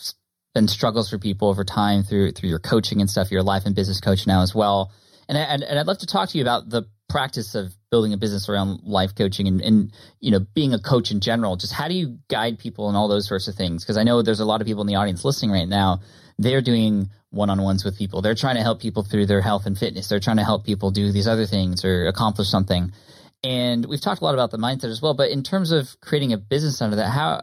been 0.55 0.67
struggles 0.67 1.09
for 1.09 1.19
people 1.19 1.49
over 1.49 1.63
time 1.63 2.03
through 2.03 2.31
through 2.31 2.49
your 2.49 2.59
coaching 2.59 3.01
and 3.01 3.09
stuff. 3.09 3.29
You're 3.29 3.41
a 3.41 3.43
life 3.43 3.63
and 3.65 3.75
business 3.75 3.99
coach 3.99 4.25
now 4.25 4.41
as 4.41 4.55
well. 4.55 4.91
And 5.27 5.37
I, 5.37 5.41
and, 5.41 5.63
and 5.63 5.79
I'd 5.79 5.85
love 5.85 5.99
to 5.99 6.07
talk 6.07 6.29
to 6.29 6.37
you 6.37 6.43
about 6.43 6.69
the 6.69 6.87
practice 7.07 7.55
of 7.55 7.73
building 7.91 8.13
a 8.13 8.17
business 8.17 8.49
around 8.49 8.81
life 8.83 9.15
coaching 9.15 9.47
and, 9.47 9.61
and 9.61 9.93
you 10.19 10.31
know 10.31 10.39
being 10.55 10.73
a 10.73 10.79
coach 10.79 11.11
in 11.11 11.19
general. 11.19 11.55
Just 11.55 11.73
how 11.73 11.87
do 11.87 11.93
you 11.93 12.17
guide 12.29 12.57
people 12.57 12.87
and 12.87 12.97
all 12.97 13.07
those 13.07 13.27
sorts 13.27 13.47
of 13.47 13.55
things? 13.55 13.83
Because 13.83 13.97
I 13.97 14.03
know 14.03 14.21
there's 14.21 14.39
a 14.39 14.45
lot 14.45 14.61
of 14.61 14.67
people 14.67 14.81
in 14.81 14.87
the 14.87 14.95
audience 14.95 15.23
listening 15.23 15.51
right 15.51 15.67
now. 15.67 16.01
They're 16.39 16.61
doing 16.61 17.09
one-on-ones 17.29 17.85
with 17.85 17.97
people. 17.97 18.21
They're 18.21 18.33
trying 18.33 18.55
to 18.55 18.63
help 18.63 18.81
people 18.81 19.03
through 19.03 19.27
their 19.27 19.41
health 19.41 19.67
and 19.67 19.77
fitness. 19.77 20.07
They're 20.07 20.19
trying 20.19 20.37
to 20.37 20.43
help 20.43 20.65
people 20.65 20.89
do 20.89 21.11
these 21.11 21.27
other 21.27 21.45
things 21.45 21.85
or 21.85 22.07
accomplish 22.07 22.49
something. 22.49 22.91
And 23.43 23.85
we've 23.85 24.01
talked 24.01 24.21
a 24.21 24.23
lot 24.23 24.33
about 24.33 24.49
the 24.49 24.57
mindset 24.57 24.85
as 24.85 25.01
well. 25.01 25.13
But 25.13 25.29
in 25.29 25.43
terms 25.43 25.71
of 25.71 25.95
creating 26.01 26.33
a 26.33 26.37
business 26.37 26.81
out 26.81 26.89
of 26.89 26.97
that, 26.97 27.09
how 27.09 27.41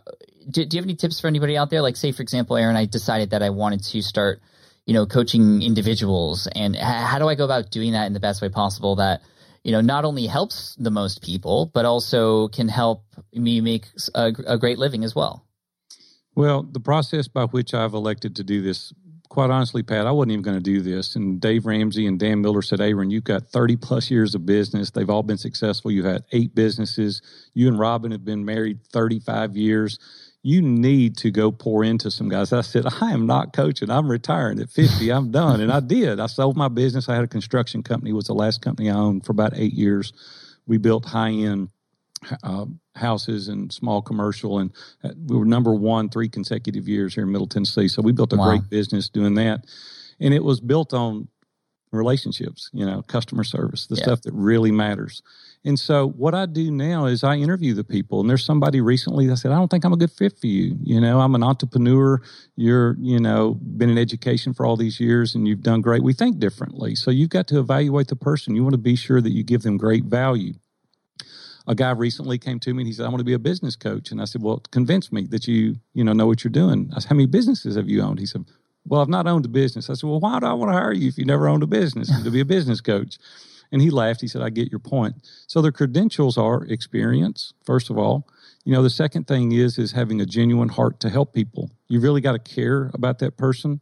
do, 0.48 0.64
do 0.64 0.76
you 0.76 0.80
have 0.80 0.86
any 0.86 0.96
tips 0.96 1.20
for 1.20 1.28
anybody 1.28 1.56
out 1.56 1.70
there? 1.70 1.82
Like, 1.82 1.96
say, 1.96 2.12
for 2.12 2.22
example, 2.22 2.56
Aaron, 2.56 2.76
I 2.76 2.86
decided 2.86 3.30
that 3.30 3.42
I 3.42 3.50
wanted 3.50 3.82
to 3.84 4.02
start, 4.02 4.40
you 4.86 4.94
know, 4.94 5.06
coaching 5.06 5.62
individuals, 5.62 6.48
and 6.54 6.76
how 6.76 7.18
do 7.18 7.28
I 7.28 7.34
go 7.34 7.44
about 7.44 7.70
doing 7.70 7.92
that 7.92 8.06
in 8.06 8.12
the 8.12 8.20
best 8.20 8.42
way 8.42 8.48
possible 8.48 8.96
that 8.96 9.22
you 9.64 9.72
know 9.72 9.80
not 9.80 10.04
only 10.04 10.26
helps 10.26 10.76
the 10.76 10.90
most 10.90 11.22
people, 11.22 11.70
but 11.72 11.84
also 11.84 12.48
can 12.48 12.68
help 12.68 13.02
me 13.32 13.60
make 13.60 13.86
a, 14.14 14.32
a 14.46 14.58
great 14.58 14.78
living 14.78 15.02
as 15.02 15.14
well. 15.14 15.45
Well, 16.36 16.62
the 16.62 16.80
process 16.80 17.26
by 17.28 17.46
which 17.46 17.74
I've 17.74 17.94
elected 17.94 18.36
to 18.36 18.44
do 18.44 18.62
this 18.62 18.92
quite 19.28 19.50
honestly, 19.50 19.82
Pat, 19.82 20.06
I 20.06 20.12
wasn't 20.12 20.32
even 20.32 20.42
going 20.42 20.56
to 20.56 20.62
do 20.62 20.80
this. 20.80 21.16
And 21.16 21.40
Dave 21.40 21.66
Ramsey 21.66 22.06
and 22.06 22.18
Dan 22.18 22.40
Miller 22.40 22.62
said, 22.62 22.80
Aaron, 22.80 23.10
you've 23.10 23.24
got 23.24 23.48
30 23.48 23.76
plus 23.76 24.10
years 24.10 24.34
of 24.34 24.46
business. 24.46 24.90
They've 24.90 25.10
all 25.10 25.22
been 25.22 25.38
successful. 25.38 25.90
You've 25.90 26.06
had 26.06 26.24
eight 26.32 26.54
businesses. 26.54 27.22
You 27.54 27.68
and 27.68 27.78
Robin 27.78 28.12
have 28.12 28.24
been 28.24 28.44
married 28.44 28.84
35 28.92 29.56
years. 29.56 29.98
You 30.42 30.62
need 30.62 31.16
to 31.18 31.30
go 31.30 31.50
pour 31.50 31.82
into 31.82 32.10
some 32.10 32.28
guys. 32.28 32.52
I 32.52 32.60
said, 32.60 32.84
I 33.00 33.12
am 33.12 33.26
not 33.26 33.52
coaching. 33.52 33.90
I'm 33.90 34.10
retiring 34.10 34.60
at 34.60 34.70
50. 34.70 35.10
I'm 35.10 35.30
done. 35.30 35.60
And 35.60 35.72
I 35.72 35.80
did. 35.80 36.20
I 36.20 36.26
sold 36.26 36.56
my 36.56 36.68
business. 36.68 37.08
I 37.08 37.14
had 37.14 37.24
a 37.24 37.28
construction 37.28 37.82
company, 37.82 38.10
it 38.10 38.14
was 38.14 38.26
the 38.26 38.34
last 38.34 38.62
company 38.62 38.90
I 38.90 38.94
owned 38.94 39.26
for 39.26 39.32
about 39.32 39.52
eight 39.56 39.74
years. 39.74 40.12
We 40.66 40.78
built 40.78 41.04
high 41.04 41.30
end 41.30 41.70
uh, 42.42 42.66
houses 42.94 43.48
and 43.48 43.72
small 43.72 44.02
commercial, 44.02 44.58
and 44.58 44.72
uh, 45.04 45.10
we 45.26 45.36
were 45.36 45.44
number 45.44 45.74
one 45.74 46.08
three 46.08 46.28
consecutive 46.28 46.88
years 46.88 47.14
here 47.14 47.24
in 47.24 47.32
Middle 47.32 47.46
Tennessee. 47.46 47.88
So 47.88 48.02
we 48.02 48.12
built 48.12 48.32
a 48.32 48.36
wow. 48.36 48.50
great 48.50 48.68
business 48.70 49.08
doing 49.08 49.34
that, 49.34 49.64
and 50.20 50.34
it 50.34 50.44
was 50.44 50.60
built 50.60 50.94
on 50.94 51.28
relationships, 51.92 52.70
you 52.72 52.84
know, 52.84 53.02
customer 53.02 53.44
service, 53.44 53.86
the 53.86 53.96
yeah. 53.96 54.02
stuff 54.04 54.22
that 54.22 54.32
really 54.34 54.70
matters. 54.70 55.22
And 55.64 55.78
so 55.78 56.08
what 56.10 56.34
I 56.34 56.46
do 56.46 56.70
now 56.70 57.06
is 57.06 57.24
I 57.24 57.36
interview 57.36 57.74
the 57.74 57.84
people, 57.84 58.20
and 58.20 58.30
there's 58.30 58.44
somebody 58.44 58.80
recently 58.80 59.26
that 59.26 59.38
said, 59.38 59.50
"I 59.50 59.56
don't 59.56 59.68
think 59.68 59.84
I'm 59.84 59.92
a 59.92 59.96
good 59.96 60.12
fit 60.12 60.38
for 60.38 60.46
you. 60.46 60.76
You 60.82 61.00
know, 61.00 61.20
I'm 61.20 61.34
an 61.34 61.42
entrepreneur. 61.42 62.20
You're, 62.54 62.96
you 63.00 63.18
know, 63.18 63.54
been 63.54 63.90
in 63.90 63.98
education 63.98 64.54
for 64.54 64.64
all 64.64 64.76
these 64.76 65.00
years, 65.00 65.34
and 65.34 65.48
you've 65.48 65.62
done 65.62 65.80
great. 65.80 66.02
We 66.02 66.12
think 66.12 66.38
differently, 66.38 66.94
so 66.94 67.10
you've 67.10 67.30
got 67.30 67.48
to 67.48 67.58
evaluate 67.58 68.08
the 68.08 68.16
person. 68.16 68.54
You 68.54 68.62
want 68.62 68.74
to 68.74 68.78
be 68.78 68.96
sure 68.96 69.20
that 69.20 69.32
you 69.32 69.42
give 69.42 69.62
them 69.62 69.76
great 69.76 70.04
value." 70.04 70.54
A 71.66 71.74
guy 71.74 71.90
recently 71.90 72.38
came 72.38 72.60
to 72.60 72.72
me 72.72 72.82
and 72.82 72.86
he 72.86 72.92
said, 72.92 73.06
I 73.06 73.08
want 73.08 73.18
to 73.18 73.24
be 73.24 73.32
a 73.32 73.38
business 73.38 73.76
coach. 73.76 74.10
And 74.10 74.20
I 74.20 74.24
said, 74.24 74.42
Well, 74.42 74.62
convince 74.70 75.10
me 75.10 75.26
that 75.30 75.46
you, 75.46 75.76
you 75.94 76.04
know, 76.04 76.12
know 76.12 76.26
what 76.26 76.44
you're 76.44 76.50
doing. 76.50 76.90
I 76.94 77.00
said, 77.00 77.08
How 77.08 77.16
many 77.16 77.26
businesses 77.26 77.76
have 77.76 77.88
you 77.88 78.02
owned? 78.02 78.18
He 78.18 78.26
said, 78.26 78.44
Well, 78.84 79.00
I've 79.00 79.08
not 79.08 79.26
owned 79.26 79.44
a 79.44 79.48
business. 79.48 79.90
I 79.90 79.94
said, 79.94 80.08
Well, 80.08 80.20
why 80.20 80.38
do 80.38 80.46
I 80.46 80.52
want 80.52 80.70
to 80.70 80.78
hire 80.78 80.92
you 80.92 81.08
if 81.08 81.18
you 81.18 81.24
never 81.24 81.48
owned 81.48 81.62
a 81.62 81.66
business 81.66 82.10
to 82.22 82.30
be 82.30 82.40
a 82.40 82.44
business 82.44 82.80
coach? 82.80 83.18
And 83.72 83.82
he 83.82 83.90
laughed. 83.90 84.20
He 84.20 84.28
said, 84.28 84.42
I 84.42 84.50
get 84.50 84.70
your 84.70 84.78
point. 84.78 85.16
So 85.48 85.60
the 85.60 85.72
credentials 85.72 86.38
are 86.38 86.64
experience, 86.64 87.52
first 87.64 87.90
of 87.90 87.98
all. 87.98 88.28
You 88.64 88.72
know, 88.72 88.82
the 88.82 88.90
second 88.90 89.26
thing 89.26 89.52
is 89.52 89.78
is 89.78 89.92
having 89.92 90.20
a 90.20 90.26
genuine 90.26 90.68
heart 90.68 91.00
to 91.00 91.10
help 91.10 91.34
people. 91.34 91.70
You 91.88 92.00
really 92.00 92.20
got 92.20 92.32
to 92.32 92.38
care 92.38 92.90
about 92.94 93.18
that 93.20 93.36
person. 93.36 93.80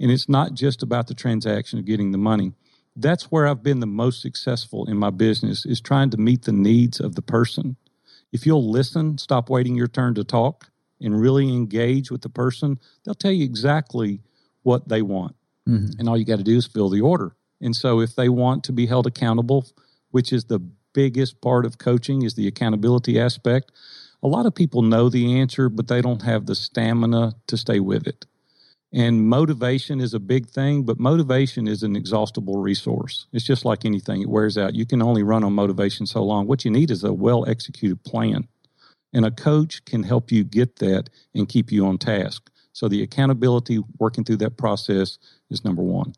And 0.00 0.10
it's 0.10 0.28
not 0.28 0.54
just 0.54 0.82
about 0.82 1.06
the 1.06 1.14
transaction 1.14 1.78
of 1.78 1.84
getting 1.84 2.10
the 2.12 2.18
money 2.18 2.52
that's 2.96 3.24
where 3.24 3.46
I've 3.46 3.62
been 3.62 3.80
the 3.80 3.86
most 3.86 4.20
successful 4.20 4.88
in 4.88 4.96
my 4.96 5.10
business 5.10 5.66
is 5.66 5.80
trying 5.80 6.10
to 6.10 6.16
meet 6.16 6.42
the 6.42 6.52
needs 6.52 7.00
of 7.00 7.14
the 7.14 7.22
person. 7.22 7.76
If 8.32 8.46
you'll 8.46 8.70
listen, 8.70 9.18
stop 9.18 9.50
waiting 9.50 9.74
your 9.74 9.88
turn 9.88 10.14
to 10.14 10.24
talk 10.24 10.70
and 11.00 11.20
really 11.20 11.48
engage 11.48 12.10
with 12.10 12.22
the 12.22 12.28
person, 12.28 12.78
they'll 13.04 13.14
tell 13.14 13.32
you 13.32 13.44
exactly 13.44 14.20
what 14.62 14.88
they 14.88 15.02
want. 15.02 15.36
Mm-hmm. 15.68 15.98
And 15.98 16.08
all 16.08 16.16
you 16.16 16.24
got 16.24 16.38
to 16.38 16.44
do 16.44 16.56
is 16.56 16.66
fill 16.66 16.88
the 16.88 17.00
order. 17.00 17.36
And 17.60 17.74
so 17.74 18.00
if 18.00 18.14
they 18.14 18.28
want 18.28 18.64
to 18.64 18.72
be 18.72 18.86
held 18.86 19.06
accountable, 19.06 19.66
which 20.10 20.32
is 20.32 20.44
the 20.44 20.60
biggest 20.92 21.40
part 21.40 21.66
of 21.66 21.78
coaching 21.78 22.22
is 22.22 22.34
the 22.34 22.46
accountability 22.46 23.18
aspect, 23.18 23.72
a 24.22 24.28
lot 24.28 24.46
of 24.46 24.54
people 24.54 24.82
know 24.82 25.08
the 25.08 25.38
answer, 25.38 25.68
but 25.68 25.88
they 25.88 26.00
don't 26.00 26.22
have 26.22 26.46
the 26.46 26.54
stamina 26.54 27.34
to 27.46 27.56
stay 27.56 27.80
with 27.80 28.06
it. 28.06 28.26
And 28.94 29.26
motivation 29.26 30.00
is 30.00 30.14
a 30.14 30.20
big 30.20 30.46
thing, 30.46 30.84
but 30.84 31.00
motivation 31.00 31.66
is 31.66 31.82
an 31.82 31.96
exhaustible 31.96 32.58
resource. 32.58 33.26
It's 33.32 33.44
just 33.44 33.64
like 33.64 33.84
anything, 33.84 34.22
it 34.22 34.28
wears 34.28 34.56
out. 34.56 34.76
You 34.76 34.86
can 34.86 35.02
only 35.02 35.24
run 35.24 35.42
on 35.42 35.52
motivation 35.52 36.06
so 36.06 36.22
long. 36.22 36.46
What 36.46 36.64
you 36.64 36.70
need 36.70 36.92
is 36.92 37.02
a 37.02 37.12
well 37.12 37.44
executed 37.48 38.04
plan. 38.04 38.46
And 39.12 39.26
a 39.26 39.32
coach 39.32 39.84
can 39.84 40.04
help 40.04 40.30
you 40.30 40.44
get 40.44 40.76
that 40.76 41.10
and 41.34 41.48
keep 41.48 41.72
you 41.72 41.86
on 41.86 41.98
task. 41.98 42.50
So 42.72 42.88
the 42.88 43.02
accountability, 43.02 43.80
working 43.98 44.22
through 44.22 44.38
that 44.38 44.56
process 44.56 45.18
is 45.50 45.64
number 45.64 45.82
one. 45.82 46.14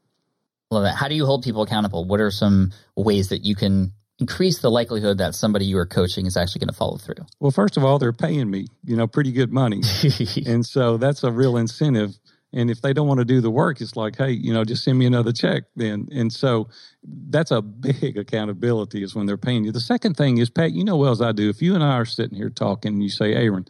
Love 0.71 0.85
that. 0.85 0.97
How 0.97 1.09
do 1.09 1.15
you 1.15 1.25
hold 1.25 1.45
people 1.45 1.63
accountable? 1.63 2.05
What 2.05 2.21
are 2.21 2.31
some 2.31 2.73
ways 2.95 3.31
that 3.31 3.43
you 3.43 3.55
can 3.55 3.93
increase 4.19 4.59
the 4.61 4.71
likelihood 4.71 5.19
that 5.19 5.35
somebody 5.35 5.65
you 5.65 5.79
are 5.79 5.87
coaching 5.87 6.27
is 6.27 6.37
actually 6.37 6.61
going 6.61 6.69
to 6.69 6.77
follow 6.77 6.97
through? 6.97 7.25
Well, 7.41 7.51
first 7.51 7.77
of 7.79 7.85
all, 7.85 7.99
they're 7.99 8.13
paying 8.13 8.51
me, 8.51 8.67
you 8.85 8.97
know, 8.97 9.07
pretty 9.07 9.33
good 9.33 9.53
money. 9.53 9.83
and 10.47 10.65
so 10.65 10.99
that's 10.99 11.25
a 11.25 11.33
real 11.33 11.57
incentive 11.57 12.19
and 12.53 12.71
if 12.71 12.81
they 12.81 12.93
don't 12.93 13.09
want 13.09 13.19
to 13.19 13.25
do 13.25 13.41
the 13.41 13.51
work, 13.51 13.81
it's 13.81 13.97
like, 13.97 14.17
hey, 14.17 14.31
you 14.31 14.53
know, 14.53 14.65
just 14.65 14.85
send 14.85 14.99
me 14.99 15.07
another 15.07 15.33
check 15.33 15.65
then. 15.75 16.09
And 16.13 16.33
so 16.33 16.69
that's 17.03 17.51
a 17.51 17.61
big 17.61 18.17
accountability 18.19 19.03
is 19.03 19.15
when 19.15 19.27
they're 19.27 19.37
paying 19.37 19.65
you. 19.65 19.73
The 19.73 19.81
second 19.81 20.17
thing 20.17 20.39
is, 20.39 20.49
Pat, 20.49 20.73
you 20.73 20.85
know 20.85 20.97
well 20.97 21.13
as 21.13 21.21
I 21.21 21.33
do, 21.33 21.51
if 21.51 21.61
you 21.61 21.75
and 21.75 21.83
I 21.83 21.97
are 21.97 22.05
sitting 22.05 22.37
here 22.37 22.51
talking 22.51 22.95
and 22.95 23.03
you 23.03 23.11
say, 23.11 23.35
Aaron, 23.35 23.67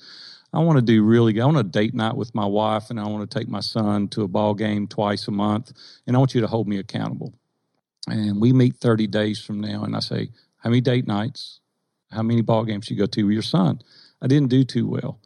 I 0.53 0.61
want 0.61 0.77
to 0.77 0.83
do 0.83 1.03
really, 1.03 1.41
I 1.41 1.45
want 1.47 1.59
a 1.59 1.63
date 1.63 1.95
night 1.95 2.17
with 2.17 2.35
my 2.35 2.47
wife 2.47 2.91
and 2.91 3.01
I 3.01 3.09
want 3.09 3.29
to 3.29 3.39
take 3.39 3.49
my 3.49 3.61
son 3.61 4.09
to 4.09 4.23
a 4.23 4.29
ball 4.29 4.55
game 4.55 4.87
twice 4.87 5.27
a 5.27 5.33
month 5.33 5.73
and 6.07 6.15
I 6.15 6.19
want 6.19 6.35
you 6.35 6.41
to 6.43 6.47
hold 6.47 6.69
me 6.69 6.79
accountable. 6.79 7.35
And 8.09 8.41
we 8.41 8.53
meet 8.53 8.77
30 8.77 9.07
days 9.09 9.41
from 9.41 9.61
now 9.61 9.85
and 9.85 9.97
I 9.97 10.01
say, 10.01 10.29
how 10.59 10.71
many 10.71 10.81
date 10.81 11.07
nights? 11.07 11.61
How 12.13 12.23
many 12.23 12.41
ball 12.41 12.65
games 12.65 12.89
you 12.89 12.97
go 12.97 13.07
to 13.07 13.25
with 13.25 13.33
your 13.33 13.43
son? 13.43 13.81
I 14.23 14.29
didn't 14.29 14.49
do 14.49 14.65
too 14.65 14.87
well. 14.87 15.19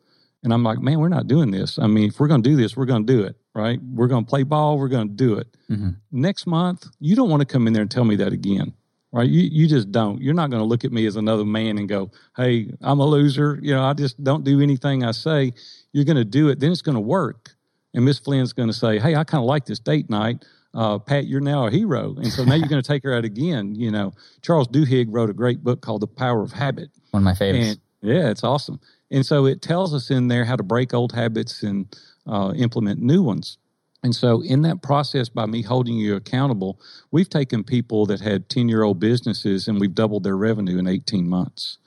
And 0.42 0.54
I'm 0.54 0.62
like, 0.62 0.78
man, 0.78 0.98
we're 0.98 1.08
not 1.08 1.26
doing 1.26 1.50
this. 1.50 1.78
I 1.78 1.86
mean, 1.86 2.08
if 2.08 2.18
we're 2.18 2.28
going 2.28 2.42
to 2.42 2.48
do 2.48 2.56
this, 2.56 2.74
we're 2.74 2.86
going 2.86 3.06
to 3.06 3.12
do 3.12 3.22
it 3.22 3.36
right? 3.54 3.78
We're 3.82 4.06
going 4.06 4.24
to 4.24 4.28
play 4.28 4.42
ball. 4.42 4.78
We're 4.78 4.88
going 4.88 5.08
to 5.08 5.14
do 5.14 5.34
it. 5.34 5.48
Mm-hmm. 5.70 5.90
Next 6.12 6.46
month, 6.46 6.86
you 7.00 7.16
don't 7.16 7.28
want 7.28 7.40
to 7.40 7.46
come 7.46 7.66
in 7.66 7.72
there 7.72 7.82
and 7.82 7.90
tell 7.90 8.04
me 8.04 8.16
that 8.16 8.32
again, 8.32 8.72
right? 9.12 9.28
You, 9.28 9.48
you 9.50 9.66
just 9.66 9.90
don't. 9.90 10.20
You're 10.20 10.34
not 10.34 10.50
going 10.50 10.60
to 10.60 10.66
look 10.66 10.84
at 10.84 10.92
me 10.92 11.06
as 11.06 11.16
another 11.16 11.44
man 11.44 11.78
and 11.78 11.88
go, 11.88 12.10
hey, 12.36 12.72
I'm 12.80 13.00
a 13.00 13.06
loser. 13.06 13.58
You 13.62 13.74
know, 13.74 13.82
I 13.82 13.92
just 13.94 14.22
don't 14.22 14.44
do 14.44 14.60
anything 14.60 15.04
I 15.04 15.12
say. 15.12 15.52
You're 15.92 16.04
going 16.04 16.16
to 16.16 16.24
do 16.24 16.48
it. 16.48 16.60
Then 16.60 16.72
it's 16.72 16.82
going 16.82 16.96
to 16.96 17.00
work. 17.00 17.50
And 17.92 18.04
Miss 18.04 18.20
Flynn's 18.20 18.52
going 18.52 18.68
to 18.68 18.74
say, 18.74 18.98
hey, 18.98 19.16
I 19.16 19.24
kind 19.24 19.42
of 19.42 19.46
like 19.46 19.66
this 19.66 19.80
date 19.80 20.08
night. 20.08 20.44
Uh, 20.72 21.00
Pat, 21.00 21.26
you're 21.26 21.40
now 21.40 21.66
a 21.66 21.70
hero. 21.70 22.14
And 22.16 22.28
so 22.28 22.44
now 22.44 22.54
you're 22.54 22.68
going 22.68 22.80
to 22.80 22.86
take 22.86 23.02
her 23.02 23.12
out 23.12 23.24
again. 23.24 23.74
You 23.74 23.90
know, 23.90 24.12
Charles 24.42 24.68
Duhigg 24.68 25.06
wrote 25.08 25.28
a 25.28 25.32
great 25.32 25.64
book 25.64 25.80
called 25.80 26.02
The 26.02 26.06
Power 26.06 26.42
of 26.42 26.52
Habit. 26.52 26.90
One 27.10 27.22
of 27.22 27.24
my 27.24 27.34
favorites. 27.34 27.70
And, 27.70 27.80
yeah, 28.02 28.30
it's 28.30 28.44
awesome. 28.44 28.78
And 29.10 29.26
so 29.26 29.46
it 29.46 29.60
tells 29.60 29.92
us 29.92 30.10
in 30.10 30.28
there 30.28 30.44
how 30.44 30.54
to 30.54 30.62
break 30.62 30.94
old 30.94 31.12
habits 31.12 31.64
and 31.64 31.92
uh, 32.26 32.52
implement 32.56 33.00
new 33.00 33.22
ones. 33.22 33.58
And 34.02 34.14
so, 34.14 34.42
in 34.42 34.62
that 34.62 34.82
process, 34.82 35.28
by 35.28 35.46
me 35.46 35.62
holding 35.62 35.96
you 35.96 36.16
accountable, 36.16 36.80
we've 37.10 37.28
taken 37.28 37.64
people 37.64 38.06
that 38.06 38.20
had 38.20 38.48
10 38.48 38.68
year 38.68 38.82
old 38.82 38.98
businesses 38.98 39.68
and 39.68 39.78
we've 39.78 39.94
doubled 39.94 40.24
their 40.24 40.36
revenue 40.36 40.78
in 40.78 40.86
18 40.86 41.28
months. 41.28 41.78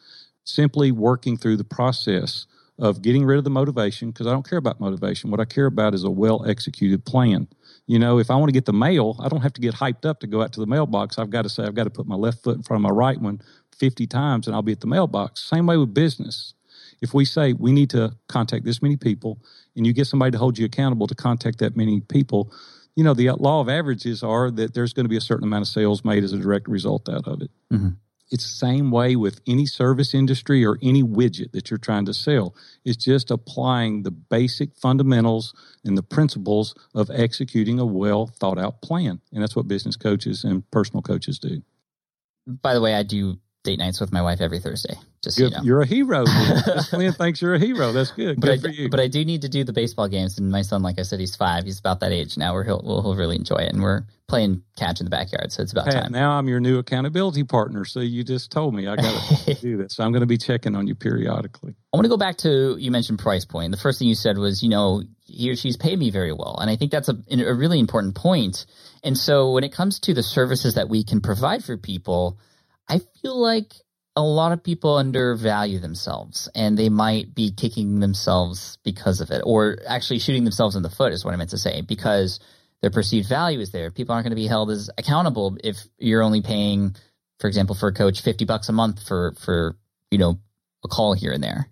Simply 0.44 0.92
working 0.92 1.38
through 1.38 1.58
the 1.58 1.64
process 1.64 2.46
of 2.78 3.02
getting 3.02 3.26
rid 3.26 3.38
of 3.38 3.44
the 3.44 3.50
motivation, 3.50 4.12
because 4.12 4.28
I 4.28 4.32
don't 4.32 4.48
care 4.48 4.58
about 4.58 4.80
motivation. 4.80 5.32
What 5.32 5.40
I 5.40 5.46
care 5.46 5.68
about 5.68 5.96
is 5.96 6.04
a 6.04 6.12
well 6.12 6.46
executed 6.46 7.06
plan. 7.06 7.48
You 7.88 8.00
know, 8.00 8.20
if 8.20 8.30
I 8.30 8.36
want 8.36 8.50
to 8.50 8.54
get 8.54 8.66
the 8.66 8.74
mail, 8.74 9.18
I 9.20 9.28
don't 9.28 9.42
have 9.42 9.54
to 9.54 9.62
get 9.62 9.74
hyped 9.74 10.06
up 10.06 10.20
to 10.20 10.28
go 10.28 10.42
out 10.42 10.54
to 10.54 10.60
the 10.60 10.68
mailbox. 10.68 11.18
I've 11.18 11.30
got 11.30 11.44
to 11.44 11.50
say, 11.50 11.64
I've 11.64 11.76
got 11.76 11.84
to 11.86 11.90
put 11.90 12.08
my 12.08 12.16
left 12.16 12.44
foot 12.44 12.56
in 12.56 12.64
front 12.64 12.80
of 12.80 12.84
my 12.84 12.96
right 12.96 13.20
one 13.20 13.42
50 13.78 14.08
times 14.08 14.48
and 14.48 14.56
I'll 14.56 14.62
be 14.62 14.72
at 14.72 14.82
the 14.82 14.88
mailbox. 14.88 15.42
Same 15.42 15.66
way 15.66 15.78
with 15.78 15.94
business. 15.94 16.54
If 17.04 17.14
we 17.14 17.26
say 17.26 17.52
we 17.52 17.74
need 17.74 17.90
to 17.90 18.16
contact 18.30 18.64
this 18.64 18.82
many 18.82 18.96
people 18.96 19.38
and 19.76 19.86
you 19.86 19.92
get 19.92 20.08
somebody 20.08 20.32
to 20.32 20.38
hold 20.38 20.58
you 20.58 20.66
accountable 20.66 21.06
to 21.08 21.16
contact 21.16 21.60
that 21.60 21.76
many 21.76 22.00
people, 22.00 22.50
you 22.96 23.04
know, 23.04 23.14
the 23.14 23.30
law 23.32 23.60
of 23.60 23.68
averages 23.68 24.24
are 24.24 24.50
that 24.52 24.74
there's 24.74 24.94
going 24.94 25.04
to 25.04 25.10
be 25.10 25.18
a 25.18 25.22
certain 25.22 25.44
amount 25.44 25.64
of 25.64 25.68
sales 25.68 26.06
made 26.06 26.24
as 26.24 26.32
a 26.32 26.38
direct 26.38 26.70
result 26.70 27.10
out 27.10 27.28
of 27.28 27.42
it. 27.42 27.52
Mm-hmm. 27.74 27.90
It's 28.32 28.46
the 28.46 28.68
same 28.68 28.90
way 28.90 29.18
with 29.18 29.42
any 29.46 29.66
service 29.66 30.14
industry 30.14 30.66
or 30.66 30.80
any 30.82 31.04
widget 31.04 31.52
that 31.52 31.70
you're 31.70 31.78
trying 31.78 32.06
to 32.06 32.14
sell. 32.14 32.56
It's 32.86 33.04
just 33.04 33.30
applying 33.30 34.04
the 34.04 34.12
basic 34.12 34.74
fundamentals 34.78 35.54
and 35.84 35.98
the 35.98 36.04
principles 36.04 36.74
of 36.96 37.12
executing 37.12 37.80
a 37.80 37.86
well 37.86 38.28
thought 38.28 38.58
out 38.58 38.82
plan. 38.82 39.20
And 39.34 39.44
that's 39.44 39.58
what 39.58 39.68
business 39.68 39.98
coaches 39.98 40.46
and 40.46 40.64
personal 40.72 41.02
coaches 41.02 41.38
do. 41.38 41.64
By 42.48 42.74
the 42.74 42.82
way, 42.82 42.96
I 42.96 43.04
do 43.04 43.40
date 43.64 43.80
nights 43.80 44.00
with 44.00 44.12
my 44.12 44.22
wife 44.22 44.42
every 44.42 44.60
Thursday. 44.60 44.96
Just 45.24 45.38
good. 45.38 45.54
So 45.54 45.58
you 45.58 45.58
know. 45.58 45.64
You're 45.64 45.82
a 45.82 45.86
hero. 45.86 46.24
Lynn 46.94 47.14
thinks 47.14 47.42
you're 47.42 47.56
a 47.56 47.60
hero. 47.60 47.92
That's 47.92 48.12
good. 48.12 48.40
But 48.40 48.48
good 48.48 48.60
I, 48.60 48.62
for 48.62 48.70
you. 48.70 48.90
But 48.90 49.00
I 49.00 49.08
do 49.08 49.24
need 49.24 49.42
to 49.42 49.50
do 49.50 49.64
the 49.64 49.74
baseball 49.74 50.08
games, 50.08 50.38
and 50.38 50.52
my 50.52 50.62
son, 50.62 50.82
like 50.82 51.00
I 51.00 51.04
said, 51.04 51.20
he's 51.20 51.36
five. 51.36 51.64
He's 51.64 51.80
about 51.80 52.02
that 52.02 52.12
age 52.12 52.38
now 52.38 52.54
where 52.54 52.64
he'll 52.64 52.82
he'll 52.82 53.16
really 53.16 53.38
enjoy 53.38 53.58
it, 53.58 53.74
and 53.74 53.82
we're 53.82 54.04
playing 54.28 54.64
catch 54.78 55.00
in 55.00 55.06
the 55.06 55.10
backyard, 55.12 55.52
so 55.52 55.62
it's 55.62 55.72
about 55.72 55.86
Pat, 55.86 56.04
time. 56.04 56.12
Now 56.12 56.32
I'm 56.32 56.48
your 56.48 56.60
new 56.60 56.80
accountability 56.80 57.44
partner. 57.44 57.86
So 57.86 58.00
you 58.00 58.24
just 58.24 58.52
told 58.52 58.74
me 58.74 58.88
I 58.88 58.96
got 58.96 59.14
to 59.46 59.54
do 59.62 59.78
this. 59.78 59.94
So 59.94 60.04
I'm 60.04 60.12
going 60.12 60.22
to 60.22 60.28
be 60.28 60.40
checking 60.40 60.76
on 60.76 60.88
you 60.88 60.96
periodically. 60.96 61.76
I 61.94 61.98
want 61.98 62.06
to 62.06 62.10
go 62.10 62.18
back 62.18 62.38
to 62.38 62.76
you 62.80 62.90
mentioned 62.90 63.20
price 63.20 63.46
point. 63.46 63.72
The 63.72 63.78
first 63.78 64.00
thing 64.00 64.08
you 64.08 64.16
said 64.16 64.40
was, 64.40 64.64
you 64.64 64.70
know, 64.70 65.04
he 65.26 65.52
or 65.52 65.56
she's 65.56 65.78
paid 65.78 66.00
me 66.00 66.10
very 66.10 66.34
well, 66.34 66.58
and 66.60 66.70
I 66.70 66.76
think 66.76 66.92
that's 66.92 67.10
a 67.10 67.18
a 67.32 67.54
really 67.54 67.80
important 67.80 68.16
point. 68.16 68.66
And 69.04 69.18
so 69.18 69.52
when 69.52 69.64
it 69.64 69.72
comes 69.72 70.00
to 70.02 70.14
the 70.14 70.24
services 70.24 70.76
that 70.76 70.90
we 70.90 71.04
can 71.04 71.22
provide 71.22 71.64
for 71.64 71.78
people. 71.78 72.40
I 72.88 73.00
feel 73.22 73.40
like 73.40 73.74
a 74.16 74.22
lot 74.22 74.52
of 74.52 74.64
people 74.64 74.96
undervalue 74.96 75.80
themselves 75.80 76.48
and 76.54 76.78
they 76.78 76.90
might 76.90 77.34
be 77.34 77.52
kicking 77.52 78.00
themselves 78.00 78.78
because 78.84 79.22
of 79.22 79.32
it 79.32 79.42
or 79.44 79.80
actually 79.88 80.20
shooting 80.20 80.44
themselves 80.44 80.76
in 80.76 80.84
the 80.84 80.90
foot 80.90 81.14
is 81.14 81.26
what 81.26 81.34
I 81.34 81.38
meant 81.38 81.50
to 81.52 81.58
say 81.58 81.82
because 81.82 82.40
their 82.82 82.92
perceived 82.92 83.28
value 83.28 83.60
is 83.60 83.72
there. 83.72 83.90
People 83.90 84.14
aren't 84.14 84.26
going 84.26 84.32
to 84.32 84.36
be 84.36 84.48
held 84.48 84.70
as 84.70 84.90
accountable 84.98 85.58
if 85.64 85.78
you're 85.98 86.22
only 86.22 86.42
paying, 86.42 86.96
for 87.40 87.48
example, 87.48 87.76
for 87.76 87.88
a 87.88 87.94
coach 87.94 88.22
50 88.22 88.46
bucks 88.46 88.70
a 88.70 88.74
month 88.74 89.08
for, 89.08 89.34
for, 89.40 89.78
you 90.12 90.18
know, 90.18 90.38
a 90.84 90.88
call 90.88 91.14
here 91.14 91.32
and 91.32 91.44
there. 91.44 91.70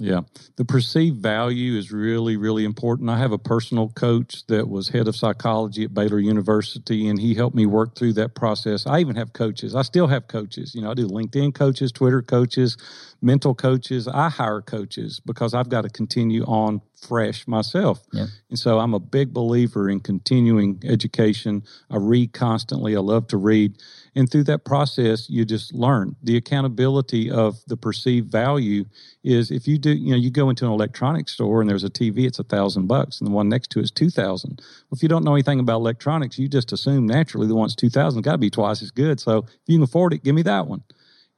Yeah. 0.00 0.22
The 0.56 0.64
perceived 0.64 1.20
value 1.22 1.76
is 1.76 1.92
really, 1.92 2.36
really 2.36 2.64
important. 2.64 3.10
I 3.10 3.18
have 3.18 3.32
a 3.32 3.38
personal 3.38 3.90
coach 3.90 4.46
that 4.46 4.66
was 4.66 4.88
head 4.88 5.06
of 5.06 5.14
psychology 5.14 5.84
at 5.84 5.92
Baylor 5.92 6.18
University, 6.18 7.06
and 7.06 7.20
he 7.20 7.34
helped 7.34 7.54
me 7.54 7.66
work 7.66 7.96
through 7.96 8.14
that 8.14 8.34
process. 8.34 8.86
I 8.86 9.00
even 9.00 9.16
have 9.16 9.34
coaches. 9.34 9.74
I 9.74 9.82
still 9.82 10.06
have 10.06 10.26
coaches. 10.26 10.74
You 10.74 10.80
know, 10.80 10.90
I 10.90 10.94
do 10.94 11.06
LinkedIn 11.06 11.54
coaches, 11.54 11.92
Twitter 11.92 12.22
coaches, 12.22 12.78
mental 13.20 13.54
coaches. 13.54 14.08
I 14.08 14.30
hire 14.30 14.62
coaches 14.62 15.20
because 15.20 15.52
I've 15.52 15.68
got 15.68 15.82
to 15.82 15.90
continue 15.90 16.44
on 16.44 16.80
fresh 17.00 17.46
myself. 17.46 18.06
Yeah. 18.12 18.26
And 18.48 18.58
so 18.58 18.78
I'm 18.78 18.94
a 18.94 19.00
big 19.00 19.32
believer 19.32 19.88
in 19.88 20.00
continuing 20.00 20.82
education. 20.84 21.62
I 21.90 21.96
read 21.96 22.32
constantly. 22.32 22.96
I 22.96 23.00
love 23.00 23.26
to 23.28 23.36
read. 23.36 23.76
And 24.14 24.30
through 24.30 24.44
that 24.44 24.64
process, 24.64 25.30
you 25.30 25.44
just 25.44 25.72
learn. 25.72 26.16
The 26.22 26.36
accountability 26.36 27.30
of 27.30 27.60
the 27.66 27.76
perceived 27.76 28.30
value 28.30 28.84
is 29.22 29.50
if 29.50 29.66
you 29.68 29.78
do, 29.78 29.90
you 29.92 30.10
know, 30.10 30.16
you 30.16 30.30
go 30.30 30.50
into 30.50 30.66
an 30.66 30.72
electronics 30.72 31.32
store 31.32 31.60
and 31.60 31.70
there's 31.70 31.84
a 31.84 31.90
TV, 31.90 32.26
it's 32.26 32.38
a 32.38 32.44
thousand 32.44 32.86
bucks, 32.86 33.20
and 33.20 33.28
the 33.28 33.32
one 33.32 33.48
next 33.48 33.70
to 33.70 33.78
it 33.78 33.84
is 33.84 33.90
two 33.90 34.10
thousand. 34.10 34.60
Well, 34.60 34.96
if 34.96 35.02
you 35.02 35.08
don't 35.08 35.24
know 35.24 35.34
anything 35.34 35.60
about 35.60 35.76
electronics, 35.76 36.38
you 36.38 36.48
just 36.48 36.72
assume 36.72 37.06
naturally 37.06 37.46
the 37.46 37.54
one's 37.54 37.76
two 37.76 37.90
thousand 37.90 38.22
got 38.22 38.32
to 38.32 38.38
be 38.38 38.50
twice 38.50 38.82
as 38.82 38.90
good. 38.90 39.20
So 39.20 39.38
if 39.38 39.60
you 39.66 39.76
can 39.76 39.84
afford 39.84 40.12
it, 40.12 40.24
give 40.24 40.34
me 40.34 40.42
that 40.42 40.66
one. 40.66 40.82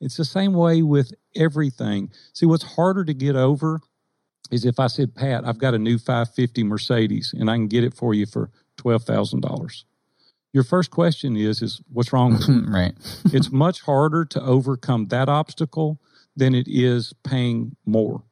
It's 0.01 0.17
the 0.17 0.25
same 0.25 0.53
way 0.53 0.83
with 0.83 1.13
everything. 1.37 2.11
See, 2.33 2.47
what's 2.47 2.65
harder 2.65 3.05
to 3.05 3.15
get 3.15 3.37
over 3.37 3.81
is 4.51 4.65
if 4.65 4.79
I 4.79 4.87
said, 4.87 5.15
Pat, 5.15 5.47
I've 5.47 5.59
got 5.59 5.75
a 5.75 5.79
new 5.79 5.99
550 5.99 6.65
Mercedes 6.65 7.35
and 7.39 7.51
I 7.51 7.57
can 7.57 7.69
get 7.69 7.85
it 7.85 7.95
for 7.95 8.15
you 8.15 8.27
for 8.27 8.51
$12,000. 8.79 9.85
Your 10.53 10.65
first 10.65 10.91
question 10.91 11.37
is, 11.37 11.63
is 11.63 11.81
what's 11.91 12.13
wrong 12.13 12.35
with 12.35 12.49
it? 12.49 12.69
right. 12.69 12.93
it's 13.33 13.51
much 13.51 13.81
harder 13.83 14.25
to 14.27 14.43
overcome 14.43 15.09
that 15.09 15.29
obstacle 15.29 16.01
than 16.37 16.55
it 16.55 16.67
is 16.69 17.15
paying 17.25 17.77
more. 17.87 18.23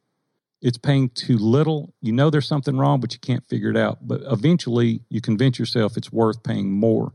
It's 0.61 0.77
paying 0.77 1.09
too 1.09 1.37
little. 1.37 1.95
You 2.01 2.11
know 2.11 2.29
there's 2.29 2.47
something 2.47 2.77
wrong, 2.77 2.99
but 2.99 3.13
you 3.13 3.19
can't 3.19 3.47
figure 3.47 3.71
it 3.71 3.77
out. 3.77 4.07
But 4.07 4.21
eventually 4.25 5.01
you 5.09 5.19
convince 5.19 5.57
yourself 5.57 5.97
it's 5.97 6.11
worth 6.11 6.43
paying 6.43 6.71
more. 6.71 7.13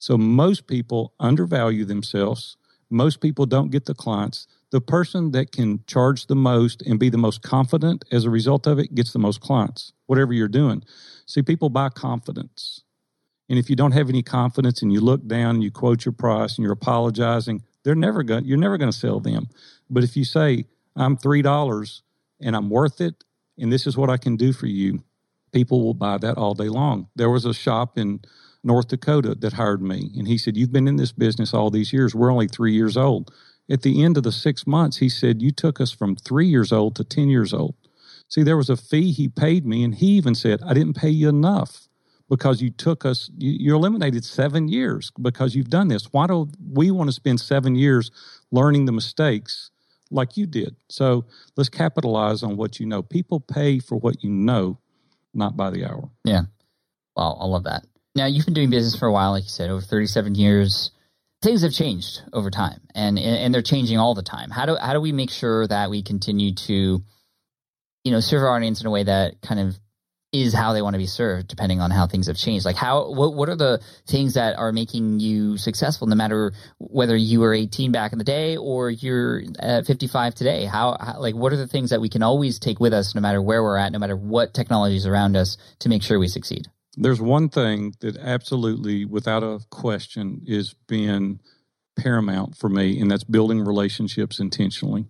So 0.00 0.18
most 0.18 0.66
people 0.66 1.12
undervalue 1.20 1.84
themselves. 1.84 2.56
Most 2.90 3.20
people 3.20 3.46
don't 3.46 3.70
get 3.70 3.84
the 3.84 3.94
clients 3.94 4.48
the 4.70 4.80
person 4.80 5.32
that 5.32 5.52
can 5.52 5.82
charge 5.86 6.26
the 6.26 6.36
most 6.36 6.82
and 6.82 6.98
be 6.98 7.08
the 7.08 7.18
most 7.18 7.42
confident 7.42 8.04
as 8.12 8.24
a 8.24 8.30
result 8.30 8.66
of 8.66 8.78
it 8.78 8.94
gets 8.94 9.12
the 9.12 9.18
most 9.18 9.40
clients, 9.40 9.92
whatever 10.06 10.32
you're 10.32 10.48
doing. 10.48 10.82
See, 11.26 11.42
people 11.42 11.70
buy 11.70 11.88
confidence. 11.88 12.82
And 13.48 13.58
if 13.58 13.70
you 13.70 13.76
don't 13.76 13.92
have 13.92 14.10
any 14.10 14.22
confidence 14.22 14.82
and 14.82 14.92
you 14.92 15.00
look 15.00 15.26
down 15.26 15.56
and 15.56 15.64
you 15.64 15.70
quote 15.70 16.04
your 16.04 16.12
price 16.12 16.56
and 16.56 16.64
you're 16.64 16.72
apologizing, 16.72 17.62
they're 17.82 17.94
never 17.94 18.22
going 18.22 18.44
you're 18.44 18.58
never 18.58 18.76
going 18.76 18.92
to 18.92 18.98
sell 18.98 19.20
them. 19.20 19.48
But 19.88 20.04
if 20.04 20.16
you 20.16 20.24
say, 20.24 20.66
I'm 20.94 21.16
three 21.16 21.40
dollars 21.40 22.02
and 22.40 22.54
I'm 22.54 22.68
worth 22.68 23.00
it, 23.00 23.24
and 23.56 23.72
this 23.72 23.86
is 23.86 23.96
what 23.96 24.10
I 24.10 24.18
can 24.18 24.36
do 24.36 24.52
for 24.52 24.66
you, 24.66 25.02
people 25.52 25.82
will 25.82 25.94
buy 25.94 26.18
that 26.18 26.36
all 26.36 26.54
day 26.54 26.68
long. 26.68 27.08
There 27.16 27.30
was 27.30 27.44
a 27.44 27.54
shop 27.54 27.98
in 27.98 28.20
North 28.62 28.88
Dakota 28.88 29.34
that 29.36 29.54
hired 29.54 29.82
me, 29.82 30.10
and 30.16 30.28
he 30.28 30.36
said, 30.36 30.56
You've 30.56 30.72
been 30.72 30.88
in 30.88 30.96
this 30.96 31.12
business 31.12 31.54
all 31.54 31.70
these 31.70 31.92
years. 31.92 32.14
We're 32.14 32.32
only 32.32 32.48
three 32.48 32.74
years 32.74 32.96
old. 32.96 33.32
At 33.70 33.82
the 33.82 34.02
end 34.02 34.16
of 34.16 34.22
the 34.22 34.32
six 34.32 34.66
months, 34.66 34.96
he 34.98 35.08
said, 35.08 35.42
You 35.42 35.50
took 35.50 35.80
us 35.80 35.90
from 35.92 36.16
three 36.16 36.46
years 36.46 36.72
old 36.72 36.96
to 36.96 37.04
10 37.04 37.28
years 37.28 37.52
old. 37.52 37.74
See, 38.28 38.42
there 38.42 38.56
was 38.56 38.70
a 38.70 38.76
fee 38.76 39.12
he 39.12 39.28
paid 39.28 39.66
me, 39.66 39.82
and 39.84 39.94
he 39.94 40.06
even 40.12 40.34
said, 40.34 40.60
I 40.62 40.74
didn't 40.74 40.94
pay 40.96 41.08
you 41.10 41.28
enough. 41.28 41.88
because 42.28 42.60
you 42.60 42.70
took 42.70 43.04
us, 43.04 43.30
you, 43.38 43.52
you 43.52 43.74
eliminated 43.74 44.24
seven 44.24 44.68
years 44.68 45.10
because 45.20 45.54
you've 45.54 45.70
done 45.70 45.88
this. 45.88 46.12
Why 46.12 46.26
do 46.26 46.48
we 46.72 46.90
want 46.90 47.08
to 47.08 47.12
spend 47.12 47.40
seven 47.40 47.74
years 47.74 48.10
learning 48.50 48.84
the 48.84 48.92
mistakes 48.92 49.70
like 50.10 50.36
you 50.36 50.46
did? 50.46 50.76
So 50.90 51.24
let's 51.56 51.70
capitalize 51.70 52.42
on 52.42 52.56
what 52.56 52.78
you 52.80 52.86
know. 52.86 53.02
People 53.02 53.40
pay 53.40 53.78
for 53.78 53.96
what 53.96 54.22
you 54.22 54.30
know, 54.30 54.78
not 55.32 55.56
by 55.56 55.70
the 55.70 55.84
hour. 55.86 56.10
Yeah. 56.24 56.42
Wow, 57.16 57.38
I 57.40 57.46
love 57.46 57.64
that. 57.64 57.84
Now, 58.14 58.26
you've 58.26 58.44
been 58.44 58.54
doing 58.54 58.70
business 58.70 58.98
for 58.98 59.06
a 59.06 59.12
while, 59.12 59.30
like 59.32 59.44
you 59.44 59.48
said, 59.50 59.70
over 59.70 59.80
37 59.80 60.34
years. 60.34 60.90
Things 61.40 61.62
have 61.62 61.72
changed 61.72 62.22
over 62.32 62.50
time, 62.50 62.80
and, 62.94 63.16
and 63.16 63.54
they're 63.54 63.62
changing 63.62 63.96
all 63.98 64.14
the 64.14 64.22
time. 64.22 64.50
How 64.50 64.66
do 64.66 64.76
how 64.76 64.92
do 64.92 65.00
we 65.00 65.12
make 65.12 65.30
sure 65.30 65.66
that 65.68 65.88
we 65.88 66.02
continue 66.02 66.54
to, 66.54 67.02
you 68.02 68.12
know, 68.12 68.18
serve 68.18 68.42
our 68.42 68.56
audience 68.56 68.80
in 68.80 68.88
a 68.88 68.90
way 68.90 69.04
that 69.04 69.40
kind 69.40 69.60
of 69.60 69.78
is 70.32 70.52
how 70.52 70.72
they 70.72 70.82
want 70.82 70.94
to 70.94 70.98
be 70.98 71.06
served 71.06 71.48
depending 71.48 71.80
on 71.80 71.92
how 71.92 72.08
things 72.08 72.26
have 72.26 72.36
changed? 72.36 72.64
Like 72.64 72.74
how 72.74 73.12
what, 73.12 73.34
what 73.34 73.48
are 73.48 73.56
the 73.56 73.80
things 74.06 74.34
that 74.34 74.58
are 74.58 74.72
making 74.72 75.20
you 75.20 75.56
successful 75.56 76.08
no 76.08 76.16
matter 76.16 76.52
whether 76.78 77.16
you 77.16 77.38
were 77.38 77.54
18 77.54 77.92
back 77.92 78.12
in 78.12 78.18
the 78.18 78.24
day 78.24 78.56
or 78.56 78.90
you're 78.90 79.42
at 79.60 79.86
55 79.86 80.34
today? 80.34 80.64
How, 80.64 80.96
how, 81.00 81.20
like 81.20 81.36
what 81.36 81.52
are 81.52 81.56
the 81.56 81.68
things 81.68 81.90
that 81.90 82.00
we 82.00 82.08
can 82.08 82.24
always 82.24 82.58
take 82.58 82.80
with 82.80 82.92
us 82.92 83.14
no 83.14 83.20
matter 83.20 83.40
where 83.40 83.62
we're 83.62 83.78
at 83.78 83.92
no 83.92 84.00
matter 84.00 84.16
what 84.16 84.54
technology 84.54 84.96
is 84.96 85.06
around 85.06 85.36
us 85.36 85.56
to 85.78 85.88
make 85.88 86.02
sure 86.02 86.18
we 86.18 86.28
succeed 86.28 86.66
there's 87.02 87.20
one 87.20 87.48
thing 87.48 87.94
that 88.00 88.16
absolutely 88.18 89.04
without 89.04 89.42
a 89.42 89.60
question 89.70 90.42
is 90.46 90.74
being 90.86 91.40
paramount 91.98 92.56
for 92.56 92.68
me 92.68 93.00
and 93.00 93.10
that's 93.10 93.24
building 93.24 93.60
relationships 93.60 94.38
intentionally 94.38 95.06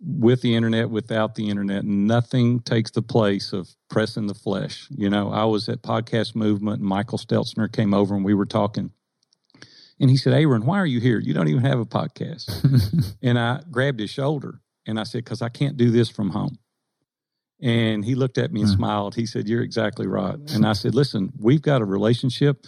with 0.00 0.42
the 0.42 0.54
internet, 0.54 0.90
without 0.90 1.34
the 1.34 1.48
internet, 1.48 1.84
nothing 1.84 2.60
takes 2.60 2.90
the 2.90 3.02
place 3.02 3.52
of 3.52 3.68
pressing 3.90 4.26
the 4.26 4.34
flesh. 4.34 4.86
You 4.90 5.10
know, 5.10 5.32
I 5.32 5.44
was 5.44 5.68
at 5.68 5.82
Podcast 5.82 6.34
Movement, 6.34 6.80
and 6.80 6.88
Michael 6.88 7.18
Stelzner 7.18 7.70
came 7.70 7.92
over 7.92 8.14
and 8.14 8.24
we 8.24 8.34
were 8.34 8.46
talking. 8.46 8.92
And 10.00 10.10
he 10.10 10.16
said, 10.16 10.32
Aaron, 10.32 10.64
why 10.64 10.78
are 10.78 10.86
you 10.86 11.00
here? 11.00 11.18
You 11.18 11.34
don't 11.34 11.48
even 11.48 11.64
have 11.64 11.80
a 11.80 11.84
podcast. 11.84 13.16
and 13.22 13.38
I 13.38 13.62
grabbed 13.70 13.98
his 13.98 14.10
shoulder 14.10 14.60
and 14.86 15.00
I 15.00 15.02
said, 15.02 15.24
because 15.24 15.42
I 15.42 15.48
can't 15.48 15.76
do 15.76 15.90
this 15.90 16.08
from 16.08 16.30
home. 16.30 16.58
And 17.60 18.04
he 18.04 18.14
looked 18.14 18.38
at 18.38 18.52
me 18.52 18.60
and 18.60 18.70
mm. 18.70 18.76
smiled. 18.76 19.14
He 19.14 19.26
said, 19.26 19.48
You're 19.48 19.62
exactly 19.62 20.06
right. 20.06 20.38
And 20.52 20.64
I 20.66 20.72
said, 20.74 20.94
Listen, 20.94 21.32
we've 21.38 21.62
got 21.62 21.82
a 21.82 21.84
relationship. 21.84 22.64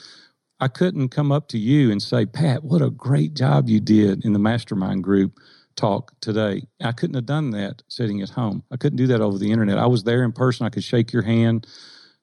I 0.60 0.68
couldn't 0.68 1.08
come 1.08 1.32
up 1.32 1.48
to 1.48 1.58
you 1.58 1.90
and 1.90 2.02
say, 2.02 2.26
Pat, 2.26 2.64
what 2.64 2.82
a 2.82 2.90
great 2.90 3.34
job 3.34 3.68
you 3.68 3.80
did 3.80 4.24
in 4.24 4.34
the 4.34 4.38
mastermind 4.38 5.02
group 5.02 5.38
talk 5.74 6.12
today. 6.20 6.62
I 6.82 6.92
couldn't 6.92 7.14
have 7.14 7.26
done 7.26 7.50
that 7.50 7.82
sitting 7.88 8.20
at 8.20 8.30
home. 8.30 8.62
I 8.70 8.76
couldn't 8.76 8.98
do 8.98 9.06
that 9.08 9.22
over 9.22 9.38
the 9.38 9.50
internet. 9.50 9.78
I 9.78 9.86
was 9.86 10.04
there 10.04 10.22
in 10.22 10.32
person. 10.32 10.66
I 10.66 10.70
could 10.70 10.84
shake 10.84 11.12
your 11.12 11.22
hand. 11.22 11.66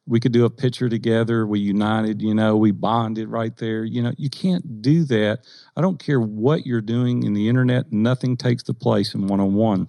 We 0.05 0.20
could 0.20 0.32
do 0.32 0.45
a 0.45 0.49
picture 0.49 0.88
together. 0.88 1.45
We 1.45 1.59
united, 1.59 2.22
you 2.22 2.34
know, 2.34 2.55
we 2.55 2.72
bonded 2.72 3.28
right 3.28 3.55
there. 3.57 3.84
You 3.84 4.03
know, 4.03 4.13
you 4.18 4.30
can't 4.30 4.82
do 4.82 5.03
that. 5.05 5.39
I 5.76 5.82
don't 5.82 5.99
care 5.99 6.22
what 6.22 6.65
you're 6.65 6.82
doing 6.82 7.24
in 7.24 7.34
the 7.34 7.49
internet, 7.49 7.91
nothing 7.91 8.38
takes 8.38 8.63
the 8.63 8.74
place 8.74 9.13
in 9.13 9.28
one 9.28 9.39
on 9.39 9.53
one. 9.53 9.88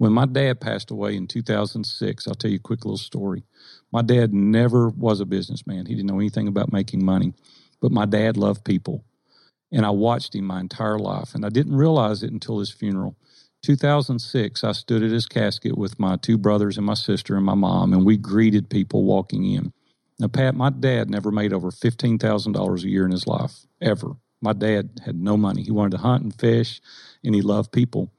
When 0.00 0.14
my 0.14 0.24
dad 0.24 0.62
passed 0.62 0.90
away 0.90 1.14
in 1.14 1.26
2006, 1.26 2.26
I'll 2.26 2.34
tell 2.34 2.50
you 2.50 2.56
a 2.56 2.58
quick 2.58 2.86
little 2.86 2.96
story. 2.96 3.44
My 3.92 4.00
dad 4.00 4.32
never 4.32 4.88
was 4.88 5.20
a 5.20 5.26
businessman. 5.26 5.84
He 5.84 5.94
didn't 5.94 6.06
know 6.06 6.18
anything 6.18 6.48
about 6.48 6.72
making 6.72 7.04
money, 7.04 7.34
but 7.82 7.92
my 7.92 8.06
dad 8.06 8.38
loved 8.38 8.64
people. 8.64 9.04
And 9.70 9.84
I 9.84 9.90
watched 9.90 10.34
him 10.34 10.46
my 10.46 10.58
entire 10.58 10.98
life. 10.98 11.34
And 11.34 11.44
I 11.44 11.50
didn't 11.50 11.76
realize 11.76 12.22
it 12.22 12.32
until 12.32 12.60
his 12.60 12.70
funeral. 12.70 13.14
2006, 13.62 14.64
I 14.64 14.72
stood 14.72 15.02
at 15.02 15.10
his 15.10 15.26
casket 15.26 15.76
with 15.76 16.00
my 16.00 16.16
two 16.16 16.38
brothers 16.38 16.78
and 16.78 16.86
my 16.86 16.94
sister 16.94 17.36
and 17.36 17.44
my 17.44 17.54
mom, 17.54 17.92
and 17.92 18.06
we 18.06 18.16
greeted 18.16 18.70
people 18.70 19.04
walking 19.04 19.44
in. 19.44 19.70
Now, 20.18 20.28
Pat, 20.28 20.54
my 20.54 20.70
dad 20.70 21.10
never 21.10 21.30
made 21.30 21.52
over 21.52 21.70
$15,000 21.70 22.82
a 22.82 22.88
year 22.88 23.04
in 23.04 23.10
his 23.10 23.26
life, 23.26 23.66
ever. 23.82 24.12
My 24.40 24.54
dad 24.54 25.02
had 25.04 25.20
no 25.20 25.36
money. 25.36 25.62
He 25.62 25.72
wanted 25.72 25.98
to 25.98 26.02
hunt 26.02 26.22
and 26.22 26.34
fish, 26.34 26.80
and 27.22 27.34
he 27.34 27.42
loved 27.42 27.70
people. 27.70 28.10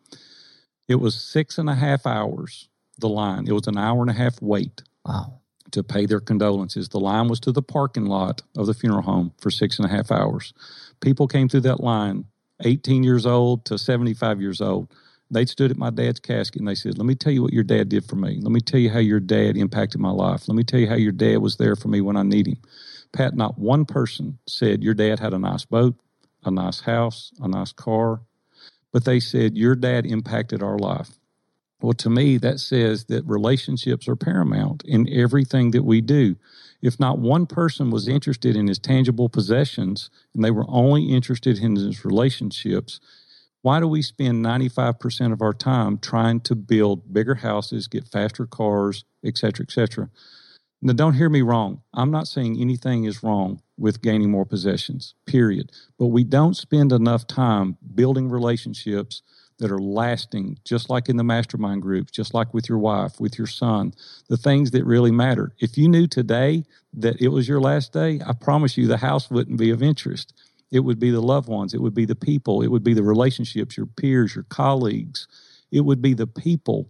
It 0.91 0.99
was 0.99 1.15
six 1.15 1.57
and 1.57 1.69
a 1.69 1.75
half 1.75 2.05
hours, 2.05 2.69
the 2.99 3.09
line. 3.09 3.47
It 3.47 3.53
was 3.53 3.67
an 3.67 3.77
hour 3.77 4.01
and 4.01 4.09
a 4.09 4.13
half 4.13 4.41
wait. 4.41 4.83
Wow. 5.05 5.39
To 5.71 5.83
pay 5.83 6.05
their 6.05 6.19
condolences. 6.19 6.89
The 6.89 6.99
line 6.99 7.29
was 7.29 7.39
to 7.41 7.51
the 7.53 7.61
parking 7.61 8.05
lot 8.05 8.41
of 8.57 8.67
the 8.67 8.73
funeral 8.73 9.03
home 9.03 9.31
for 9.39 9.49
six 9.49 9.79
and 9.79 9.85
a 9.85 9.89
half 9.89 10.11
hours 10.11 10.53
people 11.01 11.27
came 11.27 11.49
through 11.49 11.61
that 11.61 11.81
line, 11.81 12.25
18 12.63 13.03
years 13.03 13.25
old 13.25 13.65
to 13.65 13.77
75 13.77 14.39
years 14.39 14.61
old. 14.61 14.93
They 15.29 15.45
stood 15.45 15.71
at 15.71 15.77
my 15.77 15.89
dad's 15.89 16.19
casket 16.19 16.59
and 16.59 16.67
they 16.67 16.75
said, 16.75 16.97
Let 16.97 17.05
me 17.05 17.15
tell 17.15 17.33
you 17.33 17.41
what 17.41 17.53
your 17.53 17.63
dad 17.63 17.89
did 17.89 18.05
for 18.05 18.15
me. 18.15 18.39
Let 18.41 18.51
me 18.51 18.61
tell 18.61 18.79
you 18.79 18.89
how 18.89 18.99
your 18.99 19.19
dad 19.19 19.57
impacted 19.57 19.99
my 19.99 20.11
life. 20.11 20.47
Let 20.47 20.55
me 20.55 20.63
tell 20.63 20.79
you 20.79 20.87
how 20.87 20.95
your 20.95 21.11
dad 21.11 21.37
was 21.37 21.57
there 21.57 21.75
for 21.75 21.87
me 21.87 22.01
when 22.01 22.17
I 22.17 22.23
need 22.23 22.47
him. 22.47 22.57
Pat, 23.13 23.35
not 23.35 23.57
one 23.57 23.85
person 23.85 24.39
said 24.47 24.83
your 24.83 24.93
dad 24.93 25.19
had 25.19 25.33
a 25.33 25.39
nice 25.39 25.65
boat, 25.65 25.95
a 26.43 26.51
nice 26.51 26.81
house, 26.81 27.31
a 27.41 27.47
nice 27.47 27.71
car, 27.73 28.21
but 28.91 29.05
they 29.05 29.19
said 29.19 29.57
your 29.57 29.75
dad 29.75 30.05
impacted 30.05 30.61
our 30.63 30.77
life. 30.77 31.11
Well, 31.81 31.93
to 31.93 32.09
me, 32.09 32.37
that 32.37 32.59
says 32.59 33.05
that 33.05 33.25
relationships 33.25 34.07
are 34.07 34.15
paramount 34.15 34.83
in 34.85 35.09
everything 35.11 35.71
that 35.71 35.83
we 35.83 36.01
do. 36.01 36.35
If 36.81 36.99
not 36.99 37.19
one 37.19 37.47
person 37.47 37.89
was 37.89 38.07
interested 38.07 38.55
in 38.55 38.67
his 38.67 38.79
tangible 38.79 39.29
possessions 39.29 40.09
and 40.33 40.43
they 40.43 40.51
were 40.51 40.65
only 40.67 41.05
interested 41.11 41.59
in 41.59 41.75
his 41.75 42.05
relationships, 42.05 42.99
why 43.63 43.79
do 43.79 43.87
we 43.87 44.01
spend 44.01 44.43
95% 44.45 45.33
of 45.33 45.41
our 45.41 45.53
time 45.53 45.97
trying 45.97 46.41
to 46.41 46.55
build 46.55 47.13
bigger 47.13 47.35
houses, 47.35 47.87
get 47.87 48.07
faster 48.07 48.45
cars, 48.45 49.05
et 49.23 49.37
cetera, 49.37 49.65
et 49.67 49.71
cetera? 49.71 50.09
Now, 50.81 50.93
don't 50.93 51.13
hear 51.13 51.29
me 51.29 51.41
wrong. 51.41 51.81
I'm 51.93 52.11
not 52.11 52.27
saying 52.27 52.59
anything 52.59 53.03
is 53.05 53.23
wrong 53.23 53.61
with 53.81 54.01
gaining 54.01 54.29
more 54.29 54.45
possessions, 54.45 55.15
period. 55.25 55.71
But 55.97 56.07
we 56.07 56.23
don't 56.23 56.55
spend 56.55 56.91
enough 56.91 57.25
time 57.25 57.77
building 57.95 58.29
relationships 58.29 59.23
that 59.57 59.71
are 59.71 59.79
lasting, 59.79 60.57
just 60.63 60.89
like 60.89 61.09
in 61.09 61.17
the 61.17 61.23
mastermind 61.23 61.81
groups, 61.81 62.11
just 62.11 62.33
like 62.33 62.53
with 62.53 62.69
your 62.69 62.77
wife, 62.77 63.19
with 63.19 63.37
your 63.37 63.47
son, 63.47 63.93
the 64.29 64.37
things 64.37 64.71
that 64.71 64.85
really 64.85 65.11
matter. 65.11 65.53
If 65.59 65.77
you 65.77 65.89
knew 65.89 66.07
today 66.07 66.63
that 66.93 67.21
it 67.21 67.29
was 67.29 67.47
your 67.47 67.59
last 67.59 67.91
day, 67.91 68.21
I 68.25 68.33
promise 68.33 68.77
you 68.77 68.87
the 68.87 68.97
house 68.97 69.29
wouldn't 69.29 69.59
be 69.59 69.71
of 69.71 69.83
interest. 69.83 70.33
It 70.71 70.79
would 70.81 70.99
be 70.99 71.11
the 71.11 71.21
loved 71.21 71.49
ones, 71.49 71.73
it 71.73 71.81
would 71.81 71.93
be 71.93 72.05
the 72.05 72.15
people, 72.15 72.61
it 72.61 72.67
would 72.67 72.83
be 72.83 72.93
the 72.93 73.03
relationships, 73.03 73.77
your 73.77 73.87
peers, 73.87 74.35
your 74.35 74.45
colleagues. 74.45 75.27
It 75.71 75.81
would 75.81 76.01
be 76.01 76.13
the 76.13 76.27
people. 76.27 76.89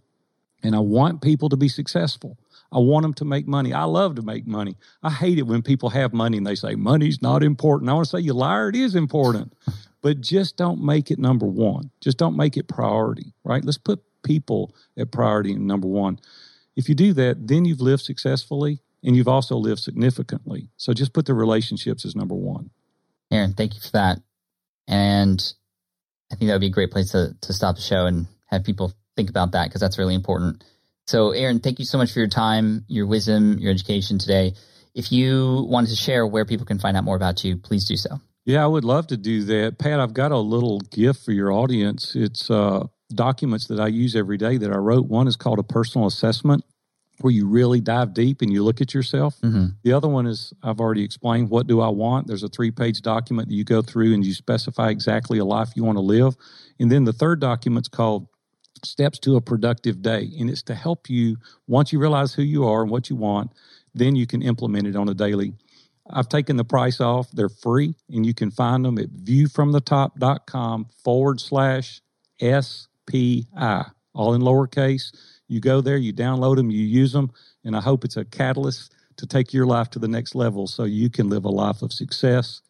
And 0.62 0.76
I 0.76 0.80
want 0.80 1.22
people 1.22 1.48
to 1.48 1.56
be 1.56 1.68
successful. 1.68 2.38
I 2.72 2.78
want 2.78 3.02
them 3.02 3.14
to 3.14 3.24
make 3.24 3.46
money. 3.46 3.72
I 3.72 3.84
love 3.84 4.14
to 4.16 4.22
make 4.22 4.46
money. 4.46 4.76
I 5.02 5.10
hate 5.10 5.38
it 5.38 5.46
when 5.46 5.62
people 5.62 5.90
have 5.90 6.12
money 6.12 6.38
and 6.38 6.46
they 6.46 6.54
say 6.54 6.74
money's 6.74 7.20
not 7.20 7.42
important. 7.42 7.90
I 7.90 7.94
want 7.94 8.06
to 8.06 8.16
say, 8.16 8.22
you 8.22 8.32
liar, 8.32 8.70
it 8.70 8.76
is 8.76 8.94
important 8.94 9.54
but 10.02 10.20
just 10.20 10.56
don't 10.56 10.82
make 10.82 11.10
it 11.10 11.18
number 11.18 11.46
one. 11.46 11.90
Just 12.00 12.18
don't 12.18 12.36
make 12.36 12.56
it 12.56 12.68
priority, 12.68 13.32
right? 13.44 13.64
Let's 13.64 13.78
put 13.78 14.02
people 14.24 14.74
at 14.98 15.12
priority 15.12 15.52
in 15.52 15.66
number 15.66 15.86
one. 15.86 16.18
If 16.76 16.88
you 16.88 16.94
do 16.94 17.12
that, 17.14 17.46
then 17.46 17.64
you've 17.64 17.80
lived 17.80 18.02
successfully 18.02 18.80
and 19.04 19.16
you've 19.16 19.28
also 19.28 19.56
lived 19.56 19.80
significantly. 19.80 20.68
So 20.76 20.92
just 20.92 21.12
put 21.12 21.26
the 21.26 21.34
relationships 21.34 22.04
as 22.04 22.16
number 22.16 22.34
one. 22.34 22.70
Aaron, 23.30 23.54
thank 23.54 23.74
you 23.74 23.80
for 23.80 23.92
that. 23.92 24.20
And 24.88 25.40
I 26.30 26.34
think 26.34 26.48
that 26.48 26.54
would 26.54 26.60
be 26.60 26.66
a 26.66 26.70
great 26.70 26.90
place 26.90 27.12
to, 27.12 27.36
to 27.40 27.52
stop 27.52 27.76
the 27.76 27.82
show 27.82 28.06
and 28.06 28.26
have 28.46 28.64
people 28.64 28.92
think 29.16 29.30
about 29.30 29.52
that 29.52 29.68
because 29.68 29.80
that's 29.80 29.98
really 29.98 30.14
important. 30.14 30.64
So, 31.06 31.30
Aaron, 31.30 31.60
thank 31.60 31.78
you 31.78 31.84
so 31.84 31.98
much 31.98 32.12
for 32.12 32.20
your 32.20 32.28
time, 32.28 32.84
your 32.88 33.06
wisdom, 33.06 33.58
your 33.58 33.70
education 33.70 34.18
today. 34.18 34.54
If 34.94 35.10
you 35.10 35.66
wanted 35.68 35.90
to 35.90 35.96
share 35.96 36.26
where 36.26 36.44
people 36.44 36.66
can 36.66 36.78
find 36.78 36.96
out 36.96 37.04
more 37.04 37.16
about 37.16 37.44
you, 37.44 37.56
please 37.56 37.86
do 37.86 37.96
so. 37.96 38.20
Yeah, 38.44 38.64
I 38.64 38.66
would 38.66 38.84
love 38.84 39.06
to 39.08 39.16
do 39.16 39.44
that. 39.44 39.78
Pat, 39.78 40.00
I've 40.00 40.14
got 40.14 40.32
a 40.32 40.38
little 40.38 40.80
gift 40.80 41.24
for 41.24 41.32
your 41.32 41.52
audience. 41.52 42.14
It's 42.14 42.50
uh, 42.50 42.86
documents 43.14 43.68
that 43.68 43.80
I 43.80 43.86
use 43.86 44.16
every 44.16 44.36
day 44.36 44.56
that 44.58 44.70
I 44.70 44.76
wrote. 44.76 45.06
One 45.06 45.28
is 45.28 45.36
called 45.36 45.58
a 45.58 45.62
personal 45.62 46.06
assessment, 46.06 46.64
where 47.20 47.32
you 47.32 47.46
really 47.46 47.80
dive 47.80 48.14
deep 48.14 48.42
and 48.42 48.52
you 48.52 48.64
look 48.64 48.80
at 48.80 48.94
yourself. 48.94 49.40
Mm-hmm. 49.42 49.66
The 49.84 49.92
other 49.92 50.08
one 50.08 50.26
is 50.26 50.52
I've 50.62 50.80
already 50.80 51.04
explained 51.04 51.50
what 51.50 51.66
do 51.66 51.80
I 51.80 51.88
want. 51.88 52.26
There's 52.26 52.42
a 52.42 52.48
three 52.48 52.70
page 52.70 53.00
document 53.00 53.48
that 53.48 53.54
you 53.54 53.64
go 53.64 53.82
through 53.82 54.12
and 54.14 54.24
you 54.24 54.34
specify 54.34 54.90
exactly 54.90 55.38
a 55.38 55.44
life 55.44 55.70
you 55.76 55.84
want 55.84 55.96
to 55.96 56.02
live. 56.02 56.34
And 56.80 56.90
then 56.90 57.04
the 57.04 57.12
third 57.12 57.40
document's 57.40 57.88
called 57.88 58.26
Steps 58.84 59.18
to 59.20 59.36
a 59.36 59.40
Productive 59.40 60.02
Day. 60.02 60.30
And 60.38 60.50
it's 60.50 60.62
to 60.64 60.74
help 60.74 61.08
you, 61.08 61.36
once 61.66 61.92
you 61.92 61.98
realize 61.98 62.34
who 62.34 62.42
you 62.42 62.64
are 62.64 62.82
and 62.82 62.90
what 62.90 63.10
you 63.10 63.16
want, 63.16 63.52
then 63.94 64.16
you 64.16 64.26
can 64.26 64.42
implement 64.42 64.86
it 64.86 64.96
on 64.96 65.08
a 65.08 65.14
daily 65.14 65.54
I've 66.10 66.28
taken 66.28 66.56
the 66.56 66.64
price 66.64 67.00
off. 67.00 67.30
They're 67.30 67.48
free, 67.48 67.94
and 68.10 68.26
you 68.26 68.34
can 68.34 68.50
find 68.50 68.84
them 68.84 68.98
at 68.98 69.10
viewfromthetop.com 69.10 70.86
forward 71.04 71.40
slash 71.40 72.00
SPI, 72.40 73.46
all 74.14 74.34
in 74.34 74.42
lowercase. 74.42 75.14
You 75.48 75.60
go 75.60 75.80
there, 75.80 75.96
you 75.96 76.12
download 76.12 76.56
them, 76.56 76.70
you 76.70 76.80
use 76.80 77.12
them, 77.12 77.30
and 77.64 77.76
I 77.76 77.80
hope 77.80 78.04
it's 78.04 78.16
a 78.16 78.24
catalyst 78.24 78.94
to 79.16 79.26
take 79.26 79.52
your 79.52 79.66
life 79.66 79.90
to 79.90 79.98
the 79.98 80.08
next 80.08 80.34
level 80.34 80.66
so 80.66 80.84
you 80.84 81.10
can 81.10 81.28
live 81.28 81.44
a 81.44 81.50
life 81.50 81.82
of 81.82 81.92
success 81.92 82.62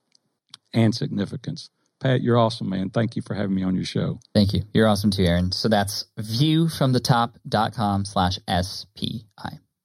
and 0.74 0.94
significance. 0.94 1.70
Pat, 2.02 2.20
you're 2.20 2.36
awesome, 2.36 2.68
man. 2.68 2.90
Thank 2.90 3.14
you 3.14 3.22
for 3.22 3.34
having 3.34 3.54
me 3.54 3.62
on 3.62 3.76
your 3.76 3.84
show. 3.84 4.18
Thank 4.34 4.52
you. 4.54 4.64
You're 4.72 4.88
awesome 4.88 5.12
too, 5.12 5.22
Aaron. 5.22 5.52
So 5.52 5.68
that's 5.68 6.04
viewfromthetop.com 6.18 8.04
slash 8.06 8.40
SPI. 8.48 9.24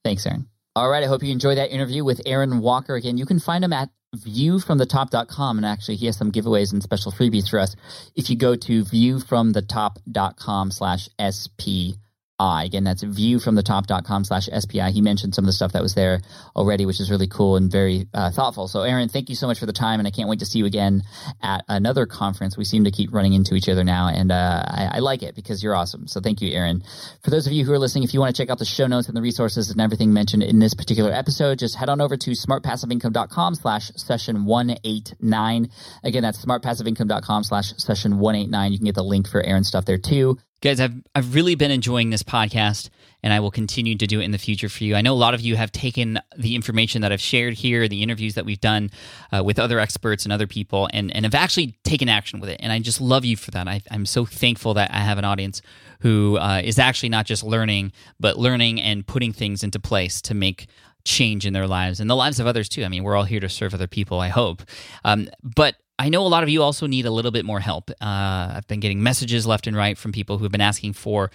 Thanks, 0.03 0.25
Aaron. 0.25 0.47
All 0.75 0.89
right. 0.89 1.03
I 1.03 1.07
hope 1.07 1.21
you 1.21 1.31
enjoyed 1.31 1.59
that 1.59 1.71
interview 1.71 2.03
with 2.03 2.21
Aaron 2.25 2.59
Walker. 2.59 2.95
Again, 2.95 3.19
you 3.19 3.27
can 3.27 3.39
find 3.39 3.63
him 3.63 3.71
at 3.71 3.89
viewfromthetop.com. 4.15 5.57
And 5.57 5.65
actually, 5.65 5.97
he 5.97 6.07
has 6.07 6.17
some 6.17 6.31
giveaways 6.31 6.73
and 6.73 6.81
special 6.81 7.11
freebies 7.11 7.49
for 7.49 7.59
us. 7.59 7.75
If 8.15 8.31
you 8.31 8.35
go 8.35 8.55
to 8.55 8.83
viewfromthetop.com 8.83 10.71
slash 10.71 11.09
SP 11.21 12.01
I. 12.39 12.65
Again, 12.65 12.83
that's 12.83 13.03
viewfromthetop.com 13.03 14.23
slash 14.23 14.47
SPI. 14.55 14.91
He 14.91 15.01
mentioned 15.01 15.33
some 15.33 15.43
of 15.43 15.47
the 15.47 15.53
stuff 15.53 15.71
that 15.73 15.81
was 15.81 15.95
there 15.95 16.21
already, 16.55 16.85
which 16.85 16.99
is 16.99 17.09
really 17.09 17.27
cool 17.27 17.55
and 17.55 17.71
very 17.71 18.07
uh, 18.13 18.29
thoughtful. 18.29 18.67
So, 18.67 18.81
Aaron, 18.81 19.09
thank 19.09 19.29
you 19.29 19.35
so 19.35 19.47
much 19.47 19.59
for 19.59 19.65
the 19.65 19.73
time, 19.73 19.99
and 19.99 20.07
I 20.07 20.11
can't 20.11 20.29
wait 20.29 20.39
to 20.39 20.45
see 20.45 20.59
you 20.59 20.65
again 20.65 21.03
at 21.41 21.63
another 21.67 22.05
conference. 22.05 22.55
We 22.55 22.63
seem 22.63 22.83
to 22.83 22.91
keep 22.91 23.11
running 23.11 23.33
into 23.33 23.55
each 23.55 23.67
other 23.67 23.83
now, 23.83 24.09
and 24.09 24.31
uh, 24.31 24.63
I, 24.67 24.89
I, 24.93 24.99
like 24.99 25.23
it 25.23 25.35
because 25.35 25.63
you're 25.63 25.75
awesome. 25.75 26.07
So, 26.07 26.21
thank 26.21 26.41
you, 26.41 26.51
Aaron. 26.51 26.83
For 27.23 27.31
those 27.31 27.47
of 27.47 27.53
you 27.53 27.65
who 27.65 27.73
are 27.73 27.79
listening, 27.79 28.03
if 28.03 28.13
you 28.13 28.19
want 28.19 28.35
to 28.35 28.39
check 28.39 28.51
out 28.51 28.59
the 28.59 28.65
show 28.65 28.85
notes 28.85 29.07
and 29.07 29.17
the 29.17 29.21
resources 29.21 29.71
and 29.71 29.81
everything 29.81 30.13
mentioned 30.13 30.43
in 30.43 30.59
this 30.59 30.75
particular 30.75 31.11
episode, 31.11 31.57
just 31.57 31.75
head 31.75 31.89
on 31.89 32.01
over 32.01 32.17
to 32.17 32.31
smartpassiveincome.com 32.31 33.55
slash 33.55 33.91
session 33.95 34.45
189. 34.45 35.69
Again, 36.03 36.21
that's 36.21 36.45
smartpassiveincome.com 36.45 37.43
slash 37.43 37.73
session 37.77 38.19
189. 38.19 38.71
You 38.71 38.77
can 38.77 38.85
get 38.85 38.95
the 38.95 39.03
link 39.03 39.27
for 39.27 39.41
Aaron's 39.41 39.67
stuff 39.67 39.85
there 39.85 39.97
too. 39.97 40.37
Guys, 40.59 40.79
I've, 40.79 40.95
I've 41.13 41.35
really 41.35 41.53
been 41.53 41.69
enjoying 41.69 42.09
this 42.09 42.23
podcast 42.23 42.89
and 43.21 43.31
I 43.31 43.39
will 43.39 43.51
continue 43.51 43.95
to 43.95 44.07
do 44.07 44.19
it 44.19 44.23
in 44.23 44.31
the 44.31 44.39
future 44.39 44.69
for 44.69 44.83
you. 44.83 44.95
I 44.95 45.01
know 45.01 45.13
a 45.13 45.15
lot 45.15 45.35
of 45.35 45.41
you 45.41 45.55
have 45.55 45.71
taken 45.71 46.19
the 46.35 46.55
information 46.55 47.03
that 47.03 47.11
I've 47.11 47.21
shared 47.21 47.53
here, 47.53 47.87
the 47.87 48.01
interviews 48.01 48.33
that 48.33 48.45
we've 48.45 48.59
done 48.59 48.89
uh, 49.31 49.43
with 49.43 49.59
other 49.59 49.79
experts 49.79 50.23
and 50.23 50.33
other 50.33 50.47
people, 50.47 50.89
and, 50.93 51.15
and 51.15 51.25
have 51.25 51.35
actually 51.35 51.77
taken 51.83 52.09
action 52.09 52.39
with 52.39 52.49
it. 52.49 52.59
And 52.59 52.71
I 52.71 52.79
just 52.79 52.99
love 52.99 53.23
you 53.23 53.37
for 53.37 53.51
that. 53.51 53.67
I, 53.67 53.81
am 53.91 54.07
so 54.07 54.25
thankful 54.25 54.73
that 54.73 54.91
I 54.91 54.99
have 54.99 55.19
an 55.19 55.25
audience 55.25 55.61
who 55.99 56.37
uh, 56.37 56.61
is 56.63 56.79
actually 56.79 57.09
not 57.09 57.27
just 57.27 57.43
learning, 57.43 57.91
but 58.19 58.39
learning 58.39 58.81
and 58.81 59.05
putting 59.05 59.33
things 59.33 59.63
into 59.63 59.79
place 59.79 60.21
to 60.23 60.33
make 60.33 60.67
change 61.05 61.45
in 61.45 61.53
their 61.53 61.67
lives 61.67 61.99
and 61.99 62.09
the 62.09 62.15
lives 62.15 62.39
of 62.39 62.47
others 62.47 62.67
too. 62.67 62.83
I 62.83 62.87
mean, 62.87 63.03
we're 63.03 63.15
all 63.15 63.25
here 63.25 63.39
to 63.39 63.49
serve 63.49 63.75
other 63.75 63.87
people, 63.87 64.19
I 64.19 64.29
hope. 64.29 64.63
Um, 65.05 65.29
but 65.43 65.75
I 65.99 66.09
know 66.09 66.25
a 66.25 66.27
lot 66.27 66.43
of 66.43 66.49
you 66.49 66.61
also 66.61 66.85
need 66.85 67.05
a 67.05 67.11
little 67.11 67.31
bit 67.31 67.45
more 67.45 67.59
help. 67.59 67.89
Uh, 67.89 68.53
I've 68.55 68.67
been 68.67 68.79
getting 68.79 69.01
messages 69.01 69.47
left 69.47 69.67
and 69.67 69.75
right 69.75 69.97
from 69.97 70.11
people 70.11 70.37
who 70.37 70.43
have 70.43 70.51
been 70.51 70.61
asking 70.61 70.93
for 70.93 71.31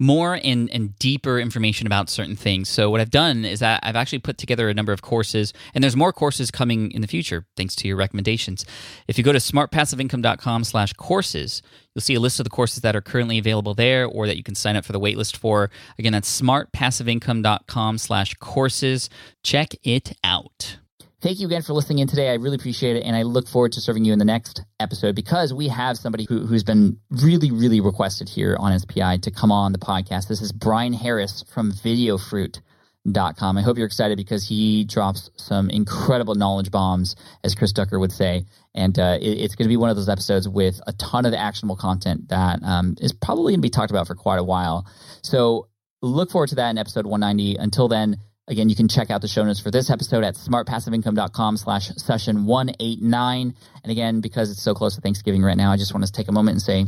more 0.00 0.40
and, 0.42 0.70
and 0.70 0.98
deeper 0.98 1.38
information 1.38 1.86
about 1.86 2.08
certain 2.08 2.34
things. 2.34 2.70
So 2.70 2.90
what 2.90 3.02
I've 3.02 3.10
done 3.10 3.44
is 3.44 3.60
that 3.60 3.80
I've 3.82 3.96
actually 3.96 4.20
put 4.20 4.38
together 4.38 4.70
a 4.70 4.74
number 4.74 4.92
of 4.92 5.02
courses, 5.02 5.52
and 5.74 5.84
there's 5.84 5.94
more 5.94 6.12
courses 6.12 6.50
coming 6.50 6.90
in 6.92 7.02
the 7.02 7.06
future 7.06 7.46
thanks 7.54 7.76
to 7.76 7.88
your 7.88 7.98
recommendations. 7.98 8.64
If 9.06 9.18
you 9.18 9.24
go 9.24 9.32
to 9.32 9.38
smartpassiveincome.com 9.38 10.64
slash 10.64 10.94
courses, 10.94 11.62
you'll 11.94 12.00
see 12.00 12.14
a 12.14 12.20
list 12.20 12.40
of 12.40 12.44
the 12.44 12.50
courses 12.50 12.80
that 12.80 12.96
are 12.96 13.02
currently 13.02 13.36
available 13.36 13.74
there 13.74 14.06
or 14.06 14.26
that 14.26 14.38
you 14.38 14.42
can 14.42 14.54
sign 14.54 14.74
up 14.74 14.86
for 14.86 14.92
the 14.92 15.00
waitlist 15.00 15.36
for. 15.36 15.70
Again, 15.98 16.12
that's 16.12 16.40
smartpassiveincome.com 16.40 17.98
slash 17.98 18.34
courses. 18.36 19.10
Check 19.44 19.74
it 19.82 20.14
out. 20.24 20.78
Thank 21.22 21.38
you 21.38 21.46
again 21.46 21.60
for 21.60 21.74
listening 21.74 21.98
in 21.98 22.08
today. 22.08 22.30
I 22.30 22.34
really 22.34 22.54
appreciate 22.54 22.96
it. 22.96 23.00
And 23.00 23.14
I 23.14 23.24
look 23.24 23.46
forward 23.46 23.72
to 23.72 23.80
serving 23.82 24.06
you 24.06 24.12
in 24.14 24.18
the 24.18 24.24
next 24.24 24.62
episode 24.78 25.14
because 25.14 25.52
we 25.52 25.68
have 25.68 25.98
somebody 25.98 26.24
who, 26.24 26.46
who's 26.46 26.64
been 26.64 26.98
really, 27.10 27.50
really 27.50 27.82
requested 27.82 28.26
here 28.26 28.56
on 28.58 28.78
SPI 28.78 29.18
to 29.18 29.30
come 29.30 29.52
on 29.52 29.72
the 29.72 29.78
podcast. 29.78 30.28
This 30.28 30.40
is 30.40 30.50
Bryan 30.50 30.94
Harris 30.94 31.44
from 31.52 31.72
videofruit.com. 31.72 33.58
I 33.58 33.60
hope 33.60 33.76
you're 33.76 33.86
excited 33.86 34.16
because 34.16 34.48
he 34.48 34.84
drops 34.84 35.28
some 35.36 35.68
incredible 35.68 36.36
knowledge 36.36 36.70
bombs, 36.70 37.16
as 37.44 37.54
Chris 37.54 37.72
Ducker 37.72 37.98
would 37.98 38.12
say. 38.12 38.46
And 38.74 38.98
uh, 38.98 39.18
it, 39.20 39.40
it's 39.40 39.56
going 39.56 39.66
to 39.66 39.72
be 39.72 39.76
one 39.76 39.90
of 39.90 39.96
those 39.96 40.08
episodes 40.08 40.48
with 40.48 40.80
a 40.86 40.94
ton 40.94 41.26
of 41.26 41.34
actionable 41.34 41.76
content 41.76 42.30
that 42.30 42.62
um, 42.62 42.96
is 42.98 43.12
probably 43.12 43.52
going 43.52 43.60
to 43.60 43.66
be 43.66 43.68
talked 43.68 43.90
about 43.90 44.06
for 44.06 44.14
quite 44.14 44.38
a 44.38 44.44
while. 44.44 44.86
So 45.20 45.68
look 46.00 46.30
forward 46.30 46.48
to 46.48 46.54
that 46.54 46.70
in 46.70 46.78
episode 46.78 47.04
190. 47.04 47.56
Until 47.56 47.88
then, 47.88 48.16
Again, 48.50 48.68
you 48.68 48.74
can 48.74 48.88
check 48.88 49.10
out 49.10 49.22
the 49.22 49.28
show 49.28 49.44
notes 49.44 49.60
for 49.60 49.70
this 49.70 49.90
episode 49.90 50.24
at 50.24 50.34
smartpassiveincome.com 50.34 51.56
slash 51.56 51.90
session 51.96 52.46
189. 52.46 53.54
And 53.84 53.92
again, 53.92 54.20
because 54.20 54.50
it's 54.50 54.60
so 54.60 54.74
close 54.74 54.96
to 54.96 55.00
Thanksgiving 55.00 55.42
right 55.42 55.56
now, 55.56 55.70
I 55.70 55.76
just 55.76 55.94
want 55.94 56.04
to 56.04 56.10
take 56.10 56.26
a 56.26 56.32
moment 56.32 56.56
and 56.56 56.62
say 56.62 56.86